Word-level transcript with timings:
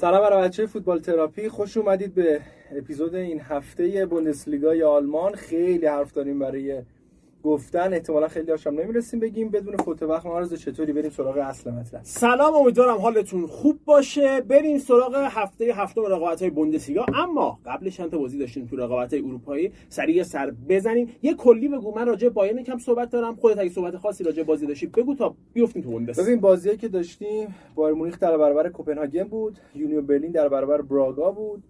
سلام 0.00 0.20
برای 0.20 0.48
بچه 0.48 0.66
فوتبال 0.66 0.98
تراپی. 1.00 1.48
خوش 1.48 1.76
اومدید 1.76 2.14
به 2.14 2.40
اپیزود 2.76 3.14
این 3.14 3.40
هفته 3.40 4.06
بوندسلیگای 4.06 4.82
آلمان. 4.82 5.34
خیلی 5.34 5.86
حرف 5.86 6.12
داریم 6.12 6.38
برای 6.38 6.82
گفتن 7.44 7.92
احتمالا 7.92 8.28
خیلی 8.28 8.50
هاشم 8.50 8.70
نمی‌رسیم 8.70 9.20
بگیم 9.20 9.48
بدون 9.48 9.76
فوت 9.76 10.02
وقت 10.02 10.26
ما 10.26 10.44
چطوری 10.46 10.92
بریم 10.92 11.10
سراغ 11.10 11.36
اصل 11.36 11.70
مطلب. 11.70 12.00
سلام 12.02 12.54
امیدوارم 12.54 12.96
حالتون 12.96 13.46
خوب 13.46 13.78
باشه. 13.84 14.40
بریم 14.40 14.78
سراغ 14.78 15.28
هفته 15.30 15.64
هفتم 15.64 16.02
رقابت 16.02 16.40
های 16.40 16.50
بوندسلیگا. 16.50 17.06
اما 17.14 17.58
قبلش 17.66 17.96
چند 17.96 18.10
تا 18.10 18.18
بازی 18.18 18.38
داشتیم 18.38 18.66
تو 18.66 18.76
رقابت 18.76 19.12
های 19.12 19.22
اروپایی. 19.22 19.72
سریع 19.88 20.22
سر 20.22 20.52
بزنیم. 20.68 21.08
یه 21.22 21.34
کلی 21.34 21.68
بگو. 21.68 21.94
من 21.94 22.06
راجع 22.06 22.28
بایرن 22.28 22.62
کم 22.62 22.78
صحبت 22.78 23.10
دارم. 23.10 23.36
خودت 23.36 23.58
اگه 23.58 23.70
صحبت 23.70 23.96
خاصی 23.96 24.24
راجع 24.24 24.42
بازی 24.42 24.66
داشتی 24.66 24.86
بگو 24.86 25.14
تا 25.14 25.34
بیفتیم 25.52 25.82
تو 25.82 25.90
بوندس. 25.90 26.20
ببین 26.20 26.40
بازیایی 26.40 26.78
که 26.78 26.88
داشتیم 26.88 27.54
بایرن 27.74 27.94
مونیخ 27.94 28.18
در 28.18 28.36
برابر 28.36 28.68
کپنهاگن 28.68 29.24
بود. 29.24 29.58
یونیو 29.74 30.02
برلین 30.02 30.32
در 30.32 30.48
برابر 30.48 30.82
براگا 30.82 31.30
بود. 31.30 31.62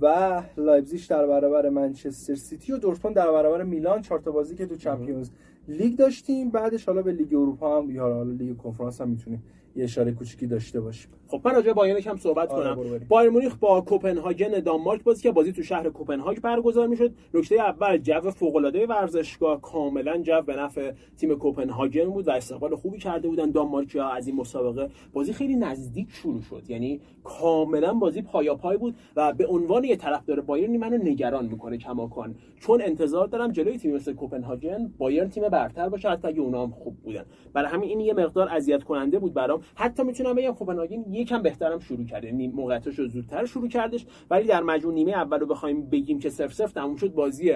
و 0.00 0.42
لایپزیگ 0.56 1.00
در 1.08 1.26
برابر 1.26 1.68
منچستر 1.68 2.34
سیتی 2.34 2.72
و 2.72 2.76
دورتموند 2.76 3.16
در 3.16 3.32
برابر 3.32 3.62
میلان 3.62 4.02
چهار 4.02 4.20
تا 4.20 4.30
بازی 4.30 4.54
که 4.54 4.66
تو 4.66 4.76
چمپیونز 4.76 5.30
لیگ 5.68 5.96
داشتیم. 5.96 6.50
بعدش 6.50 6.84
حالا 6.84 7.02
به 7.02 7.12
لیگ 7.12 7.34
اروپا 7.34 7.82
هم 7.82 7.90
یا 7.90 8.02
حالا 8.02 8.32
لیگ 8.32 8.56
کنفرانس 8.56 9.00
هم 9.00 9.08
می‌تونیم 9.08 9.42
یه 9.78 9.84
اشاره 9.84 10.12
کوچیکی 10.12 10.46
داشته 10.46 10.80
باشیم. 10.80 11.10
خب 11.28 11.40
من 11.44 11.54
راجع 11.54 11.72
بایرن 11.72 12.00
کم 12.00 12.16
صحبت 12.16 12.50
آره 12.50 12.74
کنم. 12.74 12.98
بایرن 13.08 13.30
مونیخ 13.30 13.56
با 13.56 13.80
کوپنهاگن 13.80 14.60
دانمارک 14.60 15.02
بازی 15.02 15.22
که 15.22 15.32
بازی 15.32 15.52
تو 15.52 15.62
شهر 15.62 15.90
کوپنهاگن 15.90 16.40
برگزار 16.40 16.86
می‌شد. 16.86 17.12
نکته 17.34 17.54
اول 17.54 17.96
جو 17.96 18.30
فوق 18.30 18.56
العاده 18.56 18.86
ورزشگاه 18.86 19.60
کاملا 19.60 20.18
جو 20.18 20.42
به 20.42 20.56
نفع 20.56 20.92
تیم 21.16 21.34
کوپنهاگن 21.34 22.04
بود 22.04 22.28
و 22.28 22.30
استقبال 22.30 22.76
خوبی 22.76 22.98
کرده 22.98 23.28
بودن. 23.28 23.50
دانمارکیا 23.50 24.08
از 24.08 24.26
این 24.26 24.36
مسابقه 24.36 24.90
بازی 25.12 25.32
خیلی 25.32 25.56
نزدیک 25.56 26.08
شروع 26.10 26.42
شد. 26.42 26.62
یعنی 26.68 27.00
کاملا 27.24 27.94
بازی 27.94 28.22
پایاپای 28.22 28.76
بود 28.80 28.94
و 29.16 29.32
به 29.32 29.46
عنوان 29.46 29.84
یه 29.84 29.96
طرفدار 29.96 30.40
بایرن 30.40 30.76
منو 30.76 30.96
نگران 30.96 31.46
می‌کنه 31.46 31.78
کماکان. 31.78 32.34
چون 32.60 32.82
انتظار 32.82 33.26
دارم 33.26 33.52
جلوی 33.52 33.78
تیم 33.78 33.94
مثل 33.94 34.12
کوپنهاگن 34.14 34.92
بایرن 34.98 35.28
تیم 35.28 35.48
برتر 35.48 35.88
باشه 35.88 36.08
حتی 36.08 36.28
اگه 36.28 36.40
اونا 36.40 36.62
هم 36.62 36.70
خوب 36.70 36.96
بودن. 36.96 37.24
برای 37.52 37.70
همین 37.70 37.88
این 37.88 38.00
یه 38.00 38.12
مقدار 38.12 38.48
اذیت 38.48 38.82
کننده 38.84 39.18
بود 39.18 39.34
برام. 39.34 39.60
حتی 39.74 40.02
می‌تونم 40.02 40.34
بگم 40.34 40.52
کوپنهاگن 40.52 41.04
یکم 41.12 41.42
بهترم 41.42 41.78
شروع 41.78 42.04
کرد 42.04 42.24
یعنی 42.24 42.48
موقعیتش 42.48 42.94
زودتر 42.94 43.44
شروع 43.44 43.68
کردش. 43.68 44.06
ولی 44.30 44.46
در 44.46 44.62
مجموع 44.62 44.94
نیمه 44.94 45.12
اول 45.12 45.40
رو 45.40 45.46
بخوایم 45.46 45.90
بگیم 45.90 46.18
که 46.18 46.30
صفر 46.30 46.52
صفر 46.52 46.72
تموم 46.72 46.96
شد 46.96 47.12
بازی 47.12 47.52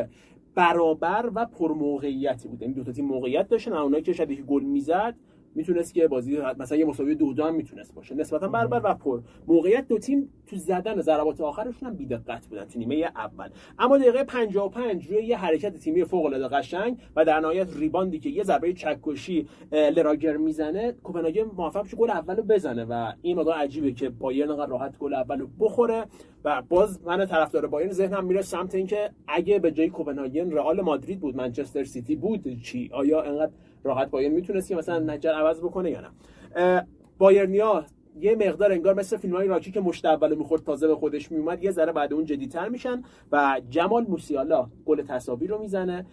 برابر 0.55 1.31
و 1.35 1.47
پر 1.47 1.73
موقعیتی 1.73 2.49
بود. 2.49 2.63
این 2.63 2.71
یعنی 2.71 2.81
دو 2.81 2.85
تا 2.85 2.93
تیم 2.93 3.05
موقعیت 3.05 3.49
داشتن 3.49 3.73
اونایی 3.73 4.03
که 4.03 4.13
شاید 4.13 4.33
گل 4.33 4.63
می‌زد 4.63 5.15
می‌تونست 5.55 5.95
که 5.95 6.09
بازی 6.09 6.39
مثلا 6.59 6.79
یه 6.79 6.85
مساوی 6.85 7.15
دو 7.15 7.45
هم 7.45 7.55
می‌تونست 7.55 7.95
باشه. 7.95 8.15
نسبتا 8.15 8.49
برابر 8.49 8.81
و 8.85 8.95
پر. 8.95 9.21
موقعیت 9.47 9.89
دو 9.89 9.99
تیم 9.99 10.29
تو 10.47 10.57
زدن 10.57 11.01
ضربات 11.01 11.41
آخرشون 11.41 11.89
هم 11.89 11.97
بی‌دقت 11.97 12.47
بودن 12.47 12.65
تو 12.65 12.79
نیمه 12.79 12.95
اول. 13.17 13.49
اما 13.79 13.99
دقیقه 13.99 14.25
55 14.25 15.07
روی 15.07 15.25
یه 15.25 15.37
حرکت 15.37 15.77
تیمی 15.77 16.05
فوق 16.05 16.27
العاده 16.27 16.57
قشنگ 16.57 16.99
و 17.17 17.25
در 17.25 17.41
نهایت 17.41 17.77
ریباندی 17.77 18.19
که 18.19 18.31
یه 18.31 18.43
ضربه 18.43 18.73
چکشی 18.73 19.47
لراگر 19.73 20.37
می‌زنه 20.37 20.93
کوپنهاگن 20.93 21.43
موفق 21.43 21.83
میشه 21.83 21.97
گل 21.97 22.11
اولو 22.11 22.43
بزنه 22.43 22.85
و 22.85 23.13
این 23.23 23.39
مقدار 23.39 23.55
عجیبه 23.55 23.93
که 23.93 24.09
بایرن 24.09 24.51
انقدر 24.51 24.71
راحت 24.71 24.99
گل 24.99 25.15
اولو 25.15 25.47
بخوره 25.61 26.05
و 26.45 26.63
باز 26.69 27.05
من 27.05 27.27
طرفدار 27.27 27.67
بایرن 27.67 27.93
ذهنم 27.93 28.25
میره 28.25 28.43
سمت 28.43 28.75
اینکه 28.75 29.11
اگه 29.29 29.59
به 29.59 29.73
جای 29.73 29.89
کوپنهاگن 29.89 30.51
رئال 30.51 30.81
مادرید 30.81 31.21
بود 31.21 31.37
منچستر 31.37 31.85
سیتی 31.85 32.17
بود 32.17 32.63
چی؟ 32.63 32.91
آیا 32.93 33.23
انقدر 33.23 33.53
راحت 33.85 34.11
بایرن 34.11 34.33
می‌تونست 34.33 34.69
که 34.69 34.77
مثلا 34.77 34.99
نجر 34.99 35.31
عوض 35.31 35.61
بکنه 35.61 35.91
یا 35.91 36.01
نه. 36.01 36.87
بایرنیا 37.19 37.85
یه 38.21 38.37
مقدار 38.37 38.73
انگار 38.73 38.95
مثل 38.95 39.17
فیلم 39.17 39.37
های 39.37 39.49
راکی 39.49 39.71
که 39.71 39.81
مشت 39.81 40.05
اول 40.05 40.35
می‌خورد 40.35 40.63
تازه 40.63 40.89
به 40.89 40.95
خودش 40.95 41.33
میومد 41.33 41.65
یه 41.65 41.71
ذره 41.71 41.93
بعد 41.93 42.13
اون 42.13 42.25
جدیتر 42.25 42.69
میشن 42.69 43.03
و 43.33 43.61
جمال 43.71 44.07
موسیالا 44.09 44.71
گل 44.87 45.03
تصاوی 45.03 45.47
رو 45.47 45.59
می‌زنه. 45.59 46.07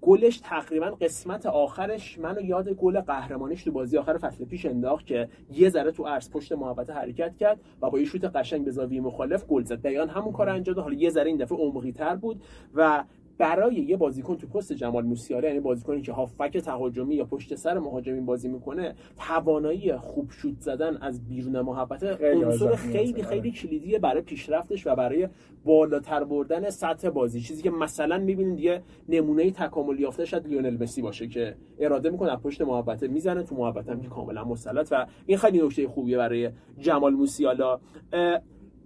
گلش 0.00 0.40
تقریبا 0.44 0.86
قسمت 0.86 1.46
آخرش 1.46 2.18
منو 2.18 2.40
یاد 2.40 2.68
گل 2.68 3.00
قهرمانیش 3.00 3.64
تو 3.64 3.72
بازی 3.72 3.98
آخر 3.98 4.18
فصل 4.18 4.44
پیش 4.44 4.66
انداخت 4.66 5.06
که 5.06 5.28
یه 5.52 5.68
ذره 5.68 5.90
تو 5.90 6.04
عرض 6.04 6.30
پشت 6.30 6.52
محوطه 6.52 6.92
حرکت 6.92 7.36
کرد 7.36 7.60
و 7.82 7.90
با 7.90 7.98
یه 7.98 8.04
شوت 8.04 8.24
قشنگ 8.24 8.64
به 8.64 8.70
زاویه 8.70 9.00
مخالف 9.00 9.46
گل 9.46 9.62
زد. 9.62 9.80
دقیقا 9.82 10.06
همون 10.06 10.32
کار 10.32 10.48
انجام 10.48 10.74
داد. 10.74 10.84
حالا 10.84 10.96
یه 10.96 11.10
ذره 11.10 11.26
این 11.26 11.36
دفعه 11.36 11.58
عمقی 11.58 11.94
بود 12.20 12.42
و 12.74 13.04
برای 13.38 13.74
یه 13.74 13.96
بازیکن 13.96 14.36
تو 14.36 14.46
پست 14.46 14.72
جمال 14.72 15.04
موسیاله 15.04 15.48
یعنی 15.48 15.60
بازیکنی 15.60 16.02
که 16.02 16.12
هافک 16.12 16.58
تهاجمی 16.58 17.14
یا 17.14 17.24
پشت 17.24 17.54
سر 17.54 17.78
مهاجمین 17.78 18.26
بازی 18.26 18.48
می‌کنه 18.48 18.94
توانایی 19.16 19.96
خوب 19.96 20.30
شوت 20.30 20.60
زدن 20.60 20.96
از 20.96 21.28
بیرون 21.28 21.60
محبته 21.60 22.18
عنصر 22.34 22.74
خیلی 22.76 23.22
خیلی 23.22 23.50
کلیدیه 23.50 23.98
برای 23.98 24.22
پیشرفتش 24.22 24.86
و 24.86 24.94
برای 24.94 25.28
بالاتر 25.64 26.24
بردن 26.24 26.70
سطح 26.70 27.08
بازی. 27.08 27.40
چیزی 27.40 27.62
که 27.62 27.70
مثلا 27.70 28.18
می‌بینید 28.18 28.60
یه 28.60 28.82
نمونه 29.08 29.50
تکامل 29.50 30.00
یافته 30.00 30.24
شاید 30.24 30.46
لیونل 30.46 30.82
مسی 30.82 31.02
باشه 31.02 31.28
که 31.28 31.54
اراده 31.78 32.10
می‌کنه 32.10 32.32
از 32.32 32.38
پشت 32.38 32.62
محبته 32.62 33.08
می‌زنه 33.08 33.42
تو 33.42 33.54
محبته 33.54 33.92
هم 33.92 34.00
که 34.00 34.08
کاملا 34.08 34.44
مسلط 34.44 34.88
و 34.90 35.06
این 35.26 35.38
خیلی 35.38 35.62
نکته 35.62 35.88
خوبیه 35.88 36.16
برای 36.16 36.50
جمال 36.78 37.14
موسیالا 37.14 37.80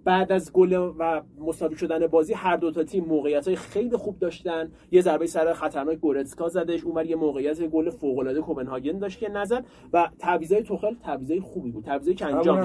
بعد 0.05 0.31
از 0.31 0.51
گل 0.51 0.73
و 0.73 1.21
مساوی 1.39 1.75
شدن 1.75 2.07
بازی 2.07 2.33
هر 2.33 2.57
دو 2.57 2.71
تا 2.71 2.83
تیم 2.83 3.05
موقعیت 3.05 3.47
های 3.47 3.55
خیلی 3.55 3.97
خوب 3.97 4.19
داشتن. 4.19 4.71
یه 4.91 5.01
ضربه 5.01 5.27
سر 5.27 5.53
خطرناک 5.53 5.97
گورتسکا 5.99 6.49
زدش 6.49 6.83
اونور 6.83 7.05
یه 7.05 7.15
موقعیت 7.15 7.61
گل 7.61 7.89
فوق 7.89 8.19
العاده 8.19 8.41
کوپنهاگن 8.41 8.99
داشت 8.99 9.19
که 9.19 9.29
نزد. 9.29 9.65
و 9.93 10.09
تعویضای 10.19 10.63
توخل 10.63 10.95
تعویضای 10.95 11.39
خوبی 11.39 11.71
بود 11.71 11.83
تعویضایی 11.83 12.15
که 12.15 12.25
انجام 12.25 12.59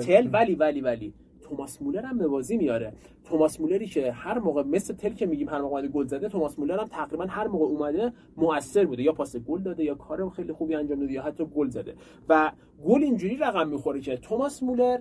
تل. 0.00 0.28
ولی 0.32 0.54
ولی 0.54 0.80
ولی. 0.80 1.14
توماس 1.42 1.82
مولر 1.82 2.04
هم 2.04 2.18
به 2.18 2.28
بازی 2.28 2.56
میاره 2.56 2.92
توماس 3.24 3.60
مولری 3.60 3.86
که 3.86 4.12
هر 4.12 4.38
موقع 4.38 4.62
مثل 4.62 4.94
تل 4.94 5.12
که 5.12 5.26
میگیم 5.26 5.48
هر 5.48 5.60
موقع 5.60 5.86
گل 5.86 6.06
زده 6.06 6.28
توماس 6.28 6.58
مولر 6.58 6.80
هم 6.80 6.86
تقریبا 6.86 7.24
هر 7.24 7.46
موقع 7.46 7.64
اومده 7.64 8.12
موثر 8.36 8.84
بوده. 8.84 9.02
یا 9.02 9.12
پاس 9.12 9.36
گل 9.36 9.62
داده 9.62 9.84
یا 9.84 9.94
کار 9.94 10.30
خیلی 10.30 10.52
خوبی 10.52 10.74
انجام 10.74 11.00
داده 11.00 11.12
یا 11.12 11.22
حتی 11.22 11.44
گل 11.44 11.68
زده. 11.68 11.94
و 12.28 12.52
گل 12.86 13.02
اینجوری 13.02 13.36
رقم 13.36 13.68
می‌خوره 13.68 14.00
که 14.00 14.16
توماس 14.16 14.62
مولر 14.62 14.98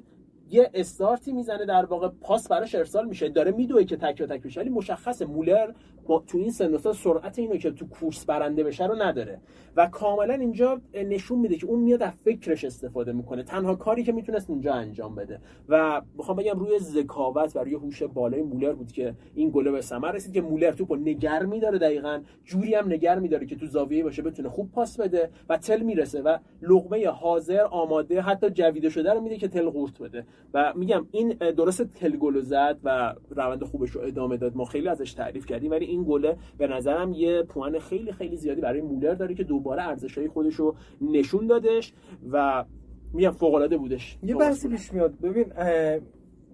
یه 0.50 0.72
استارتی 0.74 1.32
می‌زنه 1.32 1.66
در 1.66 1.86
واقع 1.86 2.08
پاس 2.08 2.48
براش 2.48 2.76
ارسال 2.76 3.08
میشه. 3.08 3.30
داره 3.30 3.52
میدوه 3.52 3.84
که 3.84 3.98
تک 3.98 4.22
تک 4.24 4.42
بشه 4.42 4.60
ولی 4.60 4.70
مشخصه. 4.70 5.26
مولر 5.26 5.72
با 6.08 6.24
تو 6.28 6.38
این 6.38 6.52
سن 6.52 6.78
سرعت 6.78 7.40
اینو 7.40 7.58
که 7.58 7.72
تو 7.72 7.88
کورس 7.88 8.26
برنده 8.26 8.64
بشه 8.64 8.88
رو 8.88 8.96
نداره. 8.96 9.40
و 9.76 9.88
کاملا 9.88 10.34
اینجا 10.34 10.82
نشون 10.94 11.40
میده 11.40 11.56
که 11.56 11.66
اون 11.66 11.80
میاد 11.80 12.04
از 12.04 12.14
فکرش 12.26 12.64
استفاده 12.64 13.12
می‌کنه. 13.14 13.44
تنها 13.44 13.76
کاری 13.76 14.04
که 14.04 14.12
می‌تونست 14.12 14.50
اونجا 14.50 14.74
انجام 14.74 15.16
بده. 15.16 15.40
و 15.70 16.02
می‌خوام 16.18 16.38
بگم 16.38 16.60
روی 16.60 16.80
ذکاوت 16.80 17.56
و 17.56 17.60
روی 17.60 17.74
هوش 17.74 18.04
بالای 18.04 18.42
مولر 18.42 18.74
بود 18.74 18.92
که 18.92 19.14
این 19.36 19.50
گله 19.50 19.72
به 19.72 19.82
ثمر 19.82 20.12
رسید 20.12 20.34
که 20.34 20.42
مولر 20.42 20.72
توپو 20.72 20.96
نگر 20.96 21.46
میداره 21.46 21.78
دقیقا. 21.78 22.22
جوری 22.44 22.76
هم 22.76 22.88
نگر 22.88 23.20
میداره 23.20 23.46
که 23.46 23.56
تو 23.56 23.66
زاویه 23.66 24.04
باشه 24.04 24.22
بتونه 24.22 24.50
خوب 24.50 24.72
پاس 24.72 25.00
بده 25.00 25.30
و 25.50 25.58
تل 25.58 25.82
می‌رسه 25.82 26.22
و 26.22 26.38
لقمه 26.62 27.08
حاضر 27.08 27.62
آماده 27.62 28.22
حتی 28.22 28.50
جویده 28.50 28.90
شده 28.90 29.14
رو 29.14 29.22
میده 29.22 29.38
که 29.38 29.48
تل 29.48 29.70
قورت 29.70 30.02
بده. 30.02 30.26
و 30.54 30.74
میگم 30.76 31.08
این 31.12 31.30
درست 31.58 31.84
تل 31.84 32.16
گل 32.16 32.42
زد 32.42 32.78
و 32.84 33.16
روند 33.30 33.64
خوبش 33.64 33.90
رو 33.90 34.02
ادامه 34.02 34.38
داد. 34.38 34.56
ما 34.56 34.66
خیلی 34.66 34.88
ازش 34.88 35.14
تعریف 35.14 35.46
کردیم 35.46 35.72
ولی 35.72 35.86
گله 36.04 36.38
به 36.58 36.68
نظرم 36.68 37.14
یه 37.14 37.44
پوان 37.44 37.80
خیلی 37.80 38.12
خیلی 38.12 38.38
زیادی 38.38 38.62
برای 38.62 38.82
مولر 38.82 39.14
داره 39.14 39.36
که 39.36 39.44
دوباره 39.44 39.84
ارزشهای 39.84 40.28
خودش 40.28 40.56
رو 40.56 40.76
نشون 41.02 41.48
دادش 41.48 41.94
و 42.32 42.66
میگم 43.14 43.32
فوق 43.32 43.54
العاده 43.54 43.78
بودش. 43.78 44.18
یه 44.24 44.36
بحثی 44.36 44.70
پیش 44.70 44.94
میاد. 44.94 45.22
ببین 45.22 45.46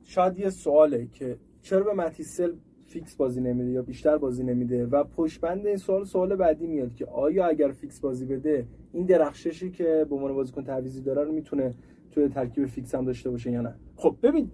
شاید 0.03 0.39
یه 0.39 0.49
سواله 0.49 1.07
که 1.07 1.37
چرا 1.61 1.83
به 1.83 1.93
ماتیس 1.93 2.33
تل 2.33 2.53
فیکس 2.87 3.15
بازی 3.15 3.41
نمیده 3.41 3.71
یا 3.71 3.81
بیشتر 3.81 4.17
بازی 4.17 4.43
نمیده 4.43 4.85
و 4.85 5.03
پشت 5.03 5.41
بند 5.41 5.67
این 5.67 5.77
سوال 5.77 6.03
سوال 6.03 6.35
بعدی 6.35 6.67
میاد 6.67 6.95
که 6.95 7.05
آیا 7.05 7.45
اگر 7.45 7.71
فیکس 7.71 7.99
بازی 8.01 8.25
بده 8.25 8.67
این 8.93 9.05
درخششی 9.05 9.71
که 9.71 10.05
به 10.09 10.15
عنوان 10.15 10.33
بازیکن 10.33 10.63
تعویضی 10.63 11.01
داره 11.01 11.23
رو 11.23 11.31
می‌تونه 11.31 11.73
توی 12.11 12.27
ترکیب 12.27 12.65
فیکس 12.65 12.95
هم 12.95 13.05
داشته 13.05 13.29
باشه 13.29 13.51
یا 13.51 13.61
نه؟ 13.61 13.75
خب 13.95 14.15
ببین 14.23 14.51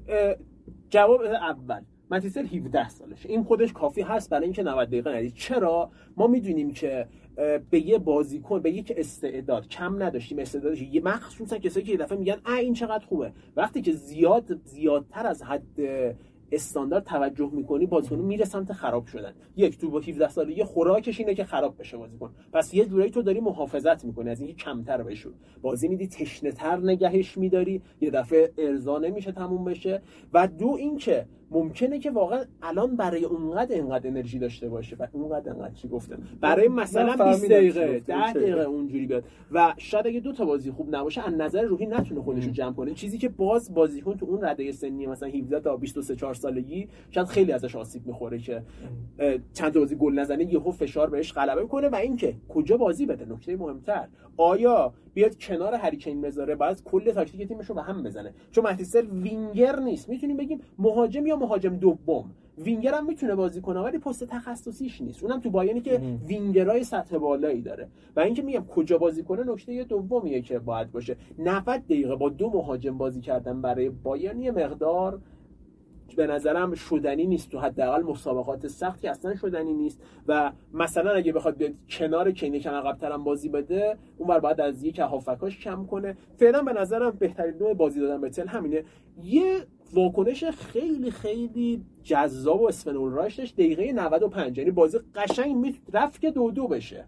جواب 0.89 1.21
اول. 1.21 1.81
متیس 2.11 2.34
تل 2.34 2.45
17 2.45 2.89
سالشه. 2.89 3.29
این 3.29 3.43
خودش 3.43 3.73
کافی 3.73 4.01
هست 4.01 4.29
برای 4.29 4.43
اینکه 4.43 4.63
90 4.63 4.87
دقیقه 4.87 5.11
نده. 5.11 5.33
چرا؟ 5.33 5.91
ما 6.17 6.27
می‌دونیم 6.27 6.71
که 6.71 7.07
به 7.69 7.87
یه 7.87 7.97
بازیکن 7.97 8.59
به 8.59 8.71
یک 8.71 8.93
استعداد 8.97 9.67
کم 9.67 10.03
نداشتیم. 10.03 10.39
استعدادش 10.39 10.81
یه 10.81 11.01
مخصوصا 11.01 11.57
کسایی 11.57 11.85
که 11.85 11.91
یه 11.91 11.97
دفعه 11.97 12.17
میگن 12.17 12.37
ا 12.45 12.53
این 12.53 12.73
چقدر 12.73 13.05
خوبه. 13.05 13.31
وقتی 13.55 13.81
که 13.81 13.91
زیاد 13.91 14.59
زیادتر 14.65 15.27
از 15.27 15.43
حد 15.43 15.79
استاندارد 16.51 17.03
توجه 17.03 17.49
می‌کنی 17.53 17.85
بازیکن 17.85 18.15
میره 18.15 18.45
سمت 18.45 18.73
خراب 18.73 19.05
شدن. 19.05 19.33
یک 19.55 19.77
تو 19.77 19.89
با 19.89 19.99
17 19.99 20.29
سالگی 20.29 20.63
خوراکش 20.63 21.19
اینه 21.19 21.35
که 21.35 21.43
خراب 21.43 21.79
بشه 21.79 21.97
بازیکن. 21.97 22.31
پس 22.53 22.73
یه 22.73 22.85
جورایی 22.85 23.11
تو 23.11 23.21
داری 23.21 23.39
محافظت 23.39 24.05
می‌کنی. 24.05 24.29
از 24.29 24.39
اینکه 24.39 24.55
کمتر 24.55 25.03
بشه 25.03 25.29
بازی 25.61 25.87
میدی 25.87 26.07
تشنه 26.07 26.51
تر 26.51 26.77
نگهش 26.77 27.37
میداری. 27.37 27.81
یه 28.01 28.09
دفعه 28.09 28.51
ارضا 28.57 28.97
نمیشه 28.97 29.31
تموم 29.31 29.65
بشه. 29.65 30.01
و 30.33 30.47
دو 30.47 30.75
اینکه 30.79 31.25
ممکنه 31.51 31.99
که 31.99 32.11
واقعا 32.11 32.43
الان 32.61 32.95
برای 32.95 33.25
اونقدر 33.25 33.75
اینقدر 33.75 34.07
انرژی 34.07 34.39
داشته 34.39 34.69
باشه 34.69 34.95
و 34.95 35.07
اونقدر 35.11 35.51
انقدر 35.51 35.73
چی 35.73 35.87
گفتم 35.87 36.19
برای 36.41 36.67
مثلا 36.67 37.25
20 37.25 37.49
دقیقه 37.49 37.99
10 37.99 38.33
دقیقه 38.33 38.61
اونجوری 38.61 39.05
بیاد. 39.05 39.23
و 39.51 39.73
شاید 39.77 40.07
اگه 40.07 40.19
دو 40.19 40.33
تا 40.33 40.45
بازی 40.45 40.71
خوب 40.71 40.95
نباشه 40.95 41.27
از 41.27 41.33
نظر 41.33 41.61
روحی 41.61 41.85
نتونه 41.85 42.21
خودش 42.21 42.45
رو 42.45 42.51
جمع 42.51 42.73
کنه. 42.73 42.93
چیزی 42.93 43.17
که 43.17 43.29
باز 43.29 43.73
بازیکن 43.73 44.17
تو 44.17 44.25
اون 44.25 44.45
رده 44.45 44.71
سنی 44.71 45.07
مثلا 45.07 45.29
17 45.29 45.59
تا 45.59 45.77
23 45.77 46.15
4 46.15 46.33
سالگی 46.33 46.87
شاید 47.09 47.27
خیلی 47.27 47.51
ازش 47.51 47.75
آسیب 47.75 48.07
می‌خوره 48.07 48.37
که 48.37 48.63
چند 49.53 49.73
بازی 49.73 49.95
گل 49.95 50.19
نزنه 50.19 50.53
یهو 50.53 50.71
فشار 50.71 51.09
بهش 51.09 51.33
غلبه 51.33 51.65
کنه 51.65 51.89
و 51.89 51.95
اینکه 51.95 52.35
کجا 52.49 52.77
بازی 52.77 53.05
بده؟ 53.05 53.25
نکته 53.33 53.55
مهمتر. 53.55 54.07
آیا 54.37 54.93
بیاد 55.13 55.37
کنار 55.37 55.73
هریکین 55.73 56.21
بذاره 56.21 56.55
باید 56.55 56.83
کل 56.83 57.11
تاکتیک 57.11 57.47
تیمش 57.47 57.65
رو 57.65 57.75
به 57.75 57.81
هم 57.81 58.03
بزنه؟ 58.03 58.33
چون 58.51 58.63
مهدیسل 58.63 59.07
وینگر 59.07 59.79
نیست. 59.79 60.09
می‌تونیم 60.09 60.37
بگیم 60.37 60.61
مهاجم 60.79 61.27
یا 61.27 61.35
مهاجم 61.39 61.75
دوم. 61.75 62.31
وینگر 62.57 62.93
هم 62.93 63.05
می‌تونه 63.05 63.35
بازی 63.35 63.61
کنه 63.61 63.79
ولی 63.79 63.97
پست 63.97 64.23
تخصصیش 64.23 65.01
نیست. 65.01 65.23
اونم 65.23 65.39
تو 65.39 65.49
بایانی 65.49 65.81
که 65.81 66.01
وینگرای 66.27 66.83
سطح 66.83 67.17
بالایی 67.17 67.61
داره. 67.61 67.87
و 68.15 68.19
اینکه 68.19 68.41
میگم 68.41 68.65
کجا 68.65 68.97
بازی 68.97 69.23
کنه 69.23 69.43
نکته 69.51 69.83
دومیه 69.83 70.41
که 70.41 70.59
باید 70.59 70.91
باشه. 70.91 71.17
90 71.39 71.65
دقیقه 71.65 72.15
با 72.15 72.29
دو 72.29 72.49
مهاجم 72.49 72.97
بازی 72.97 73.21
کردن 73.21 73.61
برای 73.61 73.89
بایانی 73.89 74.51
مقدار 74.51 75.19
به 76.15 76.27
نظرم 76.27 76.73
شدنی 76.73 77.25
نیست. 77.25 77.49
تو 77.49 77.59
حداقل 77.59 78.03
مسابقات 78.03 78.67
سختی 78.67 79.07
اصلا 79.07 79.35
شدنی 79.35 79.73
نیست. 79.73 80.01
و 80.27 80.51
مثلا 80.73 81.11
اگه 81.11 81.33
بخواد 81.33 81.57
بیاد 81.57 81.71
کنار 81.89 82.31
کینی 82.31 82.59
کم 82.59 82.73
عقب‌ترم 82.73 83.23
بازی 83.23 83.49
بده 83.49 83.97
اونور 84.17 84.39
باید 84.39 84.61
از 84.61 84.83
یک 84.83 84.99
هافکاش 84.99 85.59
کم 85.59 85.85
کنه. 85.85 86.17
فعلا 86.37 86.61
به 86.61 86.73
نظرم 86.73 87.11
بهترین 87.11 87.53
نوع 87.59 87.73
بازی 87.73 87.99
دادن 87.99 88.21
به 88.21 88.29
تل 88.29 88.47
همینه. 88.47 88.83
یه 89.23 89.57
واکنش 89.93 90.43
خیلی 90.43 91.11
خیلی 91.11 91.81
جذاب 92.03 92.61
و 92.61 92.67
اسفنول 92.67 93.11
راش 93.11 93.35
داشت. 93.35 93.53
دقیقه 93.53 93.93
95 93.93 94.57
یعنی 94.57 94.71
بازی 94.71 94.99
قشنگ 95.15 95.79
رفت 95.93 96.21
که 96.21 96.31
دو 96.31 96.51
دو 96.51 96.67
بشه. 96.67 97.05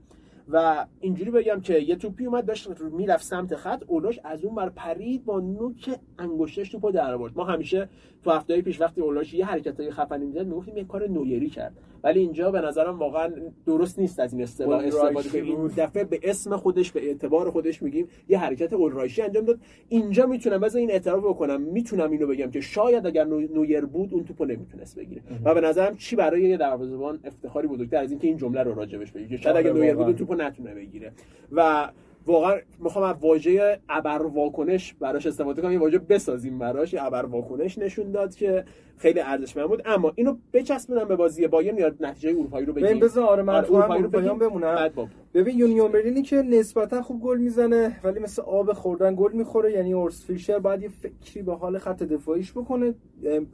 و 0.51 0.85
اینجوری 0.99 1.31
بگم 1.31 1.61
که 1.61 1.79
یه 1.79 1.95
توپی 1.95 2.25
اومد 2.25 2.45
داشت 2.45 2.69
می‌رفت 2.81 3.23
سمت 3.23 3.55
خط. 3.55 3.83
اولاش 3.87 4.19
از 4.23 4.43
اون 4.43 4.55
بر 4.55 4.69
پرید 4.69 5.25
با 5.25 5.39
نوک 5.39 5.99
انگشتش 6.19 6.69
توپو 6.69 6.91
در 6.91 7.13
آورد. 7.13 7.37
ما 7.37 7.43
همیشه 7.43 7.89
تو 8.23 8.31
هفته 8.31 8.61
پیش 8.61 8.81
وقتی 8.81 9.01
اولاش 9.01 9.33
یه 9.33 9.45
حرکتای 9.45 9.91
خفنی 9.91 10.25
می‌زد 10.25 10.47
می‌گفتیم 10.47 10.77
یه 10.77 10.83
کار 10.83 11.07
نویری 11.07 11.49
کرد. 11.49 11.73
ولی 12.03 12.19
اینجا 12.19 12.51
به 12.51 12.61
نظرم 12.61 12.99
واقعا 12.99 13.33
درست 13.65 13.99
نیست 13.99 14.19
از 14.19 14.33
این 14.33 14.43
اصطلاح 14.43 14.83
استفاده 14.85 15.29
که 15.29 15.41
این 15.41 15.67
دفعه 15.67 16.03
به 16.03 16.19
اسم 16.23 16.57
خودش 16.57 16.91
به 16.91 17.07
اعتبار 17.07 17.51
خودش 17.51 17.83
میگیم 17.83 18.07
یه 18.29 18.37
حرکت 18.37 18.73
اولرایشی 18.73 19.21
انجام 19.21 19.45
داد. 19.45 19.59
اینجا 19.89 20.25
می‌تونم 20.25 20.59
بذار 20.59 20.79
این 20.79 20.91
اعتراف 20.91 21.23
بکنم. 21.23 21.61
می‌تونم 21.61 22.11
اینو 22.11 22.27
بگم 22.27 22.51
که 22.51 22.61
شاید 22.61 23.07
اگر 23.07 23.23
نویر 23.23 23.85
بود 23.85 24.13
اون 24.13 24.23
توپو 24.23 24.45
نمی‌تونست 24.45 24.99
بگیره. 24.99 25.21
و 25.45 25.53
به 25.53 25.61
نظرم 25.61 25.95
چی 25.95 26.15
برای 26.15 26.41
یه 26.41 26.57
دروازه‌بان 26.57 27.19
افتخاری 27.23 27.67
بزرگتر 27.67 27.97
از 27.97 28.11
اینکه 28.11 28.27
این 28.27 28.37
جمله 28.37 28.63
رو 28.63 28.73
راجبش 28.73 29.11
بگی 29.11 29.37
شاید 29.37 29.57
اگر 29.57 29.73
نویر 29.73 29.95
بود 29.95 30.15
توپو 30.15 30.35
نتونه 30.41 30.73
بگیره. 30.73 31.11
و 31.51 31.89
واقعا 32.25 32.57
می‌خوام 32.79 33.05
از 33.05 33.15
واژه 33.21 33.79
ابر 33.89 34.21
واکنش 34.21 34.93
براش 34.93 35.27
استفاده 35.27 35.61
کنم. 35.61 35.71
یه 35.71 35.79
واژه 35.79 35.99
بسازیم 35.99 36.59
براش. 36.59 36.95
ابر 36.99 37.25
واکنش 37.25 37.77
نشون 37.77 38.11
داد 38.11 38.35
که 38.35 38.65
خیلی 38.97 39.19
ارزشمند 39.19 39.67
بود. 39.67 39.81
اما 39.85 40.11
اینو 40.15 40.35
بچسبونم 40.53 41.07
به 41.07 41.15
بازی 41.15 41.47
بایرن 41.47 41.77
یا 41.77 41.91
نتیجه 41.99 42.29
اروپایی 42.29 42.65
رو 42.65 42.73
بگیم. 42.73 42.99
ببین 42.99 43.23
آره 43.23 43.43
من 43.43 43.55
هم 43.55 43.91
اروپایی 43.91 44.29
بمونم. 44.29 44.89
ببین 45.33 45.59
یونیون 45.59 45.91
برلینی 45.91 46.21
که 46.21 46.35
نسبتا 46.35 47.01
خوب 47.01 47.21
گل 47.21 47.37
می‌زنه 47.37 47.99
ولی 48.03 48.19
مثل 48.19 48.41
آب 48.41 48.73
خوردن 48.73 49.15
گل 49.15 49.31
می‌خوره. 49.31 49.71
یعنی 49.71 49.93
اورس 49.93 50.25
فیشر 50.25 50.59
باید 50.59 50.81
یه 50.81 50.89
فکری 50.89 51.41
به 51.41 51.55
حال 51.55 51.77
خط 51.77 52.03
دفاعیش 52.03 52.51
بکنه. 52.51 52.93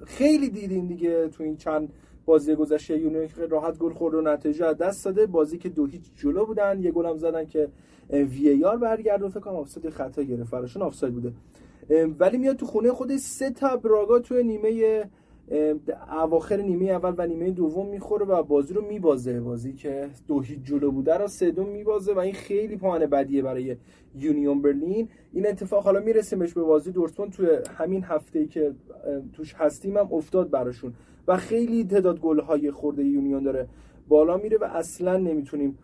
خیلی 0.05 0.49
دیدین 0.49 0.87
دیگه 0.87 1.27
تو 1.27 1.43
این 1.43 1.57
چند 1.57 1.89
بازی 2.27 2.55
گذشته 2.55 2.97
یونیون 2.97 3.27
راحت 3.49 3.77
گل 3.77 3.93
خورد 3.93 4.15
و 4.15 4.21
نتیجه 4.21 4.73
دست 4.73 5.05
داده. 5.05 5.25
بازی 5.25 5.57
که 5.57 5.69
دو 5.69 5.85
هیچ 5.85 6.01
جلو 6.15 6.45
بودن. 6.45 6.81
یه 6.81 6.91
گل 6.91 7.05
هم 7.05 7.17
زدن 7.17 7.45
که 7.45 7.69
VAR 8.09 8.77
برگردوند. 8.77 9.29
فکر 9.29 9.39
کنم 9.39 9.55
آفساید 9.55 9.89
خطا 9.89 10.23
گرفت. 10.23 10.51
براشون 10.51 10.81
آفساید 10.81 11.13
بوده. 11.13 11.33
ولی 12.19 12.37
میاد 12.37 12.55
تو 12.55 12.65
خونه 12.65 12.91
خودش 12.91 13.19
سه 13.19 13.51
تا 13.51 13.77
براگا 13.77 14.19
تو 14.19 14.35
نیمه 14.35 15.03
اواخر 16.11 16.57
نیمه 16.57 16.85
اول 16.85 17.13
و 17.17 17.27
نیمه 17.27 17.51
دوم 17.51 17.87
می‌خوره 17.87 18.25
و 18.25 18.43
بازی 18.43 18.73
رو 18.73 18.87
میبازه. 18.87 19.39
بازی 19.39 19.73
که 19.73 20.09
دو 20.27 20.41
هیچ 20.41 20.59
جلو 20.63 20.91
بوده 20.91 21.17
رو 21.17 21.27
سه 21.27 21.51
دو 21.51 21.63
میبازه 21.63 22.13
و 22.13 22.19
این 22.19 22.33
خیلی 22.33 22.77
پوئن 22.77 23.05
بدیه 23.05 23.41
برای 23.41 23.77
یونیون 24.15 24.61
برلین. 24.61 25.09
این 25.33 25.47
اتفاق 25.47 25.83
حالا 25.83 25.99
میرسیمش 25.99 26.53
به 26.53 26.61
بازی 26.61 26.91
دورتموند. 26.91 27.31
توی 27.31 27.47
همین 27.77 28.03
هفته 28.03 28.45
که 28.45 28.71
توش 29.33 29.53
هستیم 29.53 29.97
هم 29.97 30.13
افتاد 30.13 30.49
براشون. 30.49 30.93
و 31.27 31.37
خیلی 31.37 31.83
تعداد 31.83 32.19
گل 32.19 32.39
های 32.39 32.71
خورده 32.71 33.03
یونیون 33.03 33.43
داره. 33.43 33.67
بالا 34.07 34.37
میره 34.37 34.57
و 34.57 34.63
اصلا 34.63 35.17
نمی‌تونیم 35.17 35.77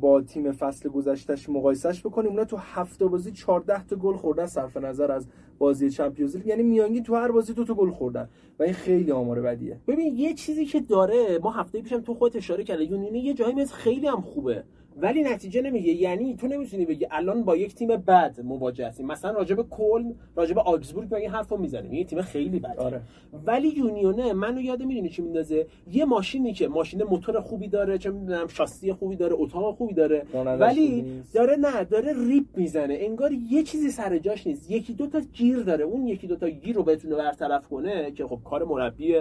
با 0.00 0.20
تیم 0.20 0.52
فصل 0.52 0.88
گذشتهش 0.88 1.48
مقایسش 1.48 2.00
بکنیم. 2.00 2.30
اونا 2.30 2.44
تو 2.44 2.56
هفته 2.56 3.06
بازی 3.06 3.32
14 3.32 3.86
تا 3.86 3.96
گل 3.96 4.16
خوردن 4.16 4.46
صرف 4.46 4.76
نظر 4.76 5.12
از 5.12 5.26
بازی 5.58 5.90
چمپیونز 5.90 6.36
لیگ. 6.36 6.46
یعنی 6.46 6.62
میانگین 6.62 7.02
تو 7.02 7.14
هر 7.14 7.30
بازی 7.30 7.52
دو 7.52 7.64
تا 7.64 7.74
گل 7.74 7.90
خوردن. 7.90 8.28
و 8.58 8.62
این 8.62 8.72
خیلی 8.72 9.12
آمار 9.12 9.40
بدیه. 9.40 9.80
ببین 9.88 10.16
یه 10.16 10.34
چیزی 10.34 10.64
که 10.64 10.80
داره 10.80 11.38
ما 11.42 11.50
هفته 11.50 11.82
پیشم 11.82 12.00
تو 12.00 12.14
خودت 12.14 12.36
اشاره 12.36 12.64
کردی. 12.64 12.84
یونیون 12.84 13.18
یه 13.18 13.34
جایی 13.34 13.54
مثل 13.54 13.74
خیلی 13.74 14.06
هم 14.06 14.20
خوبه. 14.20 14.64
ولی 14.96 15.22
نتیجه 15.22 15.62
نمیگه. 15.62 15.92
یعنی 15.92 16.36
تو 16.36 16.46
نمی‌تونی 16.46 16.84
بگی 16.84 17.06
الان 17.10 17.42
با 17.42 17.56
یک 17.56 17.74
تیم 17.74 17.88
بد 17.88 18.40
مواجه 18.44 18.86
هستیم. 18.86 19.06
مثلا 19.06 19.30
راجب 19.30 19.68
کلن 19.68 20.14
راجب 20.36 20.58
آگزبورگ 20.58 21.14
این 21.14 21.30
حرفو 21.30 21.56
می‌زنیم؟ 21.56 21.92
یه 21.92 22.04
تیم 22.04 22.22
خیلی 22.22 22.58
بده 22.58 22.74
آره. 22.74 23.00
ولی 23.46 23.68
یونیونه 23.68 24.32
منو 24.32 24.60
یاد 24.60 24.82
می‌دونی 24.82 25.08
چی 25.08 25.22
میندازه؟ 25.22 25.66
یه 25.92 26.04
ماشینی 26.04 26.52
که 26.52 26.68
ماشین 26.68 27.02
موتور 27.02 27.40
خوبی 27.40 27.68
داره 27.68 27.98
چه 27.98 28.10
می‌دونم 28.10 28.46
شاسی 28.48 28.92
خوبی 28.92 29.16
داره 29.16 29.34
اتاق 29.38 29.76
خوبی 29.76 29.94
داره. 29.94 30.22
ولی 30.34 31.04
داره 31.34 31.56
نه 31.56 31.84
داره 31.84 32.12
ریپ 32.28 32.46
می‌زنه. 32.56 32.96
انگار 33.00 33.32
یه 33.32 33.62
چیزی 33.62 33.90
سر 33.90 34.18
جاش 34.18 34.46
نیست. 34.46 34.70
یکی 34.70 34.92
دو 34.92 35.06
تا 35.06 35.20
گیر 35.20 35.58
داره. 35.58 35.84
اون 35.84 36.06
یکی 36.06 36.26
دو 36.26 36.36
تا 36.36 36.48
گیر 36.48 36.76
رو 36.76 36.82
بتونه 36.82 37.14
برطرف 37.16 37.68
کنه 37.68 38.10
که 38.10 38.26
خب 38.26 38.38
کار 38.44 38.64
مربی 38.64 39.16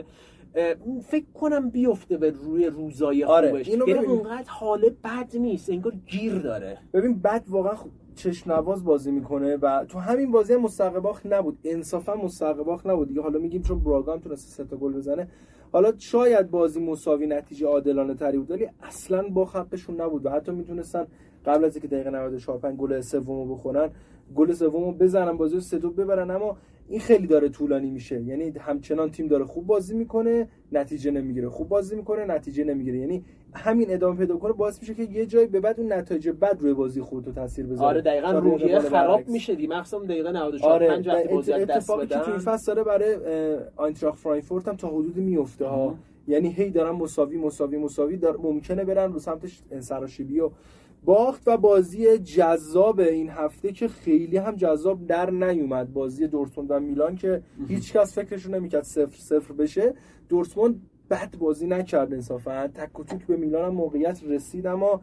فکر 1.03 1.25
کنم 1.33 1.69
بیفته 1.69 2.17
به 2.17 2.29
روی 2.29 2.65
روزای 2.65 3.23
آره. 3.23 3.49
خوبش. 3.49 3.69
اینو 3.69 3.89
یعنی 3.89 4.05
اونقدر 4.05 4.49
حال 4.49 4.89
بد 5.03 5.37
نیست 5.37 5.69
انگار 5.69 5.93
گیر 6.07 6.39
داره. 6.39 6.77
ببین 6.93 7.19
بد 7.19 7.43
واقعا 7.49 7.75
خوب 7.75 7.91
چشم 8.15 8.51
نواز 8.51 8.83
بازی 8.83 9.11
می‌کنه 9.11 9.57
و 9.57 9.85
تو 9.85 9.99
همین 9.99 10.31
بازی 10.31 10.55
مستقباخ 10.55 11.25
نبود. 11.25 11.57
انصافا 11.63 12.15
مستقباخ 12.15 12.85
نبود. 12.85 13.07
دیگه 13.07 13.21
حالا 13.21 13.39
میگیم 13.39 13.61
چون 13.61 13.79
براگام 13.79 14.19
تونسته 14.19 14.51
سه 14.51 14.63
تا 14.69 14.77
گل 14.77 14.93
بزنه. 14.93 15.27
حالا 15.71 15.93
شاید 15.97 16.51
بازی 16.51 16.79
مساوی 16.79 17.27
نتیجه 17.27 17.67
عادلانه 17.67 18.13
تری 18.13 18.37
بود 18.37 18.51
ولی 18.51 18.69
اصلا 18.83 19.27
با 19.29 19.45
حقشون 19.45 20.01
نبود 20.01 20.25
و 20.25 20.29
حتی 20.29 20.51
می‌تونستن 20.51 21.07
قبل 21.45 21.65
از 21.65 21.75
اینکه 21.75 21.87
دقیقه 21.87 22.09
94 22.09 22.59
5 22.59 22.77
گل 22.77 23.01
سومو 23.01 23.45
بخورن 23.45 23.89
گل 24.35 24.51
سومو 24.53 24.91
بزنن 24.91 25.37
بازی 25.37 25.55
رو 25.55 25.61
3 25.61 25.79
ببرن. 25.79 26.31
اما 26.31 26.57
این 26.89 26.99
خیلی 26.99 27.27
داره 27.27 27.49
طولانی 27.49 27.89
میشه. 27.89 28.21
یعنی 28.21 28.53
همچنان 28.59 29.11
تیم 29.11 29.27
داره 29.27 29.45
خوب 29.45 29.67
بازی 29.67 29.95
می‌کنه 29.95 30.47
نتیجه 30.71 31.11
نمی‌گیره. 31.11 31.49
خوب 31.49 31.69
بازی 31.69 31.95
می‌کنه 31.95 32.25
نتیجه 32.25 32.63
نمی‌گیره. 32.63 32.97
یعنی 32.99 33.23
همین 33.53 33.93
ادامه 33.93 34.17
پیدا 34.17 34.37
کنه 34.37 34.53
باعث 34.53 34.79
میشه 34.79 34.93
که 34.93 35.03
یه 35.03 35.25
جای 35.25 35.47
به 35.47 35.59
بعد 35.59 35.79
اون 35.79 35.93
نتایج 35.93 36.29
بد 36.29 36.57
روی 36.59 36.73
بازی 36.73 37.01
خودتو 37.01 37.31
تاثیر 37.31 37.65
بذاره. 37.65 37.87
آره 37.87 38.01
دقیقاً 38.01 38.31
روحیه 38.31 38.79
خراب 38.79 39.27
میشه 39.27 39.55
دی 39.55 39.67
مخصوصا 39.67 40.05
دقیقه 40.05 40.31
94 40.31 40.73
آره 40.73 40.87
5 40.87 41.07
وقتی 41.07 41.27
بازی 41.27 41.53
از 41.53 41.67
دست 41.67 41.91
بدن 41.91 42.19
که 42.19 42.25
توی 42.25 42.37
فصل 42.39 42.73
داره 42.73 42.83
برای 42.83 43.17
آینتراخت 43.75 44.19
فرانکفورت 44.19 44.67
هم 44.67 44.75
تا 44.75 44.87
حدودی 44.87 45.21
میفته 45.21 45.65
ها. 45.65 45.95
یعنی 46.27 46.49
هی 46.49 46.69
دارن 46.69 46.91
مساوی 46.91 47.37
مساوی 47.37 47.77
مساوی 47.77 48.17
دار 48.17 48.37
ممکنه 48.37 48.85
برن 48.85 49.13
رو 49.13 49.19
سمت 49.19 49.51
سراشیبی 49.79 50.39
و 50.39 50.49
باخت 51.05 51.43
و 51.45 51.57
بازی 51.57 52.17
جذاب 52.17 52.99
این 52.99 53.29
هفته 53.29 53.71
که 53.71 53.87
خیلی 53.87 54.37
هم 54.37 54.55
جذاب 54.55 55.07
در 55.07 55.29
نیومد. 55.29 55.93
بازی 55.93 56.27
دورتموند 56.27 56.71
و 56.71 56.79
میلان 56.79 57.15
که 57.15 57.41
هیچ 57.67 57.93
کس 57.93 58.15
فکرشو 58.15 58.51
نمی‌کرد 58.51 58.83
صفر 58.83 59.17
صفر 59.17 59.53
بشه. 59.53 59.93
دورتموند 60.29 60.81
بد 61.09 61.37
بازی 61.37 61.67
نکرد 61.67 62.13
انصافا. 62.13 62.67
تک 62.67 62.99
و 62.99 63.03
توک 63.03 63.25
به 63.25 63.37
میلان 63.37 63.65
هم 63.65 63.73
موقعیت 63.73 64.23
رسید 64.23 64.67
اما 64.67 65.01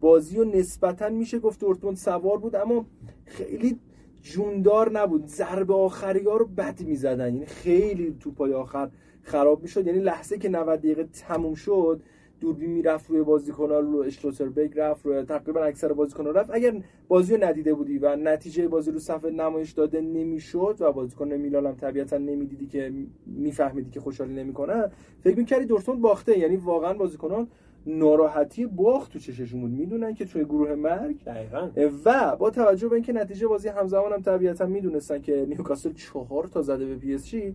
بازی 0.00 0.38
و 0.38 0.44
نسبتا 0.44 1.08
میشه 1.08 1.38
گفت 1.38 1.60
دورتموند 1.60 1.96
سوار 1.96 2.38
بود 2.38 2.56
اما 2.56 2.86
خیلی 3.24 3.78
جوندار 4.22 4.90
نبود. 4.92 5.26
ضربه 5.26 5.74
آخری 5.74 6.24
ها 6.24 6.36
رو 6.36 6.46
بد 6.46 6.80
می‌زدن. 6.80 7.34
یعنی 7.34 7.46
خیلی 7.46 8.16
توپای 8.20 8.52
آخر 8.52 8.90
خراب 9.22 9.62
می‌شد. 9.62 9.86
یعنی 9.86 9.98
لحظه 9.98 10.38
که 10.38 10.48
90 10.48 10.78
دقیقه 10.78 11.04
تموم 11.04 11.54
شد 11.54 12.02
دوربین 12.42 12.70
می‌رفت 12.70 13.10
روی 13.10 13.22
بازیکن‌ها 13.22 13.80
رو 13.80 13.96
اشلوتربرگ 13.98 14.72
رفت 14.76 15.06
روی 15.06 15.22
تقریبا 15.22 15.60
اکثر 15.60 15.92
بازیکن‌ها 15.92 16.30
رفت. 16.30 16.50
اگر 16.52 16.82
بازی 17.08 17.36
رو 17.36 17.44
ندیده 17.44 17.74
بودی 17.74 17.98
و 17.98 18.16
نتیجه 18.16 18.68
بازی 18.68 18.90
رو 18.90 18.98
صفحه 18.98 19.30
نمایش 19.30 19.70
داده 19.70 20.00
نمی‌شد 20.00 20.76
و 20.80 20.92
بازیکن 20.92 21.32
میلان 21.32 21.66
هم 21.66 21.74
طبیعتا 21.74 22.18
نمی‌دیدی 22.18 22.66
که 22.66 22.92
میفهمیدی 23.26 23.90
که 23.90 24.00
خوشحالی 24.00 24.34
نمی‌کنن 24.34 24.90
فکر 25.20 25.36
می‌کردی 25.36 25.64
دورتموند 25.64 26.00
باخته. 26.00 26.38
یعنی 26.38 26.56
واقعا 26.56 26.94
بازیکنان 26.94 27.48
ناراحتی 27.86 28.66
باخت 28.66 29.12
تو 29.12 29.18
چششون 29.18 29.60
بود. 29.60 29.70
می‌دونن 29.70 30.14
که 30.14 30.24
توی 30.24 30.44
گروه 30.44 30.74
مرگ. 30.74 31.24
دقیقا. 31.24 31.70
و 32.04 32.36
با 32.36 32.50
توجه 32.50 32.88
به 32.88 32.94
اینکه 32.94 33.12
نتیجه 33.12 33.46
بازی 33.46 33.68
همزمان 33.68 34.12
هم 34.12 34.22
طبیعتا 34.22 34.66
می‌دونستن 34.66 35.20
که 35.20 35.46
نیوکاسل 35.48 35.92
چهار 35.92 36.44
تا 36.44 36.62
زده 36.62 36.86
به 36.86 36.96
PSG 36.96 37.54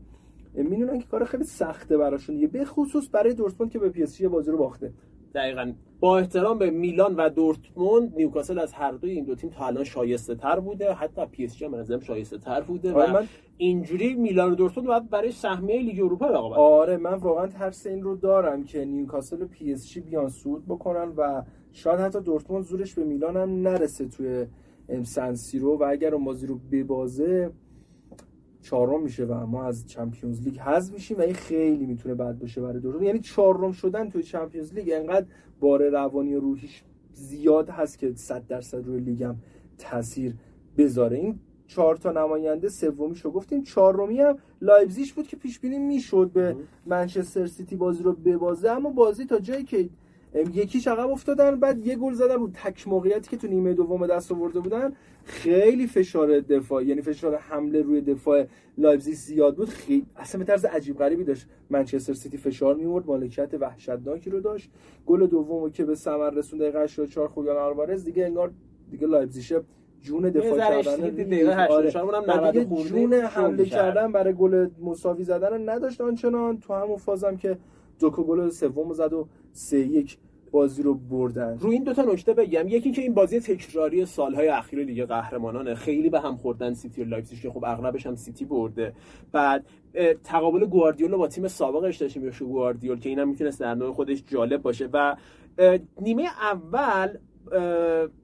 می‌دونن 0.54 1.00
که 1.00 1.06
کار 1.08 1.26
خیلی 1.26 1.44
سخته 1.44 1.98
براشون 1.98 2.36
دیگه 2.36 2.48
به 2.48 2.66
خصوص 2.66 3.10
برای 3.12 3.34
دورتموند 3.34 3.72
که 3.72 3.80
به 3.80 3.90
PSG 3.90 4.22
بازی 4.22 4.52
رو 4.52 4.58
باخته. 4.58 4.94
دقیقا. 5.36 5.74
با 6.00 6.18
احترام 6.18 6.58
به 6.58 6.70
میلان 6.70 7.16
و 7.16 7.30
دورتموند 7.30 8.14
نیوکاسل 8.16 8.60
از 8.60 8.74
هر 8.74 8.92
دوی 8.92 9.12
این 9.12 9.26
دو 9.26 9.36
تیم 9.36 9.50
تا 9.50 9.66
الان 9.66 9.84
شایسته 9.84 10.36
تر 10.36 10.60
بوده. 10.60 10.94
حتی 10.94 11.26
PSG 11.26 11.66
هم 11.66 12.00
شایسته 12.00 12.38
تر 12.38 12.62
بوده 12.62 12.94
و 12.94 13.14
من 13.14 13.28
اینجوری 13.58 14.14
میلان 14.14 14.52
و 14.52 14.56
دورتموند 14.56 14.88
باید 14.88 15.10
برای 15.10 15.32
سهمیه 15.32 15.82
لیگ 15.82 16.00
اروپا 16.00 16.28
رقابت 16.28 16.58
آره 16.58 16.98
من 16.98 17.14
واقعا 17.14 17.48
ترس 17.48 17.88
این 17.88 18.02
رو 18.02 18.16
دارم 18.16 18.64
که 18.64 18.86
نیوکاسل 18.86 19.42
و 19.42 19.48
PSG 19.48 20.00
بیان 20.00 20.30
صعود 20.30 20.66
بکنن 20.66 21.14
و 21.18 21.44
شاید 21.72 22.00
حتی 22.00 22.22
دورتموند 22.22 22.64
زورش 22.64 22.94
به 22.94 23.04
میلان 23.04 23.38
هم 23.38 23.62
نرسه 23.62 24.08
توی 24.08 24.46
سن 25.04 25.28
سیرو 25.28 25.78
و 25.78 25.84
اگر 25.84 26.16
اون 26.16 26.26
بازی 26.26 26.48
رو 26.48 26.60
ببازه 26.72 27.52
چهارم 28.62 29.04
میشه 29.04 29.26
و 29.26 29.46
ما 29.46 29.64
از 29.64 29.88
چمپیونز 29.88 30.42
لیگ 30.42 30.60
حذف 30.60 30.94
میشیم 30.94 31.18
و 31.18 31.22
این 31.22 31.34
خیلی 31.34 31.86
می‌تونه 31.86 32.16
بد 32.16 32.40
باشه 32.40 32.62
برای 32.62 32.80
دورتموند 32.80 33.08
یعنی 33.08 33.20
چهارم 33.20 33.72
شدن 33.72 34.10
توی 34.10 34.24
چمپیونز 34.24 34.74
لیگ 34.74 34.92
انقدر 34.94 35.26
بار 35.60 35.90
روانی 35.90 36.34
و 36.36 36.40
روحیش 36.40 36.84
زیاد 37.14 37.70
هست 37.70 37.98
که 37.98 38.14
100 38.16 38.48
درصد 38.48 38.86
روی 38.86 39.00
لیگم 39.00 39.36
تاثیر 39.78 40.36
بذاره. 40.78 41.18
این 41.18 41.40
چهار 41.68 41.96
تا 41.96 42.12
نماینده 42.12 42.70
سومیشو 42.70 43.32
گفتیم. 43.32 43.64
چهارمی 43.64 44.20
هم 44.20 44.38
لایپزیگ 44.62 45.08
بود 45.16 45.28
که 45.28 45.38
پیش 45.38 45.60
بینی 45.60 45.80
می‌شد 45.80 46.32
به 46.34 46.56
منچستر 46.86 47.46
سیتی 47.46 47.76
بازی 47.76 48.04
رو 48.04 48.14
ببازه. 48.14 48.70
اما 48.70 48.90
بازی 48.90 49.26
تا 49.26 49.40
جایی 49.40 49.64
که 49.64 49.90
یکیش 50.34 50.88
عقب 50.88 51.10
افتادن 51.10 51.60
بعد 51.60 51.88
یه 51.88 51.96
گل 51.96 52.14
زدن 52.14 52.36
رو 52.36 52.50
تک 52.54 52.88
موقعیتی 52.88 53.30
که 53.30 53.38
تو 53.38 53.48
نیمه 53.48 53.74
دوم 53.74 54.08
دست 54.08 54.32
آورده 54.32 54.60
بودن. 54.60 54.94
خیلی 55.24 55.88
فشار 55.88 56.40
دفاع 56.40 56.86
یعنی 56.86 57.02
فشار 57.02 57.36
حمله 57.36 57.82
روی 57.82 58.02
دفاع 58.02 58.46
لایپزیگ 58.78 59.14
زیاد 59.14 59.56
بود. 59.56 59.70
خیلی 59.70 60.06
اصلا 60.16 60.40
به 60.40 60.46
طرز 60.46 60.66
عجیب 60.66 60.98
غریبی 60.98 61.24
داشت. 61.24 61.48
منچستر 61.70 62.14
سیتی 62.14 62.38
فشار 62.38 62.76
میورد 62.76 63.08
مالکیت 63.08 63.54
وحشتناکی 63.54 64.30
رو 64.30 64.40
داشت. 64.40 64.70
گل 65.06 65.28
دومو 65.28 65.70
که 65.70 65.86
به 65.86 65.96
ثمر 65.96 66.30
رسوند 66.30 66.62
دقیقه 66.62 66.84
84 66.84 67.28
خولیان 67.28 67.58
آلوارز 67.58 68.04
دیگه 68.04 68.26
انگار 68.26 68.52
دیگه 68.92 69.08
لایپزیگ 69.08 69.62
جون 70.02 70.30
دفاع 70.30 70.58
کردن 70.58 71.68
آره. 71.70 71.92
جون 72.84 73.14
حمله 73.14 73.66
کردن 73.66 74.12
برای 74.12 74.34
گل 74.34 74.70
مساوی 74.82 75.24
زدن 75.24 75.70
نداشت 75.70 76.02
آنچنان. 76.02 76.60
تو 76.60 76.74
همون 76.74 76.98
فازم 76.98 77.38
که 77.38 77.58
دوکو 78.00 78.24
گل 78.24 78.50
سوم 78.50 78.94
زد 78.94 79.14
و 79.14 79.28
سه 79.58 79.80
یک 79.80 80.18
بازی 80.52 80.84
رو 80.84 80.94
بردن. 80.94 81.58
رو 81.60 81.70
این 81.70 81.84
دوتا 81.84 82.02
نکته 82.02 82.34
بگم. 82.34 82.68
یکی 82.68 82.92
که 82.92 83.02
این 83.02 83.14
بازی 83.14 83.40
تکراری 83.40 84.06
سالهای 84.06 84.48
اخیر 84.48 84.84
دیگه 84.84 85.06
قهرمانانه. 85.06 85.76
خیلی 85.76 86.10
به 86.10 86.20
هم 86.20 86.36
خوردن 86.36 86.74
سیتی 86.74 87.02
و 87.02 87.06
لایپزیگ 87.06 87.40
که 87.40 87.50
خب 87.50 87.64
اغلبش 87.66 88.08
هم 88.08 88.16
سیتی 88.16 88.46
برده. 88.46 88.94
بعد 89.32 89.66
تقابل 90.24 90.66
گواردیول 90.66 91.16
با 91.16 91.28
تیم 91.28 91.48
سابقش 91.48 91.98
داشتیم 91.98 92.26
یا 92.26 92.32
گواردیول 92.40 93.00
که 93.00 93.10
اینم 93.10 93.30
می‌تونست 93.30 93.60
در 93.60 93.76
نوع 93.76 93.94
خودش 93.94 94.24
جالب 94.28 94.62
باشه. 94.62 94.90
و 94.94 95.16
نیمه 96.02 96.24
اول 96.42 97.08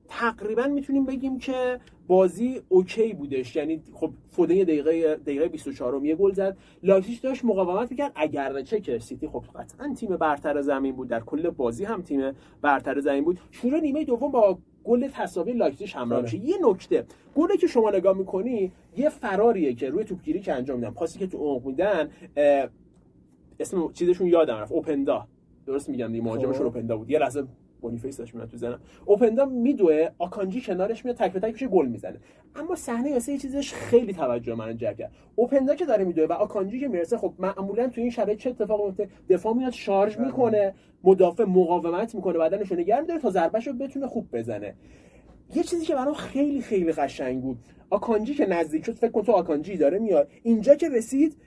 تقریبا 0.07 0.67
می‌تونیم 0.67 1.05
بگیم 1.05 1.37
که 1.37 1.79
بازی 2.07 2.61
OK 2.69 3.13
بودش. 3.13 3.55
یعنی 3.55 3.83
خب 3.93 4.11
فودن 4.27 4.55
دقیقه 4.55 5.15
دقیقه 5.15 5.47
24 5.47 6.05
یه 6.05 6.15
گل 6.15 6.31
زد. 6.33 6.57
لایپزیگ 6.83 7.21
داشت 7.21 7.45
مقاومت 7.45 7.91
می‌کرد. 7.91 8.11
اگر 8.15 8.61
چه 8.61 8.79
که 8.79 8.99
سیتی 8.99 9.27
خب 9.27 9.43
قطعا 9.55 9.93
تیم 9.93 10.17
برتر 10.17 10.61
زمین 10.61 10.95
بود. 10.95 11.07
در 11.07 11.19
کل 11.19 11.49
بازی 11.49 11.85
هم 11.85 12.01
تیم 12.01 12.31
برتر 12.61 12.99
زمین 12.99 13.23
بود. 13.23 13.39
شروع 13.51 13.79
نیمه 13.79 14.03
دوم 14.03 14.31
با 14.31 14.57
گل 14.83 15.07
تساوی 15.07 15.53
لایپزیگ 15.53 15.89
همراه 15.95 16.21
میشه. 16.21 16.37
یه 16.37 16.55
نکته. 16.61 17.05
گلی 17.35 17.57
که 17.57 17.67
شما 17.67 17.91
نگاه 17.91 18.17
می‌کنی 18.17 18.71
یه 18.97 19.09
فراریه 19.09 19.73
که 19.73 19.89
روی 19.89 20.03
توپگیری 20.03 20.39
که 20.39 20.53
انجام 20.53 20.79
میدن 20.79 20.91
پاسی 20.91 21.19
که 21.19 21.27
تو 21.27 21.37
عمق 21.37 21.65
میدن 21.65 22.09
اسم 23.59 23.91
چیزشون 23.93 24.27
یادم 24.27 24.55
رفت. 24.55 24.71
اوپندا. 24.71 25.27
درست 25.65 25.89
میگم 25.89 26.07
دیگه 26.07 26.23
مهاجمشون 26.23 26.53
خب. 26.53 26.63
اوپندا 26.63 26.97
بود. 26.97 27.09
یه 27.09 27.19
لحظه 27.19 27.43
بونیفیس 27.83 28.17
داشت 28.17 28.35
میاد 28.35 28.49
تو 28.49 28.57
زنم. 28.57 28.79
اوپندا 29.05 29.45
میدوه 29.45 30.09
آکانجی 30.19 30.61
کنارش 30.61 31.05
میاد 31.05 31.17
تک 31.17 31.33
به 31.33 31.39
تک 31.39 31.63
گل 31.63 31.85
می‌زنه. 31.87 32.17
اما 32.55 32.75
صحنه 32.75 33.13
واسه 33.13 33.31
یه 33.31 33.37
چیزش 33.37 33.73
خیلی 33.73 34.13
توجه 34.13 34.55
من 34.55 34.77
جلب 34.77 34.97
کرد. 34.97 35.11
اوپندا 35.35 35.75
که 35.75 35.85
داره 35.85 36.03
میدوه 36.03 36.25
و 36.25 36.33
آکانجی 36.33 36.79
که 36.79 36.87
می‌رسه 36.87 37.17
خب 37.17 37.33
معمولا 37.39 37.87
تو 37.87 38.01
این 38.01 38.09
شرایط 38.09 38.39
چه 38.39 38.49
اتفاقی 38.49 38.83
میفته؟ 38.85 39.09
دفاع 39.29 39.53
میاد 39.53 39.71
شارژ 39.71 40.15
بله. 40.15 40.25
می‌کنه 40.25 40.73
مدافع 41.03 41.43
مقاومت 41.43 42.15
می‌کنه 42.15 42.37
بدنش 42.37 42.71
رو 42.71 42.77
نگه 42.77 42.99
میداره 43.01 43.19
تا 43.19 43.29
ضربهشو 43.29 43.73
بتونه 43.73 44.07
خوب 44.07 44.27
بزنه. 44.33 44.75
یه 45.55 45.63
چیزی 45.63 45.85
که 45.85 45.95
برام 45.95 46.13
خیلی 46.13 46.61
خیلی 46.61 46.91
قشنگ 46.91 47.41
بود. 47.41 47.57
آکانجی 47.89 48.33
که 48.33 48.45
نزدیک 48.45 48.85
شد 48.85 48.91
فکر 48.93 49.11
کن 49.11 49.21
تو 49.21 49.31
آکانجی 49.31 49.77
داره 49.77 49.99
میاد. 49.99 50.27
اینجا 50.43 50.75
که 50.75 50.89
رسید 50.89 51.37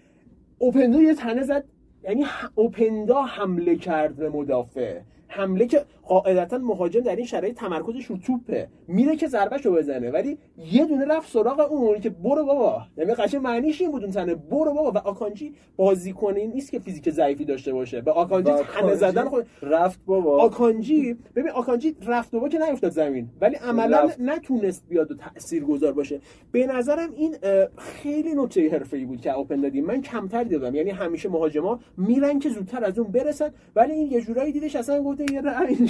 اوپندا 0.58 1.02
یه 1.02 1.14
تنه 1.14 1.42
زد. 1.42 1.64
یعنی 2.04 2.24
اوپندا 2.54 3.22
حمله 3.22 3.76
کرد 3.76 4.16
به 4.16 4.28
مدافع. 4.28 5.00
حمله 5.28 5.66
که 5.66 5.84
قاعدتا 6.08 6.58
مهاجم 6.58 7.00
در 7.00 7.16
این 7.16 7.26
شرایط 7.26 7.56
تمرکزش 7.56 8.04
رو 8.04 8.16
توپه. 8.16 8.68
میره 8.88 9.16
که 9.16 9.26
ضربهشو 9.26 9.72
بزنه 9.72 10.10
ولی 10.10 10.38
یه 10.72 10.84
دونه 10.84 11.04
رفت 11.04 11.32
سراغ 11.32 11.72
اون 11.72 12.00
که 12.00 12.10
برو 12.10 12.44
بابا. 12.44 12.82
یعنی 12.96 13.14
قشنگ 13.14 13.40
معنیش 13.40 13.80
این 13.80 13.90
بود 13.90 14.02
اون 14.02 14.12
تنه. 14.12 14.34
برو 14.34 14.74
بابا. 14.74 14.92
و 14.92 14.98
آکانجی 14.98 15.54
بازیکن 15.76 16.38
نیست 16.38 16.70
که 16.70 16.78
فیزیک 16.78 17.10
ضعیفی 17.10 17.44
داشته 17.44 17.72
باشه. 17.72 18.00
به 18.00 18.10
آکانجی 18.10 18.50
تنه 18.80 18.94
زدن 18.94 19.24
خود 19.24 19.46
رفت 19.62 20.00
بابا. 20.06 20.42
آکانجی 20.42 21.16
ببین 21.36 21.50
آکانجی 21.50 21.96
رفت 22.06 22.30
بابا 22.30 22.48
که 22.48 22.58
نیفتاد 22.58 22.90
زمین. 22.90 23.28
ولی 23.40 23.56
عملا 23.56 24.10
نتونست 24.18 24.88
بیاد 24.88 25.10
و 25.10 25.14
تاثیرگذار 25.14 25.92
باشه. 25.92 26.20
به 26.52 26.66
نظرم 26.66 27.12
این 27.16 27.34
خیلی 27.76 28.34
نکته 28.34 28.70
حرفه‌ای 28.70 29.04
بود 29.04 29.20
که 29.20 29.32
اوپن 29.32 29.60
دادیم. 29.60 29.84
من 29.84 30.02
کمتر 30.02 30.44
دیدم. 30.44 30.74
یعنی 30.74 30.90
همیشه 30.90 31.28
مهاجما 31.28 31.80
میرن 31.96 32.38
که 32.38 32.48
زودتر 32.48 32.84
از 32.84 32.98
اون 32.98 33.12
برسن 33.12 33.50
ولی 33.76 33.92
این 33.92 34.12
یه 34.12 34.20
جورایی 34.20 34.52
دیدش 34.52 34.76
اصلا 34.76 35.02
گفته 35.02 35.32
یه 35.32 35.42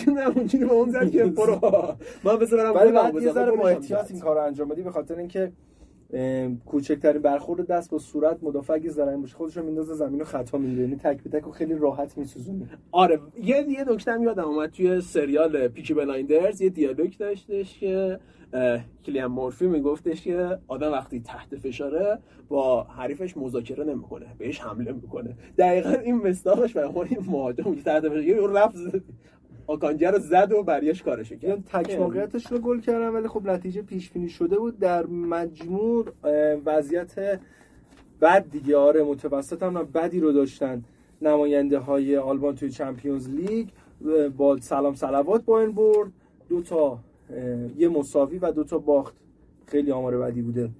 اونجوری 0.08 0.64
به 0.64 0.72
اون 0.72 0.90
زد 0.90 1.10
که 1.10 1.24
برو. 1.38 1.60
من 2.24 2.36
بس 2.36 2.52
برم 2.54 2.74
ولی 2.74 2.92
بعد 2.92 3.22
یه 3.22 3.32
ذره 3.32 3.52
با 3.52 3.68
احتیاط 3.68 4.10
این 4.10 4.20
کارو 4.20 4.40
انجام 4.40 4.68
بدی 4.68 4.82
به 4.82 4.90
خاطر 4.90 5.18
اینکه 5.18 5.52
کوچکترین 6.66 7.22
برخورد 7.22 7.66
دست 7.66 7.90
با 7.90 7.98
صورت 7.98 8.38
مدافع 8.42 8.72
اگه 8.74 8.90
زرنگ 8.90 9.20
باشه 9.20 9.36
خودش 9.36 9.56
رو 9.56 9.64
میندازه 9.64 9.94
زمین 9.94 10.18
رو 10.18 10.24
خطا 10.24 10.58
می‌گیره 10.58 10.82
یعنی 10.82 10.96
تک 10.96 11.22
به 11.22 11.40
تک 11.40 11.50
خیلی 11.50 11.74
راحت 11.74 12.18
میسوزونه. 12.18 12.66
آره 12.92 13.20
یه 13.42 13.66
یه 13.68 13.84
نکته 13.88 14.20
یادم 14.20 14.44
اومد 14.44 14.70
توی 14.70 15.00
سریال 15.00 15.68
پیکی 15.68 15.94
بلایندرز 15.94 16.60
یه 16.60 16.68
دیالوگ 16.68 17.16
داشتش 17.18 17.78
که 17.78 18.20
کلیم 19.06 19.26
مورفی 19.26 19.66
میگفتش 19.66 20.22
که 20.22 20.58
آدم 20.68 20.92
وقتی 20.92 21.20
تحت 21.20 21.56
فشاره 21.56 22.18
با 22.48 22.82
حریفش 22.82 23.36
مذاکره 23.36 23.84
نمی‌کنه 23.84 24.26
بهش 24.38 24.60
حمله 24.60 24.92
می‌کنه. 24.92 25.36
دقیقا 25.58 25.90
این 25.90 26.14
مستاقش 26.14 26.72
برای 26.72 26.88
خود 26.88 27.06
این 27.10 27.20
مهاجم 27.26 27.74
تحت 27.74 28.08
فشاره 28.08 28.24
یه 28.24 28.36
رفت 28.48 28.76
آکانجی 29.66 30.04
رو 30.04 30.18
زد 30.18 30.52
و 30.52 30.62
بریش 30.62 31.02
کارش 31.02 31.30
کرد. 31.30 31.44
یعنی 31.44 31.62
تک 31.72 31.98
موقعیتش 31.98 32.52
رو 32.52 32.58
گل 32.58 32.80
کردن 32.80 33.08
ولی 33.08 33.28
خب 33.28 33.46
نتیجه 33.46 33.82
پیش 33.82 34.10
بینی 34.10 34.28
شده 34.28 34.58
بود. 34.58 34.78
در 34.78 35.06
مجموع 35.06 36.06
وضعیت 36.66 37.40
بد 38.20 38.50
دیگه. 38.50 38.76
آره 38.76 39.02
متوسط 39.02 39.62
هم 39.62 39.74
بدی 39.74 40.20
رو 40.20 40.32
داشتن 40.32 40.84
نماینده 41.22 41.78
های 41.78 42.16
آلمان 42.16 42.54
توی 42.54 42.70
چمپیونز 42.70 43.28
لیگ. 43.28 43.68
با 44.36 44.56
سلام 44.60 44.94
سلوات 44.94 45.44
با 45.44 45.60
این 45.60 45.72
برد. 45.72 46.12
دو 46.48 46.62
تا 46.62 46.98
یه 47.76 47.88
مساوی 47.88 48.38
و 48.38 48.52
دو 48.52 48.64
تا 48.64 48.78
باخت. 48.78 49.14
خیلی 49.66 49.90
آمار 49.92 50.18
بدی 50.18 50.42
بوده. 50.42 50.70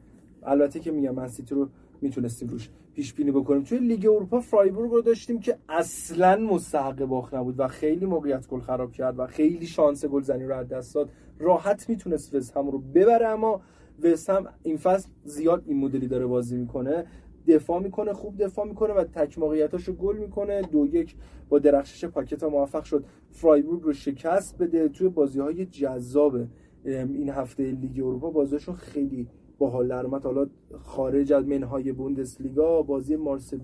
البته 0.43 0.81
که 0.81 0.91
میگم 0.91 1.15
من 1.15 1.29
سیتی 1.29 1.55
رو 1.55 1.69
می‌تونستیم 2.01 2.49
روش 2.49 2.69
پیش 2.97 3.15
بینی 3.15 3.31
بکنیم. 3.31 3.63
توی 3.63 3.79
لیگ 3.79 4.07
اروپا 4.07 4.41
فرایبورگ 4.41 4.91
رو 4.91 5.01
داشتیم 5.01 5.41
که 5.41 5.59
اصلا 5.69 6.37
مستحق 6.37 7.05
باخت 7.05 7.35
نبود 7.35 7.61
و 7.61 7.69
خیلی 7.69 8.07
موقعیت 8.07 8.49
گل 8.49 8.61
خراب 8.61 8.93
کرد 8.93 9.19
و 9.19 9.27
خیلی 9.27 9.67
شانس 9.67 10.05
گلزنی 10.05 10.45
رو 10.45 10.57
از 10.57 10.69
دست 10.69 10.95
داد. 10.95 11.11
راحت 11.39 11.89
می‌تونست 11.89 12.35
وستهم 12.35 12.71
رو 12.71 12.79
ببره 12.79 13.27
اما 13.27 13.61
وستهم 14.03 14.47
این 14.63 14.77
فصل 14.77 15.09
زیاد 15.25 15.63
این 15.67 15.79
مدلی 15.79 16.07
داره 16.07 16.27
بازی 16.27 16.57
می‌کنه. 16.57 17.07
دفاع 17.47 17.83
می‌کنه 17.83 18.13
خوب 18.13 18.43
دفاع 18.45 18.67
می‌کنه 18.67 18.95
و 18.95 19.05
تک 19.05 19.39
موقعیتاشو 19.39 19.93
گل 19.93 20.17
می‌کنه. 20.17 20.63
دو 20.63 20.87
یک 20.87 21.17
با 21.49 21.59
درخشش 21.59 22.05
پاکتا 22.05 22.49
موفق 22.49 22.85
شد. 22.85 23.05
فرایبورگ 23.31 23.83
رو 23.83 23.93
شکست 23.93 24.59
بده. 24.59 24.89
توی 24.89 25.09
بازی 25.09 25.41
های 25.41 25.67
جذاب 25.67 26.37
این 26.85 27.29
هفته 27.29 27.63
لیگ 27.63 27.99
اروپا 27.99 28.31
بازیشون 28.31 28.75
خیلی 28.75 29.29
باحال 29.59 29.89
در 29.89 30.07
حالا 30.07 30.47
خارج 30.79 31.33
از 31.33 31.47
منهای 31.47 31.93
بوندسلیگا 31.93 32.83
بازی 32.83 33.17
مارسی 33.17 33.55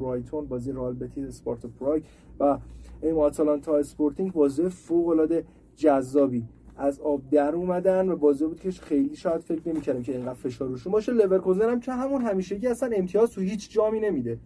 برایتون 0.00 0.46
بازی 0.46 0.72
رئال 0.72 0.94
بتیس 0.94 1.28
اسپارتا 1.28 1.68
پراگ 1.80 2.02
و 2.40 2.58
این 3.02 3.14
آتالانتا 3.14 3.76
اسپورتینگ 3.76 4.32
بازی 4.32 4.68
فوق 4.68 5.08
العاده 5.08 5.44
جذابی. 5.76 6.44
از 6.76 7.00
آب 7.00 7.30
در 7.30 7.54
اومدن 7.54 8.08
و 8.08 8.16
بازی 8.16 8.46
بود 8.46 8.60
که 8.60 8.70
خیلی 8.70 9.16
شاید 9.16 9.40
فکر 9.40 9.68
نمی‌کردم 9.68 10.02
که 10.02 10.12
اینقدر 10.12 10.34
فشار 10.34 10.68
روشون 10.68 10.92
باشه. 10.92 11.12
لورکوزن 11.12 11.70
هم 11.70 11.80
که 11.80 11.92
همون 11.92 12.22
همیشگی 12.22 12.66
اصلا 12.66 12.90
امتیاز 12.96 13.30
تو 13.30 13.40
هیچ 13.40 13.70
جامی 13.70 14.00
نمیده. 14.00 14.38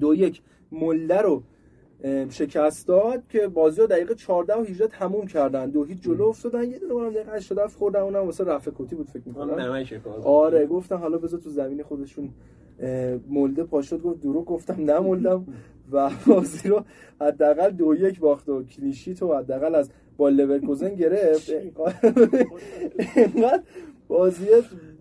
دو 0.00 0.14
یک 0.14 0.42
مله 0.72 1.20
رو 1.20 1.42
شکست 2.30 2.88
داد 2.88 3.22
که 3.28 3.48
بازی 3.48 3.80
رو 3.80 3.86
دقیقه 3.86 4.14
14 4.14 4.54
و 4.54 4.62
18 4.64 4.86
تموم 4.86 5.26
کردن. 5.26 5.70
دو 5.70 5.84
هیچ 5.84 6.02
جلو 6.02 6.24
افتادن. 6.24 6.70
یه 6.70 6.78
دونه 6.78 6.92
اونم 6.92 7.10
دقیقه 7.12 7.32
87 7.36 7.76
خوردن. 7.76 8.00
اونم 8.00 8.24
واسه 8.24 8.44
رفع 8.44 8.70
کوتی 8.70 8.96
بود 8.96 9.08
فکر 9.08 9.22
می‌کنم. 9.26 9.50
آره, 9.50 9.62
آره 10.24 10.66
گفتن 10.66 10.96
حالا 10.96 11.18
بذار 11.18 11.40
تو 11.40 11.50
زمین 11.50 11.82
خودشون 11.82 12.30
مولده 13.28 13.64
پاشد 13.64 14.02
گفت 14.02 14.20
درو 14.20 14.44
گفتم 14.44 14.90
نمولدم 14.90 15.46
و 15.92 16.10
بازی 16.26 16.68
رو 16.68 16.84
حداقل 17.20 17.70
دو 17.70 17.94
یک 17.94 18.20
باخت 18.20 18.48
و 18.48 18.62
کلیشیت 18.62 19.22
و 19.22 19.34
حداقل 19.34 19.74
از 19.74 19.90
با 20.16 20.28
لورکوزن 20.28 20.94
گرفت. 20.94 21.50
اینقدر 23.16 23.62
بازی 24.08 24.46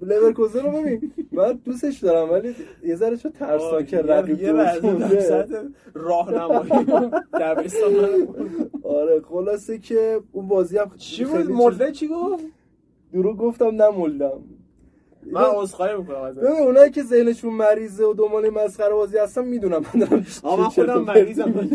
لورکوزن 0.02 0.60
رو 0.60 0.72
ببین. 0.72 1.12
من 1.32 1.54
دوستش 1.66 2.00
دارم 2.00 2.32
ولی 2.32 2.56
یه 2.84 2.96
ذره 2.96 3.18
چون 3.18 3.32
ترسناک 3.32 3.94
رقیب 3.94 4.42
یه 4.42 4.52
راهنمایی 5.94 6.70
دبستان 7.34 7.94
آره 8.84 9.22
خلاصه 9.22 9.78
که 9.78 10.20
اون 10.32 10.48
بازی 10.48 10.78
هم 10.78 10.92
چی 10.98 11.26
بود؟ 11.26 11.52
مولده 11.52 11.92
چی 11.92 12.08
گفت؟ 12.08 12.44
درو 13.14 13.36
گفتم 13.36 13.82
نمولدم 13.82 14.44
من 15.32 15.42
عذرخواهی 15.42 15.98
می‌کنم 15.98 16.22
از 16.22 16.38
ببین 16.38 16.52
اونایی 16.52 16.92
که 16.92 17.04
ذهنشون 17.04 17.54
مریضه 17.54 18.06
و 18.06 18.14
دنبال 18.14 18.50
مسخره 18.50 18.94
بازی 18.94 19.18
هستن 19.18 19.46
می‌دونم 19.46 19.82
من 19.94 20.00
دارم 20.00 20.26
من 20.44 20.64
خودم 20.64 21.02
مریضم. 21.02 21.54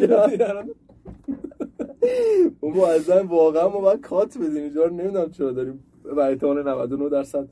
اون 2.60 2.80
اصلا 2.80 3.26
واقعا 3.26 3.68
ما 3.68 3.80
باید 3.80 4.00
کات 4.00 4.38
بدیم. 4.38 4.62
اینجا 4.62 4.86
نمی‌دونم 4.86 5.30
چرا 5.30 5.52
داریم 5.52 5.84
برای 6.16 6.36
99 6.42 7.08
درصد. 7.08 7.48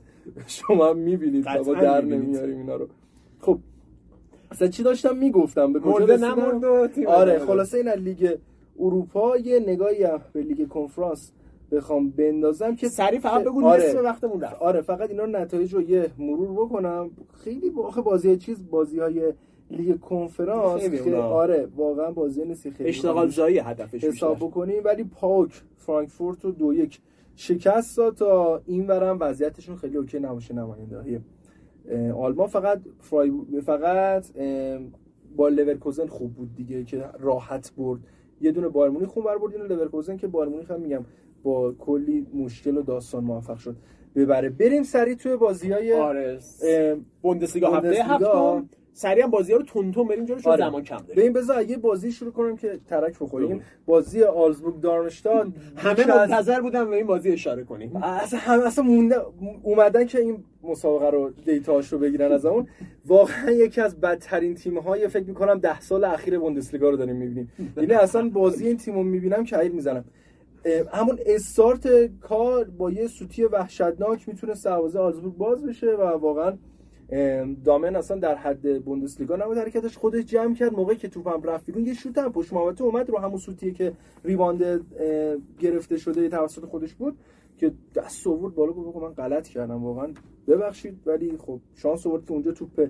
شما 0.47 0.89
هم 0.89 0.97
می‌بینید 0.97 1.47
ما 1.49 1.73
در 1.73 2.05
نمیاریم 2.05 2.57
اینا 2.57 2.75
رو. 2.75 2.87
خب 3.39 3.59
اصلا 4.51 4.67
چی 4.67 4.83
داشتم 4.83 5.17
می‌گفتم؟ 5.17 5.73
به 5.73 5.79
کجا 5.79 6.17
آره 7.07 7.39
خلاصه 7.39 7.77
این 7.77 7.89
لیگ 7.89 8.37
اروپا 8.79 9.37
یه 9.37 9.59
نگاهی 9.59 10.07
به 10.33 10.41
لیگ 10.41 10.67
کنفرانس 10.67 11.31
بخوام 11.71 12.09
بندازم 12.09 12.75
که 12.75 12.89
سریع 12.89 13.19
فقط 13.19 13.43
بگو 13.43 13.65
آره. 13.65 14.01
وقتمون 14.01 14.41
رفت. 14.41 14.61
آره 14.61 14.81
فقط 14.81 15.09
اینا 15.09 15.25
نتایج 15.25 15.73
رو 15.73 15.81
یه 15.81 16.09
مرور 16.17 16.65
بکنم. 16.65 17.09
خیلی 17.43 17.69
باخه 17.69 18.01
بازی 18.01 18.37
چیز 18.37 18.69
بازی 18.69 18.99
های 18.99 19.33
لیگ 19.71 19.99
کنفرانس 19.99 20.89
که 20.89 21.15
آره 21.15 21.67
واقعا 21.75 22.11
بازی 22.11 22.45
نیست 22.45 22.69
خیلی 22.69 22.89
اشتغال 22.89 23.27
زایی 23.27 23.59
هدفش 23.59 24.03
حساب 24.03 24.37
بکنیم 24.37 24.83
ولی 24.83 25.03
پاک 25.03 25.61
فرانکفورت 25.77 26.45
رو 26.45 26.51
دو 26.51 26.73
یک 26.73 26.99
شکست 27.35 27.97
داد 27.97 28.15
تا 28.15 28.61
این 28.65 28.87
ورم 28.87 29.17
وضعیتشون 29.19 29.75
خیلی 29.75 29.97
OK 29.97 30.19
نباشه 30.19 30.53
نماینده 30.53 31.21
آلمان. 32.15 32.47
فقط 32.47 32.81
فرای 32.99 33.31
فقط 33.65 34.25
با 35.35 35.49
لورکوزن 35.49 36.07
خوب 36.07 36.33
بود 36.33 36.55
دیگه 36.55 36.83
که 36.83 37.05
راحت 37.19 37.73
برد. 37.77 37.99
یه 38.41 38.51
دونه 38.51 38.67
بایر 38.67 38.91
مونیخ 38.91 39.09
خون 39.09 39.23
برد 39.23 39.53
یه 39.53 39.57
لورکوزن 39.57 40.17
که 40.17 40.27
بایرن 40.27 40.49
مونیخ 40.49 40.71
هم 40.71 40.81
میگم 40.81 41.05
با 41.43 41.71
کلی 41.71 42.27
مشکل 42.33 42.77
و 42.77 42.81
داستان 42.81 43.23
موفق 43.23 43.57
شد. 43.57 43.75
ببره. 44.15 44.49
بریم 44.49 44.83
سریع 44.83 45.15
توی 45.15 45.35
بازی 45.35 45.71
های 45.71 45.93
آره. 45.93 46.39
بوندسلیگا 47.21 47.71
هفته 47.71 48.03
هفتم. 48.03 48.69
سریع 48.93 49.27
بازی 49.27 49.51
ها 49.51 49.57
رو 49.57 49.63
تند 49.63 49.91
تند 49.91 50.07
بریم 50.07 50.25
جلوش 50.25 50.47
آره. 50.47 50.57
زمان 50.65 50.83
کم 50.83 50.97
داریم. 50.97 51.15
ببین 51.15 51.33
بذار 51.33 51.63
یه 51.63 51.77
بازی 51.77 52.11
شروع 52.11 52.31
کنم 52.31 52.57
که 52.57 52.79
ترک 52.89 53.19
بخوریم. 53.19 53.61
بازی 53.85 54.23
آگزبورگ 54.23 54.79
دارمشتاد 54.79 55.53
همه 55.75 56.07
منتظر 56.07 56.61
بودن 56.61 56.89
به 56.89 56.95
این 56.95 57.07
بازی 57.07 57.31
اشاره 57.31 57.63
کنیم. 57.63 57.95
اصلا 57.95 58.39
همه 58.39 58.65
اصلا 58.67 58.83
مونده 58.83 59.15
اومدن 59.63 60.05
که 60.05 60.19
این 60.19 60.43
مسابقه 60.63 61.09
رو 61.09 61.29
دیتاش 61.45 61.93
رو 61.93 61.99
بگیرن 61.99 62.31
از 62.31 62.45
اون. 62.45 62.67
واقعا 63.05 63.51
یکی 63.51 63.81
از 63.81 64.01
بدترین 64.01 64.55
تیم 64.55 64.77
های 64.77 65.07
فکر 65.07 65.25
می‌کنم 65.25 65.59
ده 65.59 65.81
سال 65.81 66.03
اخیر 66.03 66.39
بوندسلیگا 66.39 66.89
رو 66.89 66.97
داریم 66.97 67.15
می‌بینیم. 67.15 67.51
یعنی 67.77 67.93
اصلا 67.93 68.29
بازی 68.29 68.67
این 68.67 68.77
تیم 68.77 68.95
رو 68.95 69.03
می‌بینم 69.03 69.43
که 69.43 69.57
عید 69.57 69.73
می‌زنم. 69.73 70.05
همون 70.93 71.19
استارت 71.25 72.19
کار 72.19 72.63
با 72.63 72.91
یه 72.91 73.07
سوتی 73.07 73.43
وحشتناک 73.43 74.29
می‌تونه 74.29 74.53
سروازه 74.53 74.99
آلزبورگ 74.99 75.37
باز 75.37 75.65
بشه 75.65 75.87
و 75.87 76.01
واقعا 76.01 76.53
دامن 77.63 77.95
اصلا 77.95 78.17
در 78.17 78.35
حد 78.35 78.83
بوندسلیگا 78.83 79.35
نبود 79.35 79.57
حرکتش 79.57 79.97
خودش 79.97 80.25
جمع 80.25 80.55
کرد. 80.55 80.73
موقعی 80.73 80.95
که 80.95 81.07
توپم 81.07 81.43
رفت 81.43 81.65
بیرون 81.65 81.85
یه 81.85 81.93
شوت 81.93 82.17
هم 82.17 82.31
پشت 82.31 82.53
محوطه 82.53 82.83
اومد 82.83 83.09
رو 83.09 83.17
همون 83.17 83.37
سوتیه 83.37 83.71
که 83.71 83.93
ریواند 84.23 84.85
گرفته 85.59 85.97
شده 85.97 86.29
توسط 86.29 86.65
خودش 86.65 86.93
بود 86.93 87.17
که 87.57 87.71
دست 87.95 88.27
آورد 88.27 88.55
بالا 88.55 88.71
گفت 88.71 88.97
من 88.97 89.13
غلط 89.13 89.47
کردم 89.47 89.83
واقعا. 89.83 90.13
ببخشید 90.47 90.99
ولی 91.05 91.37
خب 91.37 91.59
شانس 91.75 92.07
آورد 92.07 92.25
که 92.25 92.31
اونجا 92.31 92.51
توپ 92.51 92.89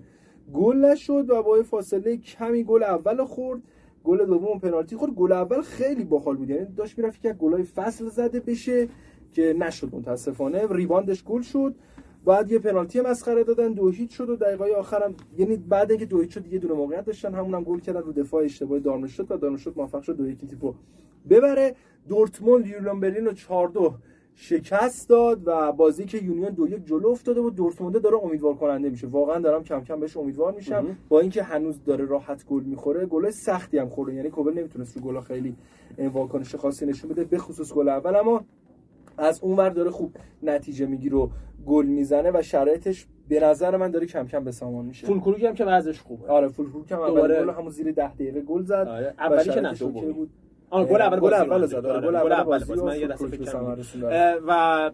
گل 0.53 0.77
نشد 0.77 1.29
و 1.29 1.43
با 1.43 1.63
فاصله 1.63 2.17
کمی 2.17 2.63
گل 2.63 2.83
اول 2.83 3.25
خورد. 3.25 3.61
گل 4.03 4.25
دوم 4.25 4.59
پنالتی 4.59 4.95
خورد. 4.95 5.11
گل 5.11 5.31
اول 5.31 5.61
خیلی 5.61 6.03
باحال 6.03 6.37
بود. 6.37 6.49
یعنی 6.49 6.65
داشت 6.65 6.97
می‌رفت 6.97 7.21
که 7.21 7.33
گلای 7.33 7.63
فصل 7.63 8.09
زده 8.09 8.39
بشه 8.39 8.87
که 9.33 9.55
نشد 9.59 9.95
متاسفانه. 9.95 10.67
rebound 10.69 11.11
ش 11.11 11.23
گل 11.23 11.41
شد. 11.41 11.75
بعد 12.25 12.51
یه 12.51 12.59
پنالتی 12.59 13.01
مسخره 13.01 13.43
دادن 13.43 13.73
دو 13.73 13.89
هیچ 13.89 14.17
شد 14.17 14.29
و 14.29 14.35
دقیقه 14.35 14.73
آخرم 14.73 15.15
یعنی 15.37 15.57
بعد 15.57 15.91
اینکه 15.91 16.05
دو 16.05 16.21
هیچ 16.21 16.33
شد 16.33 16.53
یه 16.53 16.59
دونه 16.59 16.73
موقعیت 16.73 17.05
داشتن. 17.05 17.33
همون 17.33 17.53
هم 17.53 17.63
گل 17.63 17.79
کردن 17.79 18.01
رو 18.01 18.11
دفاع 18.11 18.43
اشتباه 18.43 18.79
دارمشت 18.79 19.31
و 19.31 19.37
دارمشت 19.37 19.77
موفق 19.77 20.01
شد 20.01 20.17
دو 20.17 20.29
یکی 20.29 20.47
تیپو 20.47 20.73
ببره. 21.29 21.75
دورتموند 22.07 22.67
یورلان 22.67 22.99
برلین 22.99 23.25
رو 23.25 23.33
4 23.33 23.67
2 23.67 23.93
شکست 24.35 25.09
داد 25.09 25.41
و 25.45 25.71
بازی 25.71 26.05
که 26.05 26.17
یونیون 26.17 26.49
دو 26.49 26.67
یک 26.67 26.85
جلو 26.85 27.07
افتاده 27.09 27.41
بود. 27.41 27.55
دورتمونده 27.55 27.99
داره 27.99 28.17
امیدوار 28.23 28.53
کننده 28.55 28.89
میشه. 28.89 29.07
واقعا 29.07 29.39
دارم 29.39 29.63
کم 29.63 29.83
کم 29.83 29.99
بهش 29.99 30.17
امیدوار 30.17 30.53
میشم. 30.53 30.97
با 31.09 31.19
اینکه 31.19 31.43
هنوز 31.43 31.83
داره 31.83 32.05
راحت 32.05 32.45
گل 32.45 32.63
می‌خوره 32.63 33.05
گل 33.05 33.29
سختی 33.29 33.77
هم 33.77 33.89
خورده. 33.89 34.13
یعنی 34.13 34.29
کوبل 34.29 34.53
نمی‌تونست 34.53 34.97
رو 34.97 35.03
گل 35.03 35.19
خیلی 35.19 35.55
واکنش 36.13 36.55
خاصی 36.55 36.85
نشون 36.85 37.09
بده 37.09 37.23
به 37.23 37.37
خصوص 37.37 37.73
گل 37.73 37.89
اول. 37.89 38.15
اما 38.15 38.45
از 39.17 39.39
اونور 39.43 39.69
داره 39.69 39.89
خوب 39.89 40.15
نتیجه 40.43 40.85
می‌گیره 40.85 41.17
و 41.17 41.29
گل 41.65 41.85
می‌زنه 41.85 42.31
و 42.33 42.41
شرایطش 42.41 43.07
به 43.27 43.39
نظر 43.39 43.77
من 43.77 43.91
داره 43.91 44.05
کم 44.05 44.27
کم 44.27 44.43
به 44.43 44.51
سامان 44.51 44.85
میشه. 44.85 45.07
فول 45.07 45.19
کروک 45.19 45.43
هم 45.43 45.53
که 45.53 45.65
وضعش 45.65 45.99
خوبه. 45.99 46.27
آره 46.27 46.47
فول 46.47 46.69
کروک 46.69 46.91
هم 46.91 46.99
اول 46.99 47.43
گل 47.43 47.49
همون 47.49 47.69
زیر 47.69 47.91
10 47.91 48.13
دقیقه 48.13 48.41
گل 48.41 48.63
زد 48.63 48.73
آره. 48.73 49.13
اولی 49.19 49.49
که 49.49 49.61
نه 49.61 49.73
بود. 49.73 50.29
آه 50.69 50.85
گل 50.85 51.01
اول 51.01 51.19
گل 51.19 51.33
اول 51.33 51.65
زد. 51.65 51.85
آره 51.85 52.07
گل 52.07 52.31
اول 52.31 52.81
من 52.83 52.99
یه 52.99 53.07
دفعه 53.07 54.39
و 54.47 54.91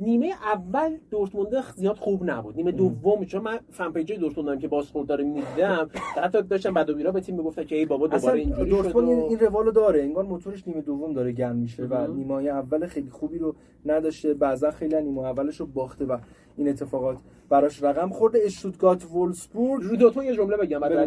نیمه 0.00 0.32
اول 0.44 0.96
دورتموند 1.10 1.64
زیاد 1.76 1.96
خوب 1.96 2.30
نبود. 2.30 2.56
نیمه 2.56 2.72
دوم 2.72 3.24
چون 3.24 3.42
من 3.42 3.58
فن 3.70 3.92
پیج 3.92 4.12
دورتموند 4.12 4.60
که 4.60 4.68
بازخورد 4.68 5.08
داره 5.08 5.24
می‌دیدم 5.24 5.90
حتی 6.16 6.42
داشتم 6.42 6.74
بعد 6.74 6.90
و 6.90 6.94
بیرا 6.94 7.12
به 7.12 7.20
تیم 7.20 7.36
می‌گفتن 7.36 7.64
که 7.64 7.76
ای 7.76 7.86
بابا 7.86 8.06
دوباره 8.06 8.40
اینجوری 8.40 8.70
دورتموند 8.70 9.22
این 9.22 9.38
روالو 9.38 9.70
داره. 9.70 10.02
انگار 10.02 10.24
موتورش 10.24 10.68
نیمه 10.68 10.80
دوم 10.80 11.12
داره 11.12 11.32
گرم 11.32 11.56
میشه 11.56 11.84
و 11.84 12.06
نیمه 12.06 12.34
اول 12.34 12.86
خیلی 12.86 13.10
خوبی 13.10 13.38
رو 13.38 13.54
نداشته. 13.86 14.34
بعضا 14.34 14.70
خیلی 14.70 15.02
نیمه 15.02 15.22
اولش 15.22 15.60
رو 15.60 15.66
باخته 15.66 16.04
و 16.04 16.18
این 16.56 16.68
اتفاقات. 16.68 17.18
براش 17.48 17.82
رقم 17.82 18.08
خورده. 18.08 18.38
اشتوتگارت 18.44 19.04
وولسبورگ 19.04 19.82
رو 19.82 19.96
دورتموند 19.96 20.28
یه 20.28 20.36
جمله 20.36 20.56
بگم 20.56 20.80
برای 20.80 21.06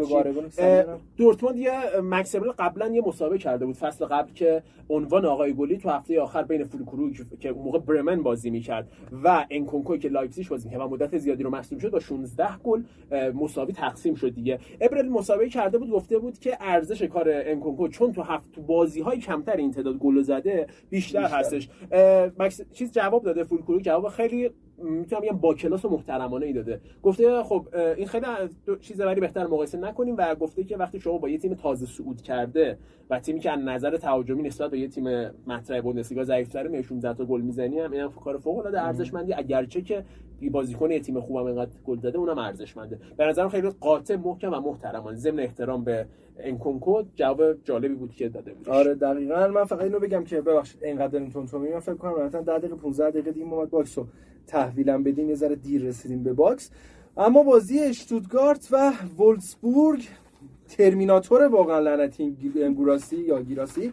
دورتموند 1.18 1.58
یه 1.58 1.72
مکس 2.04 2.31
ابرل 2.31 2.52
قبلا 2.52 2.88
یه 2.88 3.02
مصاحبه 3.02 3.38
کرده 3.38 3.66
بود 3.66 3.76
فصل 3.76 4.06
قبل 4.06 4.34
که 4.34 4.64
عنوان 4.90 5.26
آقای 5.26 5.54
گلی 5.54 5.78
تو 5.78 5.90
هفته 5.90 6.22
آخر 6.22 6.44
بین 6.44 6.64
فولکروگ 6.64 7.16
که 7.40 7.52
موقع 7.52 7.80
برمن 7.80 8.24
بازی 8.24 8.50
می‌کرد 8.50 8.92
و 9.24 9.46
انکونکو 9.52 9.98
که 9.98 10.10
لایپزیگ 10.10 10.48
بازی 10.48 10.70
می‌کرد 10.70 10.82
و 10.82 10.88
مدت 10.88 11.18
زیادی 11.18 11.44
رو 11.44 11.50
مصدوم 11.50 11.80
شد 11.80 11.92
با 11.92 12.00
16 12.00 12.58
گل 12.64 12.84
مساوی 13.34 13.74
تقسیم 13.74 14.16
شد 14.16 14.34
دیگه. 14.34 14.60
ابرل 14.82 15.10
مصاحبه 15.10 15.50
کرده 15.50 15.78
بود 15.78 15.90
گفته 15.90 16.20
بود 16.20 16.40
که 16.40 16.58
ارزش 16.62 17.02
کار 17.04 17.26
انکونکو 17.30 17.88
چون 17.88 18.12
تو 18.12 18.22
هفت 18.22 18.52
تو 18.52 18.62
بازی 18.62 19.02
های 19.02 19.18
کمتر 19.18 19.56
این 19.58 19.72
تعداد 19.72 19.98
گل 19.98 20.22
زده 20.22 20.68
بیشتر, 20.90 21.22
بیشتر. 21.22 21.40
هستش. 21.40 21.70
مکس 22.40 22.62
چیز 22.72 22.92
جواب 22.92 23.24
داده 23.24 23.44
فولکروگ 23.44 23.82
جواب 23.82 24.08
خیلی 24.10 24.50
می‌تونم 24.78 25.22
بگم 25.22 25.38
با 25.38 25.54
کلاس 25.54 25.86
و 25.86 25.90
محترمانه 25.90 26.46
ای 26.46 26.54
داده. 26.54 26.82
گفته 27.04 27.44
خب 27.44 27.68
این 27.98 28.08
خیلی 28.08 28.26
چیز 28.80 29.02
ولی 29.02 29.22
بهتر 29.22 29.48
مقایسه 29.48 29.78
نکنیم 29.78 30.16
و 30.18 30.36
گفته 30.36 30.64
که 30.64 30.78
وقتی 30.78 31.00
شما 31.00 31.18
با 31.18 31.30
یه 31.30 31.38
تیم 31.38 31.54
تازه 31.54 31.86
صعود 31.86 32.22
کرده 32.22 32.78
و 33.10 33.20
تیمی 33.20 33.40
که 33.40 33.52
از 33.52 33.60
نظر 33.60 33.98
تهاجمی 33.98 34.44
نسبت 34.44 34.72
به 34.72 34.80
یه 34.80 34.88
تیم 34.88 35.30
مطرح 35.48 35.82
بوندسلیگا 35.82 36.24
ضعیف‌تره 36.24 36.70
میشون 36.70 36.98
16 36.98 37.14
تا 37.18 37.26
گل 37.26 37.42
می‌زنی 37.42 37.80
هم 37.80 37.92
اینم 37.92 38.12
کار 38.12 38.38
فوق 38.38 38.58
العاده 38.58 38.82
ارزشمندی. 38.82 39.34
اگرچه 39.34 39.82
که 39.82 40.06
بازیکن 40.52 41.00
تیم 41.00 41.22
خوبم 41.22 41.46
اینقدر 41.46 41.72
گل 41.86 42.00
زده 42.00 42.18
اونم 42.18 42.38
ارزشمنده. 42.38 43.00
به 43.18 43.26
نظرم 43.26 43.50
خیلی 43.50 43.70
قاطع 43.70 44.16
محکم 44.16 44.54
و 44.54 44.60
محترمانه 44.60 45.18
ضمن 45.18 45.40
احترام 45.40 45.84
به 45.84 46.06
انکونکو 46.40 47.04
جواب 47.16 47.64
جالبی 47.64 47.96
بود 47.96 48.12
که 48.16 48.30
داده 48.30 48.54
بود 48.54 48.70
آره 48.70 48.96
دقیقاً. 48.96 49.48
من 49.48 49.64
فقط 49.64 49.82
اینو 49.82 50.00
بگم 50.00 50.24
که 50.24 50.42
ببخشید 50.42 50.84
اینقدر 50.84 51.08
داریم 51.08 51.30
تون 51.30 51.46
تون 51.46 51.62
من 51.74 51.80
فکر 51.80 51.96
کنم 51.96 52.26
مثلا 52.26 52.42
10 52.42 52.58
دقیقه 52.58 52.76
15 52.76 53.10
دقیقه 53.10 53.32
دیگه 53.32 53.46
اومد 53.46 53.70
باکسو 53.70 54.08
تحویلم 54.48 55.04
بدیم 55.04 55.30
یه 55.30 55.36
ذره 55.36 55.56
دیر 55.56 55.84
رسیدیم 55.84 56.24
به 56.24 56.34
باکس. 56.34 56.72
اما 57.18 57.44
بازی 57.44 57.80
اشتوتگارت 57.80 58.68
و 58.72 58.94
وولفسبورگ 59.18 60.08
ترمیناتور 60.70 61.42
واقعا 61.48 61.80
لعنتی 61.80 62.38
گوراسی 62.76 63.18
یا 63.18 63.42
گیراسی 63.42 63.92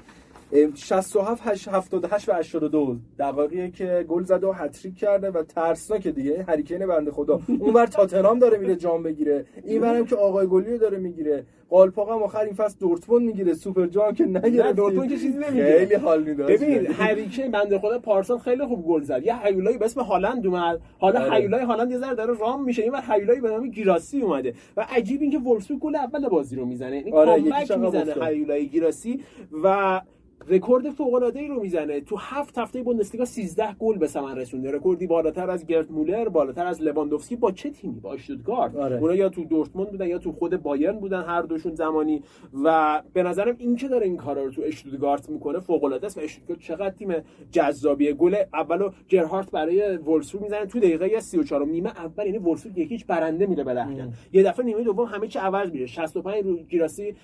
67 0.74 1.48
78 1.48 2.28
و 2.28 2.32
82 2.32 2.96
دقایقی 3.18 3.70
که 3.70 4.04
گل 4.08 4.22
زده 4.22 4.46
و 4.46 4.52
هتریک 4.52 4.96
کرده 4.96 5.30
و 5.30 5.42
ترسناک 5.42 6.08
دیگه. 6.08 6.44
هری 6.48 6.65
کین 6.65 6.87
بنده 6.86 7.10
خدا. 7.10 7.40
اونور 7.60 7.86
تاتنهام 7.86 8.38
داره 8.38 8.58
میره 8.58 8.76
جام 8.76 9.02
بگیره. 9.02 9.46
اینورم 9.64 10.04
که 10.04 10.16
آقای 10.16 10.46
گلی 10.46 10.78
داره 10.78 10.98
می‌گیره. 10.98 11.46
قالپاق 11.68 12.10
هم 12.10 12.22
آخر 12.22 12.38
این 12.38 12.54
فصل 12.54 12.78
دورتموند 12.80 13.26
می‌گیره. 13.26 13.54
سوپر 13.54 13.86
جام 13.86 14.14
که 14.14 14.24
نگیره 14.24 14.72
دورتموند 14.72 15.08
که 15.08 15.16
چیزی 15.16 15.38
نمی‌گیره 15.38 15.78
خیلی 15.78 15.94
حال 15.94 16.22
میده 16.22 16.44
ببین 16.44 16.86
هری 16.87 17.14
کین 17.14 17.50
بنده 17.50 17.78
خدا 17.78 17.98
پارسال 17.98 18.38
خیلی 18.38 18.66
خوب 18.66 18.86
گل 18.86 19.02
زد. 19.02 19.22
یه 19.24 19.46
هیولایی 19.46 19.78
به 19.78 19.84
اسم 19.84 20.00
هالند 20.00 20.46
اومد. 20.46 20.80
حالا 20.98 21.20
آره. 21.20 21.34
هیولای 21.34 21.64
هالند 21.64 21.90
یه 21.90 21.98
ذره 21.98 22.14
داره 22.14 22.34
رام 22.38 22.64
میشه. 22.64 22.82
اینور 22.82 23.02
هیولایی 23.08 23.40
به 23.40 23.48
نام 23.48 23.68
گیراسی 23.68 24.20
اومده. 24.20 24.54
و 24.76 24.86
عجیب 24.90 25.22
اینکه 25.22 25.38
وولفسبورگ 25.38 25.80
گل 25.80 25.96
اول 25.96 26.28
بازی 26.28 26.56
رو 26.56 26.66
می‌زنه. 26.66 26.96
این 26.96 27.14
آره 27.14 27.36
می‌زنه 27.76 28.26
هیولای 28.26 28.68
گیراسی. 28.68 29.20
و 29.64 30.00
رکورد 30.48 30.90
فوق 30.90 31.14
العاده 31.14 31.40
ای 31.40 31.48
رو 31.48 31.61
می‌زنه. 31.61 32.00
تو 32.00 32.16
هفت 32.16 32.59
هفته 32.59 32.83
بوندسلیگا 32.83 33.24
13 33.24 33.72
گل 33.78 33.98
به 33.98 34.07
ثمر 34.07 34.35
رسونده. 34.35 34.70
رکوردی 34.70 35.07
بالاتر 35.07 35.50
از 35.50 35.66
گرد 35.66 35.90
مولر 35.90 36.28
بالاتر 36.28 36.66
از 36.66 36.83
لواندوفسکی 36.83 37.37
با 37.37 37.52
چه 37.52 37.70
تیمی؟ 37.70 38.00
با 38.00 38.12
اشتوتگارت 38.12 38.76
آره. 38.76 38.98
اونا 38.98 39.14
یا 39.14 39.28
تو 39.28 39.44
دورتموند 39.44 39.90
بودن 39.90 40.09
یا 40.09 40.18
تو 40.18 40.33
خود 40.33 40.62
بایرن 40.62 40.96
بودن 40.96 41.22
هر 41.22 41.42
دوشون 41.42 41.74
زمانی. 41.74 42.22
و 42.64 43.02
به 43.12 43.22
نظرم 43.22 43.57
این 43.59 43.76
که 43.76 43.88
داره 43.88 44.07
این 44.07 44.16
کارا 44.16 44.44
رو 44.44 44.50
تو 44.50 44.62
اشتوتگارت 44.64 45.30
می‌کنه 45.30 45.61
فوق 45.61 45.85
العاده 45.85 46.07
است. 46.07 46.18
و 46.18 46.20
اشتوتگارت 46.20 46.61
چقدر 46.61 46.90
تیم 46.90 47.14
جذابیه. 47.50 48.12
گل 48.12 48.37
اولو 48.54 48.90
جرهارت 49.09 49.50
برای 49.50 49.96
وولسبورگ 49.96 50.44
می‌زنه. 50.44 50.66
تو 50.66 50.78
دقیقه 50.78 51.20
34 51.20 51.66
نیمه 51.66 51.90
اول 51.90 52.26
یعنی 52.26 52.38
وولسبورگ 52.38 52.78
یکیش 52.78 53.04
برنده 53.04 53.46
میره 53.46 53.64
به 53.64 53.87
یه 54.33 54.42
دفعه 54.42 54.66
نیمه 54.66 54.83
دوم 54.83 55.07
همه 55.07 55.28
چی 55.28 55.38
عوض 55.38 55.70
میشه. 55.70 55.87
65 55.87 56.44
رو 56.44 56.57
گیراسی 56.57 57.14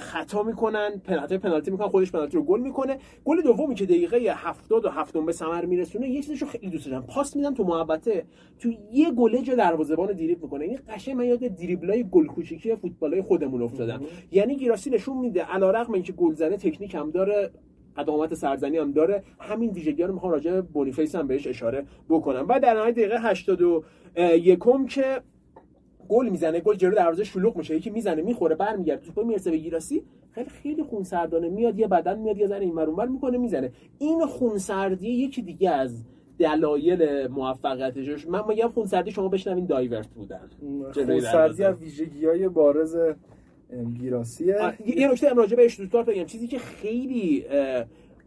خطا 0.00 0.42
می‌کنن. 0.42 0.90
پنالتی 1.04 1.38
پنالتی 1.38 1.70
می‌کنن. 1.70 1.88
خودش 1.88 2.12
پنالتی 2.12 2.36
رو 2.36 2.42
گل 2.42 2.65
می‌کنه. 2.66 2.98
گل 3.24 3.42
دومی 3.42 3.74
که 3.74 3.84
دقیقه 3.86 4.16
70 4.16 4.84
و 4.84 4.88
هفتم 4.88 5.26
به 5.26 5.32
ثمر 5.32 5.64
میرسونه 5.64 6.08
یه 6.08 6.22
چیزشو 6.22 6.46
خیلی 6.46 6.70
دوست 6.70 6.86
دارم. 6.90 7.06
پاس 7.06 7.36
میدم 7.36 7.54
تو 7.54 7.64
محبته 7.64 8.24
تو 8.58 8.72
یه 8.92 9.10
گله 9.10 9.42
جا 9.42 9.54
دروازه‌بان 9.54 10.12
دریبل 10.12 10.42
می‌کنه. 10.42 10.64
این 10.64 10.78
قشنگ 10.88 11.16
من 11.16 11.24
یاد 11.24 11.38
دریبلای 11.38 12.04
گل 12.10 12.26
کوچیکی 12.26 12.76
فوتبالای 12.76 13.22
خودمون 13.22 13.62
افتادم. 13.62 14.00
یعنی 14.32 14.56
گیراسی 14.56 14.90
نشون 14.90 15.18
میده. 15.18 15.42
علیرغم 15.42 15.92
اینکه 15.92 16.12
گلزنه 16.12 16.56
تکنیک 16.56 16.94
هم 16.94 17.10
داره 17.10 17.50
قدامت 17.96 18.34
سرزنی 18.34 18.78
هم 18.78 18.92
داره 18.92 19.22
همین 19.38 19.70
ویژگی 19.70 20.02
رو 20.02 20.14
می‌خوام 20.14 20.32
راجع 20.32 20.52
به 20.52 20.62
بونیفیس 20.62 21.14
هم 21.14 21.26
بهش 21.26 21.46
اشاره 21.46 21.86
بکنم. 22.08 22.46
و 22.48 22.60
در 22.60 22.74
نهایت 22.74 22.94
دقیقه 22.94 23.18
81 23.20 24.86
که 24.88 25.20
گل 26.08 26.28
می‌زنه 26.28 26.60
گل 26.60 26.74
جلو 26.74 26.94
دروازه 26.94 27.24
شلوغ 27.24 27.56
میشه 27.56 27.76
یکی 27.76 27.90
می‌زنه 27.90 28.22
می‌خوره 28.22 28.54
برمیگرده. 28.54 29.06
توپ 29.06 29.24
می‌رسه 29.24 29.50
به 29.50 29.56
گیراسی 29.56 30.02
خیلی 30.30 30.48
خیلی 30.48 30.82
خونسردانه. 30.82 31.48
میاد 31.48 31.78
یه 31.78 31.86
بدن 31.86 32.18
میاد 32.18 32.38
یه 32.38 32.46
ذره 32.46 32.60
این 32.60 32.78
اونور 32.78 33.06
می‌کنه 33.06 33.38
می‌زنه. 33.38 33.72
این 33.98 34.26
خونسردی 34.26 35.08
یکی 35.08 35.42
دیگه 35.42 35.70
از 35.70 36.04
دلایل 36.38 37.26
موفقیتش 37.26 38.28
من 38.28 38.42
میگم 38.48 38.68
خونسردی 38.68 39.10
شما 39.10 39.28
بشنوین 39.28 39.66
دایورت 39.66 40.06
بودن. 40.06 40.50
خونسردی 40.92 41.64
از 41.64 41.82
ویژگی‌های 41.82 42.48
بارز 42.48 42.96
گیراسیه 44.00 44.56
یه 44.86 45.12
نکته 45.12 45.32
راجع 45.32 45.56
به 45.56 45.64
اشتوتگارت 45.64 46.06
بگم. 46.06 46.24
چیزی 46.24 46.46
که 46.46 46.58
خیلی 46.58 47.44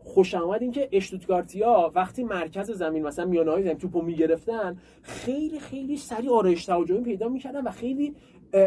خوش 0.10 0.36
آمد 0.36 0.62
این 0.62 0.72
که 0.72 0.90
اشتوتگارتیا 0.92 1.92
وقتی 1.96 2.24
مرکز 2.24 2.72
زمین 2.72 3.04
مثلا 3.04 3.26
میانه 3.26 3.52
های 3.52 3.64
زمین 3.64 3.78
توپو 3.78 4.02
می‌گرفتن 4.02 4.78
خیلی 5.02 5.60
خیلی 5.60 5.98
سریع 5.98 6.32
آرایش 6.32 6.66
تهاجمی 6.66 7.02
پیدا 7.02 7.30
می‌کردن 7.30 7.62
و 7.62 7.72
خیلی 7.72 8.16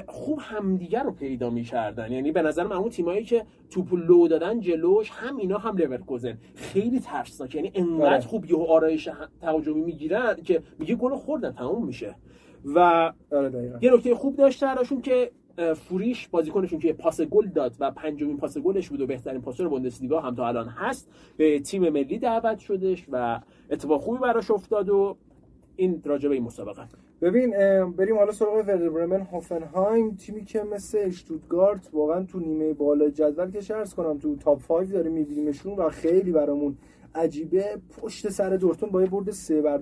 خوب 0.07 0.38
همدیگر 0.42 1.02
رو 1.02 1.12
پیدا 1.12 1.50
می‌کردن. 1.50 2.12
یعنی 2.12 2.33
به 2.33 2.42
نظر 2.42 2.64
من 2.66 2.76
اون 2.76 2.90
تیمایی 2.90 3.24
که 3.24 3.44
توپ 3.70 3.94
لو 3.94 4.28
دادن 4.28 4.61
جلوش 4.61 5.11
هم 5.11 5.37
اینا 5.37 5.59
هم 5.59 5.76
لورکوزن. 5.76 6.38
خیلی 6.55 7.00
ترسناک. 7.00 7.55
یعنی 7.55 7.72
انقدر 7.74 8.07
آره. 8.07 8.20
خوب 8.20 8.50
یه 8.50 8.57
آرایش 8.57 9.09
تهاجمی 9.40 9.81
می‌گیرن 9.81 10.37
که 10.44 10.62
میگه 10.78 10.94
گل 10.94 11.14
خوردن 11.14 11.52
تموم 11.52 11.87
میشه. 11.87 12.14
و 12.64 12.78
آره، 13.33 13.78
یه 13.83 13.94
نکته 13.94 14.14
خوب 14.14 14.37
داشته 14.37 14.66
که 15.02 15.31
فوریش 15.77 16.29
بازیکنشون 16.29 16.79
که 16.79 16.93
پاس 16.93 17.21
گل 17.21 17.47
داد 17.47 17.77
و 17.81 17.91
پنجمین 17.91 18.37
پاس 18.37 18.59
گلش 18.59 18.88
بود 18.88 19.01
و 19.01 19.07
بهترین 19.07 19.41
پاسور 19.41 19.69
بوندسلیگا 19.69 20.21
هم 20.21 20.35
تا 20.35 20.49
الان 20.49 20.69
هست 20.69 21.11
به 21.37 21.61
تیم 21.61 21.88
ملی 21.88 22.19
دعوت 22.19 22.59
شدش 22.59 23.07
و 23.12 23.41
اتفاق 23.71 24.01
خوبی 24.01 24.19
براش 24.19 24.51
افتاد 24.51 24.88
و 24.88 25.17
این 25.77 26.03
راجع 26.05 26.29
به 26.29 26.35
این 26.35 26.45
مسابقه. 26.45 26.83
ببین 27.23 27.51
بریم 27.91 28.17
حالا 28.17 28.33
سراغ 28.33 28.65
ورder 28.67 28.91
برمن 28.91 29.21
هوفنهایم 29.21 30.15
تیمی 30.15 30.45
که 30.45 30.62
مثل 30.62 30.99
اشتوتگارت 31.01 31.91
واقعا 31.93 32.25
تو 32.25 32.41
نیمه 32.41 32.73
بالا 32.73 33.11
جدول 33.11 33.51
که 33.51 33.61
شرس 33.61 33.95
کنم 33.95 34.19
تو 34.19 34.37
تاپ 34.37 34.62
5 34.62 34.93
داره 34.93 35.11
میبینیمشون 35.11 35.77
و 35.77 35.88
خیلی 35.88 36.33
برامون 36.33 36.77
عجیبه. 37.15 37.77
پشت 38.01 38.29
سر 38.29 38.51
دورتون 38.51 38.91
با 38.91 39.03
یه 39.03 39.09
برد 39.09 39.31
سه 39.31 39.62
بر 39.62 39.81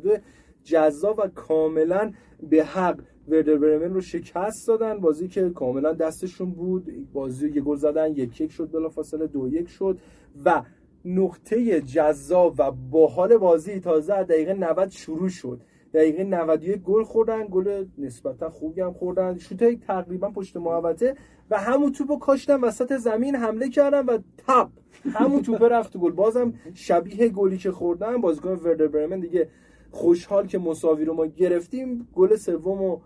جذاب 0.65 1.19
و 1.19 1.29
کاملا 1.29 2.13
به 2.51 2.65
حق 2.65 3.01
وردر 3.31 3.57
برمن 3.57 3.95
رو 3.95 4.01
شکست 4.01 4.69
دادن. 4.69 4.99
بازی 4.99 5.29
که 5.29 5.51
کاملا 5.51 5.93
دستشون 5.93 6.51
بود. 6.51 7.13
بازی 7.13 7.49
یه 7.49 7.61
گل 7.61 7.77
زدن 7.77 8.13
یک 8.13 8.41
یک 8.41 8.53
شد 8.53 8.71
بلا 8.71 8.89
فاصله 8.89 9.27
دو 9.27 9.49
یک 9.49 9.69
شد. 9.69 9.99
و 10.45 10.63
نقطه 11.05 11.81
جذاب 11.81 12.55
و 12.59 12.71
باحال 12.71 13.37
بازی 13.37 13.81
تازه 13.81 14.23
دقیقه 14.23 14.55
90 14.55 14.89
شروع 14.89 15.29
شد. 15.29 15.61
دقیقه 15.95 16.25
91 16.25 16.83
گل 16.83 17.03
خوردن. 17.03 17.47
گل 17.47 17.85
نسبتا 17.99 18.51
خوبی 18.51 18.81
هم 18.81 18.93
خوردن. 18.93 19.39
شوت 19.39 19.81
تقریبا 19.81 20.31
پشت 20.31 20.57
محوطه. 20.57 21.17
و 21.51 21.59
همون 21.59 21.93
توپو 21.93 22.19
کاشتن 22.19 22.61
وسط 22.61 22.97
زمین 22.97 23.37
حمله 23.37 23.69
کردن 23.69 24.07
و 24.07 24.19
تپ. 24.39 24.69
همون 25.13 25.43
توپ 25.43 25.63
رفت 25.63 25.97
گل. 25.97 26.13
بازم 26.13 26.55
شبیه 26.75 27.29
گلی 27.29 27.59
که 27.59 27.71
خوردن. 27.71 28.21
بازیکن 28.21 28.51
وردر 28.51 28.87
برمن 28.87 29.21
دیگه 29.21 29.49
خوشحال 29.91 30.47
که 30.47 30.59
مساوی 30.59 31.05
رو 31.05 31.15
ما 31.15 31.27
گرفتیم. 31.27 32.09
گل 32.15 32.37
سومو 32.37 33.01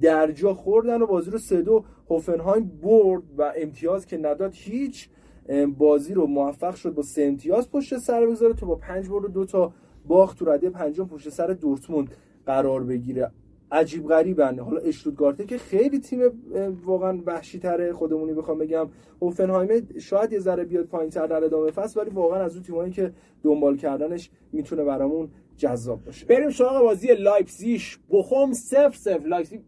درجا 0.00 0.54
خوردن 0.54 1.02
و 1.02 1.06
بازی 1.06 1.30
رو 1.30 1.38
سه 1.38 1.62
دو 1.62 1.84
هوفنهایم 2.10 2.80
برد 2.82 3.22
و 3.38 3.52
امتیاز 3.56 4.06
که 4.06 4.18
نداد 4.18 4.52
هیچ 4.54 5.08
بازی 5.78 6.14
رو 6.14 6.26
موفق 6.26 6.74
شد 6.74 6.94
با 6.94 7.02
سه 7.02 7.22
امتیاز 7.22 7.70
پشت 7.70 7.98
سر 7.98 8.26
بذاره 8.26 8.54
تو 8.54 8.66
با 8.66 8.74
پنج 8.74 9.08
برد 9.08 9.24
و 9.24 9.28
دو 9.28 9.44
تا 9.44 9.72
باخت 10.06 10.38
تو 10.38 10.44
رده 10.44 10.70
پنجم 10.70 11.06
پشت 11.06 11.28
سر 11.28 11.46
دورتموند 11.46 12.10
قرار 12.46 12.84
بگیره. 12.84 13.30
عجیب 13.72 14.08
غریبن. 14.08 14.58
حالا 14.58 14.80
اشتوتگارته 14.80 15.44
که 15.44 15.58
خیلی 15.58 15.98
تیم 15.98 16.20
واقعا 16.84 17.18
وحشی 17.26 17.58
تره 17.58 17.92
خودمونی 17.92 18.34
بخوام 18.34 18.58
بگم. 18.58 18.88
هوفنهایم 19.22 19.88
شاید 19.98 20.32
یه 20.32 20.38
ذره 20.38 20.64
بیاد 20.64 20.86
پایین 20.86 21.10
تر 21.10 21.26
در 21.26 21.44
ادامه 21.44 21.70
فصل 21.70 22.00
ولی 22.00 22.10
واقعا 22.10 22.42
از 22.42 22.54
اون 22.54 22.62
تیمایی 22.62 22.92
که 22.92 23.12
دنبال 23.42 23.76
کردنش 23.76 24.30
می‌تونه 24.52 24.84
برامون 24.84 25.28
جذاب 25.58 26.04
باشه. 26.04 26.26
بریم 26.26 26.50
سراغ 26.50 26.82
بازی 26.82 27.06
لایپزیگ. 27.14 27.80
بخوم 28.10 28.52
0 28.52 28.90
0 28.92 29.20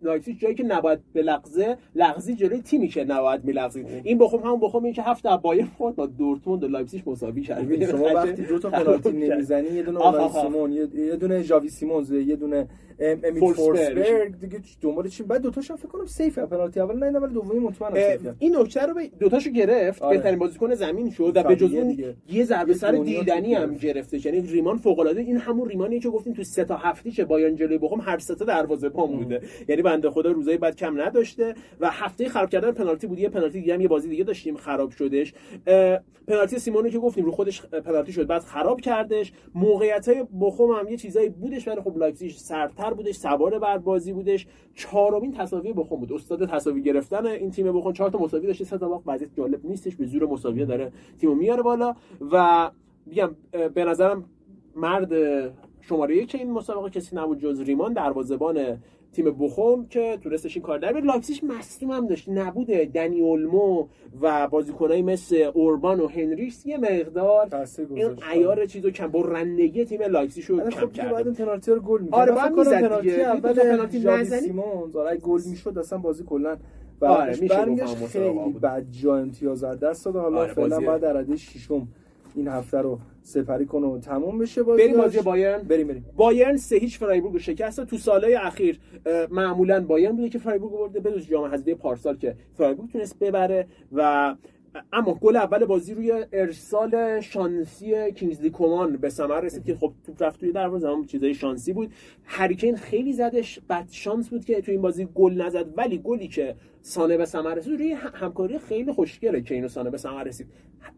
لایپزیگ 0.03 0.38
جایی 0.38 0.55
که 0.55 0.62
نباید 0.62 0.98
بلغزه 1.12 1.76
لغزید 1.94 2.34
جلوی 2.35 2.62
تیمی 2.62 2.88
که 2.88 3.05
نباید 3.05 3.44
میلغزید 3.44 3.87
این 4.05 4.18
بخوم 4.18 4.40
همون 4.42 4.61
بخوم 4.61 4.85
این 4.85 4.92
که 4.92 5.03
هفته 5.03 5.37
بایر 5.42 5.66
خورد 5.79 5.96
با 5.96 6.07
دورتموند 6.07 6.64
و 6.64 6.68
لایپزیگ 6.68 7.11
مساوی 7.11 7.42
کرد. 7.42 7.90
شما 7.90 8.07
وقتی 8.14 8.42
دو 8.42 8.59
تا 8.59 8.70
پنالتی 8.70 9.12
نمی‌زنی 9.29 9.68
یه 9.68 9.83
دونه 9.83 10.07
اونای 10.07 10.29
سیمون 10.42 10.72
یه 10.72 11.16
دونه 11.16 11.42
ژاوی 11.42 11.68
سیمونز 11.68 12.11
یه 12.11 12.37
دونه 12.37 12.68
امیل 13.00 13.55
فورسبرگ 13.55 14.38
دیگه 14.40 14.61
دنبال 14.81 15.09
چی؟ 15.09 15.22
بعد 15.22 15.42
دو 15.42 15.50
تاشو 15.50 15.76
فکر 15.76 15.88
کنم 15.88 16.07
سیف 16.07 16.38
پنالتی 16.38 16.81
اول 16.81 17.11
نه 17.11 17.18
ولی 17.18 17.35
دومی 17.35 17.59
مطمئنم 17.59 18.37
این 18.38 18.57
نکته 18.57 18.81
رو 18.81 19.00
دو 19.20 19.29
تاشو 19.29 19.50
گرفت. 19.50 20.03
آره. 20.03 20.16
بهترین 20.16 20.38
بازیکن 20.38 20.74
زمین 20.74 21.11
شد 21.11 21.33
و 21.35 21.42
به 21.42 21.57
جز 21.57 21.74
اون 21.74 22.14
یه 22.29 22.44
ضربه 22.44 22.74
سر 22.74 22.92
دیدنی 22.92 23.55
هم 23.55 23.74
گرفته 23.74 24.26
یعنی 24.26 24.40
ریمان 24.40 24.76
فوق 24.76 24.98
العاده 24.98 25.20
این 25.20 25.37
همون 25.37 25.68
ریمانی 25.80 26.00
که 26.00 26.10
گفتیم 26.10 26.32
تو 26.32 26.42
سه 26.42 26.64
تا 26.64 26.76
هفته 26.76 27.24
بایرن 27.24 27.56
جلوی 27.56 27.78
بخوام 27.78 28.00
هر 28.00 28.18
سه 28.18 28.34
تا 28.34 28.44
دروازه 28.44 28.88
پام 28.88 29.16
بوده. 29.16 29.40
یعنی 29.68 29.82
بنده 29.82 30.10
خدا 30.10 30.30
روزای 30.30 30.58
بعد 30.58 30.76
کم 30.76 31.00
نداشته 31.00 31.54
و 31.80 31.90
هفته 31.90 32.28
خراب 32.28 32.50
کردن 32.50 32.72
پنالتی 32.72 33.06
بود 33.06 33.18
یه 33.18 33.28
پنالتی 33.28 33.60
دیگه 33.60 33.74
هم 33.74 33.80
یه 33.80 33.88
بازی 33.88 34.08
دیگه 34.08 34.24
داشتیم 34.24 34.56
خراب 34.56 34.90
شدش. 34.90 35.34
پنالتی 36.28 36.58
سیمونو 36.58 36.88
که 36.88 36.98
گفتیم 36.98 37.24
رو 37.24 37.30
خودش 37.30 37.62
پنالتی 37.62 38.12
شد 38.12 38.26
بعد 38.26 38.42
خراب 38.42 38.80
کردش. 38.80 39.32
موقعیت 39.54 40.08
های 40.08 40.24
بخوم 40.40 40.70
هم 40.70 40.88
یه 40.88 40.96
چیزایی 40.96 41.28
بودش 41.28 41.68
ولی 41.68 41.80
خب 41.80 41.96
لایپزیگ 41.98 42.30
سرتر 42.30 42.94
بودش 42.94 43.14
سوار 43.14 43.58
بر 43.58 43.78
بازی 43.78 44.12
بودش. 44.12 44.46
چهارمین 44.74 45.32
تساوی 45.32 45.72
بخوم 45.72 46.00
بود. 46.00 46.12
استاد 46.12 46.48
تساوی 46.48 46.82
گرفتن 46.82 47.26
این 47.26 47.50
تیم 47.50 47.72
بخوم 47.72 47.92
چهار 47.92 48.10
تا 48.10 48.18
مساوی 48.18 48.46
داشته 48.46 48.64
سه 48.64 48.78
تا 48.78 48.88
باخت 48.88 49.04
وضعیت 49.06 49.30
جالب 49.36 49.66
نیستش 49.66 49.96
به 49.96 50.06
زور 50.06 50.26
مساوی 50.26 50.66
داره 50.66 50.92
تیمو 51.20 51.34
میاره 51.34 51.62
بالا. 51.62 51.94
و 52.32 52.70
میگم 53.06 53.36
به 53.74 53.84
نظرم 53.84 54.24
مرد 54.76 55.12
شماره 55.80 56.16
یک 56.16 56.34
این 56.34 56.50
مسابقه 56.50 56.90
کسی 56.90 57.16
نبود 57.16 57.38
جز 57.38 57.60
ریمان 57.60 57.92
دروازه‌بان 57.92 58.82
تیم 59.12 59.30
بخوم 59.40 59.86
که 59.86 60.18
تونستش 60.22 60.56
این 60.56 60.62
کار 60.62 60.78
در 60.78 60.92
بیاره. 60.92 61.06
لایپزیگ 61.06 61.38
مصدوم 61.42 61.90
هم 61.90 62.06
داشت. 62.06 62.28
نبوده. 62.28 62.90
دنی 62.94 63.20
اولمو 63.20 63.86
و 64.20 64.48
بازیکنایی 64.48 65.02
مثل 65.02 65.50
اوربان 65.54 66.00
و 66.00 66.06
هنریس 66.06 66.66
یه 66.66 66.78
مقدار 66.78 67.48
این 67.94 68.18
عیار 68.30 68.66
چیزو 68.66 68.90
کم 68.90 69.06
برندگی 69.06 69.84
تیم 69.84 70.02
لایپزیگ 70.02 70.44
رو 70.48 70.60
کم 70.60 70.70
خب 70.70 70.92
کرد 70.92 71.12
بعد 71.12 71.34
پنالتی 71.34 71.70
رو 71.72 71.80
گل 71.80 72.08
آره 72.10 72.32
بعد 72.32 72.52
می‌زد 72.52 72.72
اول 72.72 73.52
پنالتی 73.52 73.98
نزنی. 74.00 74.40
سیمونز. 74.40 74.96
آره 74.96 75.16
گل 75.16 75.40
می‌شد 75.46 75.78
اصلا 75.78 75.98
بازی 75.98 76.24
کلا 76.24 76.56
آره 77.00 77.40
میشه 77.40 77.84
خیلی 78.06 78.52
بد 78.62 78.84
جا 78.90 79.16
امتیاز 79.16 79.64
از 79.64 79.80
دست 79.80 80.04
داد. 80.04 80.16
حالا 80.16 80.38
آره 80.38 80.52
فعلا 80.52 80.80
بعد 80.80 81.00
در 81.00 81.36
ششم 81.36 81.88
این 82.34 82.48
هفته 82.48 82.78
رو 82.78 82.98
سپری 83.22 83.66
کنه 83.66 83.87
و 83.87 83.98
تموم 83.98 84.38
بشه 84.38 84.62
بازی 84.62 84.83
بریم 84.83 84.96
بازی 84.96 85.20
بایرن. 85.20 85.62
بریم 85.62 85.88
بریم. 85.88 86.04
بایرن 86.16 86.56
سه 86.56 86.76
هیچ 86.76 86.98
فرایبورگ 86.98 87.38
شکست 87.38 87.85
تو 87.85 87.96
سالهای 87.96 88.35
اخیر 88.35 88.80
معمولا 89.30 89.85
بایرن 89.85 90.16
بوده 90.16 90.28
که 90.28 90.38
فرایبورگ 90.38 90.72
برده. 90.72 91.00
بدون 91.00 91.22
جام 91.22 91.44
حذفی 91.44 91.74
پارسال 91.74 92.16
که 92.16 92.37
فرایبورگ 92.54 92.90
تونست 92.90 93.18
ببره 93.18 93.66
و 93.92 94.35
اما 94.92 95.14
گل 95.14 95.37
اول 95.37 95.64
بازی 95.64 95.94
روی 95.94 96.26
ارسال 96.33 97.20
شانسی 97.20 98.12
کینگزلی 98.12 98.50
کومان 98.50 98.96
به 98.96 99.09
ثمر 99.09 99.40
رسید 99.40 99.64
که 99.64 99.74
خب 99.74 99.92
توپ 100.06 100.22
رفت 100.22 100.40
توی 100.40 100.52
دروازه 100.52 100.88
هم 100.88 101.04
چیزای 101.04 101.35
شانسی 101.35 101.72
بود. 101.72 101.92
هریکین 102.24 102.76
خیلی 102.76 103.12
زدش 103.12 103.61
بد 103.68 103.87
شانس 103.90 104.28
بود 104.28 104.44
که 104.44 104.61
تو 104.61 104.72
این 104.72 104.83
بازی 104.83 105.09
گل 105.14 105.42
نزد. 105.42 105.78
ولی 105.78 105.98
گلی 105.98 106.28
که 106.28 106.56
سانه 106.83 107.16
به 107.16 107.24
ثمر 107.24 107.54
رسید 107.54 107.72
روی 107.72 107.92
همکاری 107.92 108.59
خیلی 108.59 108.92
خوشگله 108.92 109.40
کین 109.40 109.64
و 109.64 109.68
سانه 109.68 109.90
به 109.90 109.98
ثمر 109.98 110.24
رسید. 110.24 110.46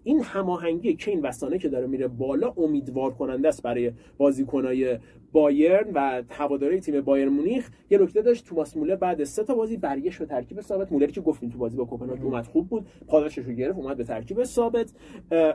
این 0.05 0.23
هماهنگی 0.23 0.97
کین 0.97 1.21
و 1.21 1.33
سانه 1.33 1.59
که 1.59 1.69
داره 1.69 1.87
میره 1.87 2.09
بالا 2.09 2.55
امیدوار 2.57 3.15
کننده 3.15 3.49
است 3.49 3.63
برای 3.63 3.93
بازیکنای 4.19 4.99
بایرن 5.33 5.91
و 5.95 6.23
هواداری 6.29 6.81
تیم 6.81 7.01
بایرن 7.01 7.29
مونیخ 7.29 7.71
یه 7.91 7.99
نکته 7.99 8.23
داشت 8.23 8.47
توماس 8.47 8.77
مولر 8.77 8.97
بعد 8.97 9.25
سه 9.25 9.45
تا 9.45 9.55
بازی 9.55 9.77
برگشت 9.77 10.19
به 10.19 10.27
ترکیب 10.27 10.61
ثابت. 10.61 10.93
مولر 10.93 11.07
که 11.07 11.21
گفتیم 11.21 11.51
تو 11.51 11.59
بازی 11.59 11.77
با 11.77 11.85
کوپنهاگ 11.85 12.25
اومد 12.25 12.45
خوب 12.45 12.69
بود 12.69 12.87
پاداشش 13.07 13.39
رو 13.39 13.53
گرفت 13.53 13.79
اومد 13.79 13.97
به 13.97 14.05
ترکیب 14.05 14.45
ثابت. 14.45 14.93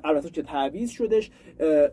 البته 0.04 0.30
که 0.30 0.42
تعویض 0.42 0.90
شدش. 0.90 1.32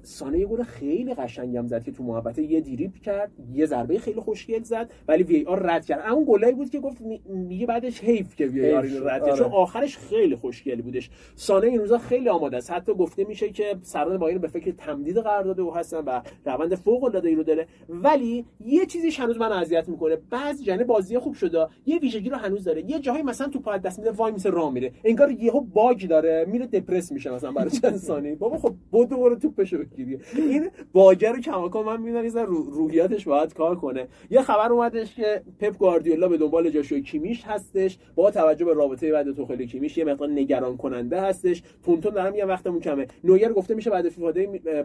سانه 0.02 0.38
یه 0.38 0.46
گل 0.46 0.62
خیلی 0.62 1.14
قشنگم 1.14 1.66
زد 1.66 1.84
که 1.84 1.92
تو 1.92 2.02
محبت 2.02 2.38
یه 2.38 2.60
دیریب 2.60 2.94
کرد 2.94 3.32
یه 3.52 3.66
ضربه 3.66 3.98
خیلی 3.98 4.20
خوشگل 4.20 4.62
زد 4.62 4.90
ولی 5.08 5.22
وی 5.22 5.44
آر 5.44 5.62
رد 5.62 5.86
کرد. 5.86 6.12
اون 6.12 6.24
گلایی 6.28 6.54
بود 6.54 6.70
که 6.70 6.80
گفت 6.80 7.02
میگه 7.26 7.66
بعدش 7.66 8.00
حیف 8.00 8.36
که 8.36 8.46
وی 8.46 8.72
آر 8.72 8.82
رد 8.82 9.26
کرد. 9.26 9.36
چون 9.36 9.46
آره. 9.46 9.54
آخرش 9.54 9.98
خیلی 9.98 10.36
خوشگل 10.36 10.82
بودش. 10.82 11.10
سانه 11.34 11.66
این 11.66 11.78
روزا 11.78 11.98
خیلی 11.98 12.28
آماده 12.28 12.56
است. 12.56 12.70
حتی 12.70 12.94
گفته 12.94 13.24
میشه 13.24 13.50
که 13.50 13.76
سران 13.82 14.18
بایرن 14.18 14.38
به 14.38 14.48
فکر 14.48 14.70
تمدید 14.70 15.18
قرار 15.18 15.42
داده 15.42 15.62
و 15.62 15.70
هستن 15.70 16.04
و 16.06 16.20
روند 16.46 16.74
فوق 16.74 17.04
العاده 17.04 17.28
ای 17.28 17.34
رو 17.34 17.42
داره. 17.42 17.66
ولی 17.88 18.44
یه 18.66 18.86
چیزیش 18.86 19.20
هنوز 19.20 19.38
من 19.38 19.52
اذیت 19.52 19.88
می‌کنه. 19.88 20.16
بعضی 20.30 20.64
یعنی 20.64 20.84
بازی 20.84 21.18
خوب 21.18 21.34
شده 21.34 21.66
یه 21.86 21.98
ویژگی 21.98 22.30
رو 22.30 22.36
هنوز 22.36 22.64
داره. 22.64 22.90
یه 22.90 23.00
جایی 23.00 23.22
مثلا 23.22 23.48
تو 23.48 23.60
پاد 23.60 23.82
دست 23.82 23.98
میده 23.98 24.10
وای 24.10 24.32
میسه 24.32 24.50
راه 24.50 24.72
میره. 24.72 24.92
انگار 25.04 25.30
یهو 25.30 25.60
باگ 25.60 26.08
داره 26.08 26.44
میره 26.48 26.66
دپرس 26.66 27.12
میشه 27.12 27.30
مثلا 27.30 27.52
برای 27.52 27.70
چند 27.70 27.96
ثانیه. 28.08 28.34
بابا 28.34 28.58
خب 28.58 28.74
بدو 28.92 29.16
برو 29.16 29.36
توپشو 29.36 29.78
بگیری. 29.78 30.18
این 30.36 30.70
باگر 30.92 31.32
رو 31.32 31.40
کماکان 31.40 31.84
من 31.84 32.00
می‌دونم 32.00 32.24
یه 32.24 32.44
رو 32.44 32.62
روحیاتش 32.62 33.24
باید 33.28 33.54
کار 33.54 33.76
کنه. 33.76 34.08
یه 34.30 34.42
خبر 34.42 34.72
اومدش 34.72 35.14
که 35.14 35.42
پپ 35.60 35.76
گواردیولا 35.78 36.28
به 36.28 36.36
دنبال 36.36 36.70
جاشوی 36.70 37.02
کیمیش 37.02 37.44
هستش. 37.44 37.98
با 38.14 38.30
توجه 38.30 38.64
به 38.64 38.74
رابطه 38.74 39.12
بعد 39.12 39.32
توخیل 39.32 39.66
کیمیش 39.66 39.98
یه 39.98 40.04
مقدار 40.04 40.28
نگران 40.28 40.76
کننده 40.76 41.20
هستش. 41.20 41.62
تونتون 41.84 42.14
دارم 42.14 42.34
یه 42.34 42.44
وقتمون 42.44 42.80
کمه. 42.80 43.06
نویر 43.24 43.52
گفته 43.52 43.74
میشه 43.74 43.90
بعد 43.90 44.08
فیفا 44.08 44.32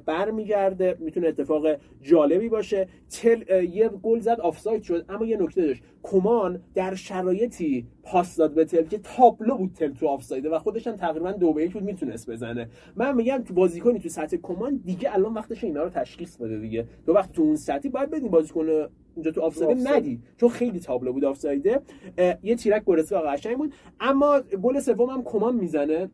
برمیگرده. 0.06 0.98
می‌تونه 1.00 1.28
اتفاق 1.28 1.66
جالبی 2.02 2.50
باشه. 2.50 2.79
تل 3.10 3.64
یه 3.64 3.90
گل 3.90 4.20
زد 4.20 4.40
آفساید 4.40 4.84
شد. 4.84 5.06
اما 5.10 5.26
یه 5.26 5.38
نکته 5.38 5.62
داشت. 5.62 5.84
کمان 6.04 6.62
در 6.76 6.96
شرایطی 6.96 7.88
پاس 8.04 8.36
داد 8.36 8.54
به 8.54 8.66
تل 8.66 8.84
که 8.84 8.98
تابلو 8.98 9.58
بود 9.58 9.74
تل 9.74 9.94
تو 9.94 10.08
آفسایده 10.08 10.50
و 10.50 10.60
خودش 10.60 10.88
هم 10.88 10.96
تقریبا 10.96 11.32
دو 11.32 11.54
به 11.54 11.64
یک 11.64 11.74
بود 11.74 11.84
می‌تونست 11.84 12.30
بزنه. 12.30 12.70
من 12.96 13.16
میگم 13.16 13.44
تو 13.48 13.54
بازیکنی 13.54 14.00
تو 14.00 14.10
سطح 14.10 14.38
کمان 14.38 14.82
دیگه 14.86 15.14
الان 15.14 15.34
وقتش 15.34 15.64
اینا 15.64 15.84
رو 15.84 15.90
تشخیص 15.90 16.38
بده 16.38 16.60
دیگه. 16.60 16.88
تو 17.06 17.14
وقت 17.14 17.32
تو 17.32 17.42
اون 17.42 17.56
سطحی 17.56 17.90
باید 17.90 18.10
بدین 18.10 18.30
بازیکن 18.30 18.68
اینجا 19.16 19.32
تو 19.32 19.42
آفساید 19.42 19.88
ندی 19.88 20.22
چون 20.38 20.50
خیلی 20.50 20.80
تابلو 20.80 21.14
بود 21.14 21.26
آفسایده 21.26 21.82
یه 22.44 22.56
تیرک 22.56 22.84
گورسکا 22.84 23.22
قشنگ 23.22 23.58
بود. 23.58 23.74
اما 24.00 24.42
گل 24.62 24.80
سوم 24.80 25.10
هم 25.10 25.24
کمان 25.24 25.56
می‌زنه. 25.56 26.10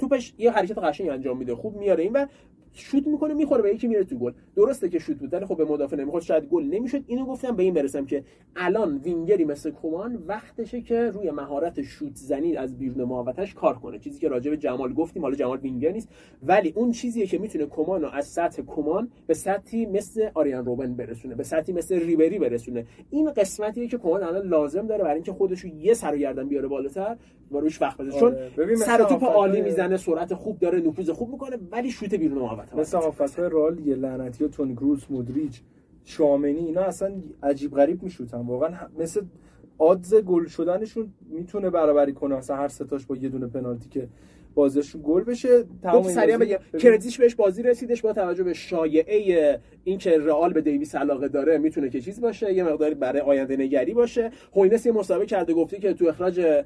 توپش 0.00 0.34
یه 0.38 0.50
حرکت 0.50 0.78
قشنگ 0.78 1.08
انجام 1.08 1.38
میده. 1.38 1.54
خوب 1.54 1.76
میاره 1.76 2.02
این 2.02 2.12
و 2.12 2.26
شوت 2.72 3.06
می‌کنه 3.06 3.34
می‌خوره 3.34 3.62
به 3.62 3.74
یکی 3.74 3.88
میره 3.88 4.04
تو 4.04 4.16
گل. 4.16 4.32
درسته 4.56 4.88
که 4.88 4.98
شوت 4.98 5.16
بود 5.16 5.44
خب 5.44 5.56
به 5.56 5.64
مدافع 5.64 5.96
نمی‌خواد 5.96 6.22
شاید 6.22 6.44
گل 6.44 6.64
نمی‌شد. 6.64 7.04
اینو 7.06 7.26
گفتم 7.26 7.56
به 7.56 7.62
این 7.62 7.74
برسم 7.74 8.06
که 8.06 8.24
الان 8.56 8.98
وینگری 8.98 9.44
مثل 9.44 9.70
کومان 9.70 10.24
وقتشه 10.26 10.80
که 10.80 11.10
روی 11.10 11.30
مهارت 11.30 11.82
شوت 11.82 12.16
زنی 12.16 12.56
از 12.56 12.78
بیرون 12.78 13.04
محوطش 13.04 13.54
کار 13.54 13.74
کنه. 13.74 13.98
چیزی 13.98 14.18
که 14.20 14.28
راجع 14.28 14.50
به 14.50 14.56
جمال 14.56 14.92
گفتیم 14.92 15.22
حالا 15.22 15.34
جمال 15.34 15.58
وینگر 15.58 15.92
نیست. 15.92 16.08
ولی 16.42 16.72
اون 16.76 16.92
چیزیه 16.92 17.26
که 17.26 17.38
می‌تونه 17.38 17.66
کومان 17.66 18.02
رو 18.02 18.08
از 18.08 18.26
سطح 18.26 18.62
کومان 18.62 19.10
به 19.26 19.34
سطحی 19.34 19.86
مثل 19.86 20.28
آریان 20.34 20.64
روبن 20.64 20.94
برسونه 20.94 21.34
به 21.34 21.44
سطحی 21.44 21.72
مثل 21.72 22.00
ریبری 22.00 22.38
برسونه. 22.38 22.86
این 23.10 23.30
قسمتیه 23.30 23.88
که 23.88 23.98
کومان 23.98 24.22
الان 24.22 24.46
لازم 24.46 24.86
داره 24.86 25.02
برای 25.02 25.14
اینکه 25.14 25.32
خودش 25.32 25.60
رو 25.60 25.70
یه 25.70 25.94
سر 25.94 26.14
و 26.14 26.16
گردن 26.16 26.48
بیاره 26.48 26.68
بالاتر 26.68 27.16
و 27.50 27.60
روش 27.60 27.82
وقت 27.82 27.98
بده 27.98 28.10
چون 28.10 28.34
آره. 28.34 28.76
سر 28.76 29.04
توپ 29.04 29.24
عالی 29.24 29.62
می‌زنه 29.62 29.96
سرعت 29.96 30.34
خوب 30.34 30.58
داره 30.58 30.80
نفوذ 30.80 31.10
خوب 31.10 31.30
می‌کنه 31.30 31.58
ولی 31.70 31.90
شوت 31.90 32.14
بیرون 32.14 32.38
مثل 32.76 32.96
آفت 32.96 33.38
رال 33.38 33.86
یه 33.86 33.94
لعنتی 33.94 34.44
و 34.44 34.48
تونی 34.48 34.74
کروس 34.74 35.10
مودریچ 35.10 35.62
شامنی 36.04 36.58
اینا 36.58 36.80
اصلا 36.80 37.12
عجیب 37.42 37.74
غریب 37.74 38.02
میشوتن. 38.02 38.38
واقعا 38.38 38.74
مثل 38.98 39.22
آدز 39.78 40.14
گل 40.14 40.46
شدنشون 40.46 41.12
می‌تونه 41.30 41.70
برابری 41.70 42.12
کنه 42.12 42.34
اصلا 42.34 42.56
هر 42.56 42.68
ستاش 42.68 43.06
با 43.06 43.16
یه 43.16 43.28
دونه 43.28 43.46
پنالتی 43.46 43.88
که 43.88 44.08
بازیشون 44.58 45.02
گل 45.04 45.24
بشه. 45.24 45.64
تمام 45.82 46.02
سریع 46.02 46.36
بگم 46.36 46.58
کردیتش 46.78 47.18
بهش 47.18 47.34
بازی 47.34 47.62
رسیدش 47.62 48.02
با 48.02 48.12
توجه 48.12 48.44
به 48.44 48.54
شایعه 48.54 49.60
اینکه 49.84 50.18
رئال 50.18 50.52
به 50.52 50.60
دیویس 50.60 50.94
علاقه 50.94 51.28
داره 51.28 51.58
می‌تونه 51.58 51.90
که 51.90 52.00
چیز 52.00 52.20
باشه 52.20 52.54
یه 52.54 52.64
مقداری 52.64 52.94
برای 52.94 53.20
آینده 53.20 53.56
نگری 53.56 53.94
باشه. 53.94 54.30
هوینس 54.56 54.86
یه 54.86 54.92
مصاحبه 54.92 55.26
کرده 55.26 55.54
گفته 55.54 55.78
که 55.78 55.92
تو 55.94 56.06
اخراج 56.06 56.64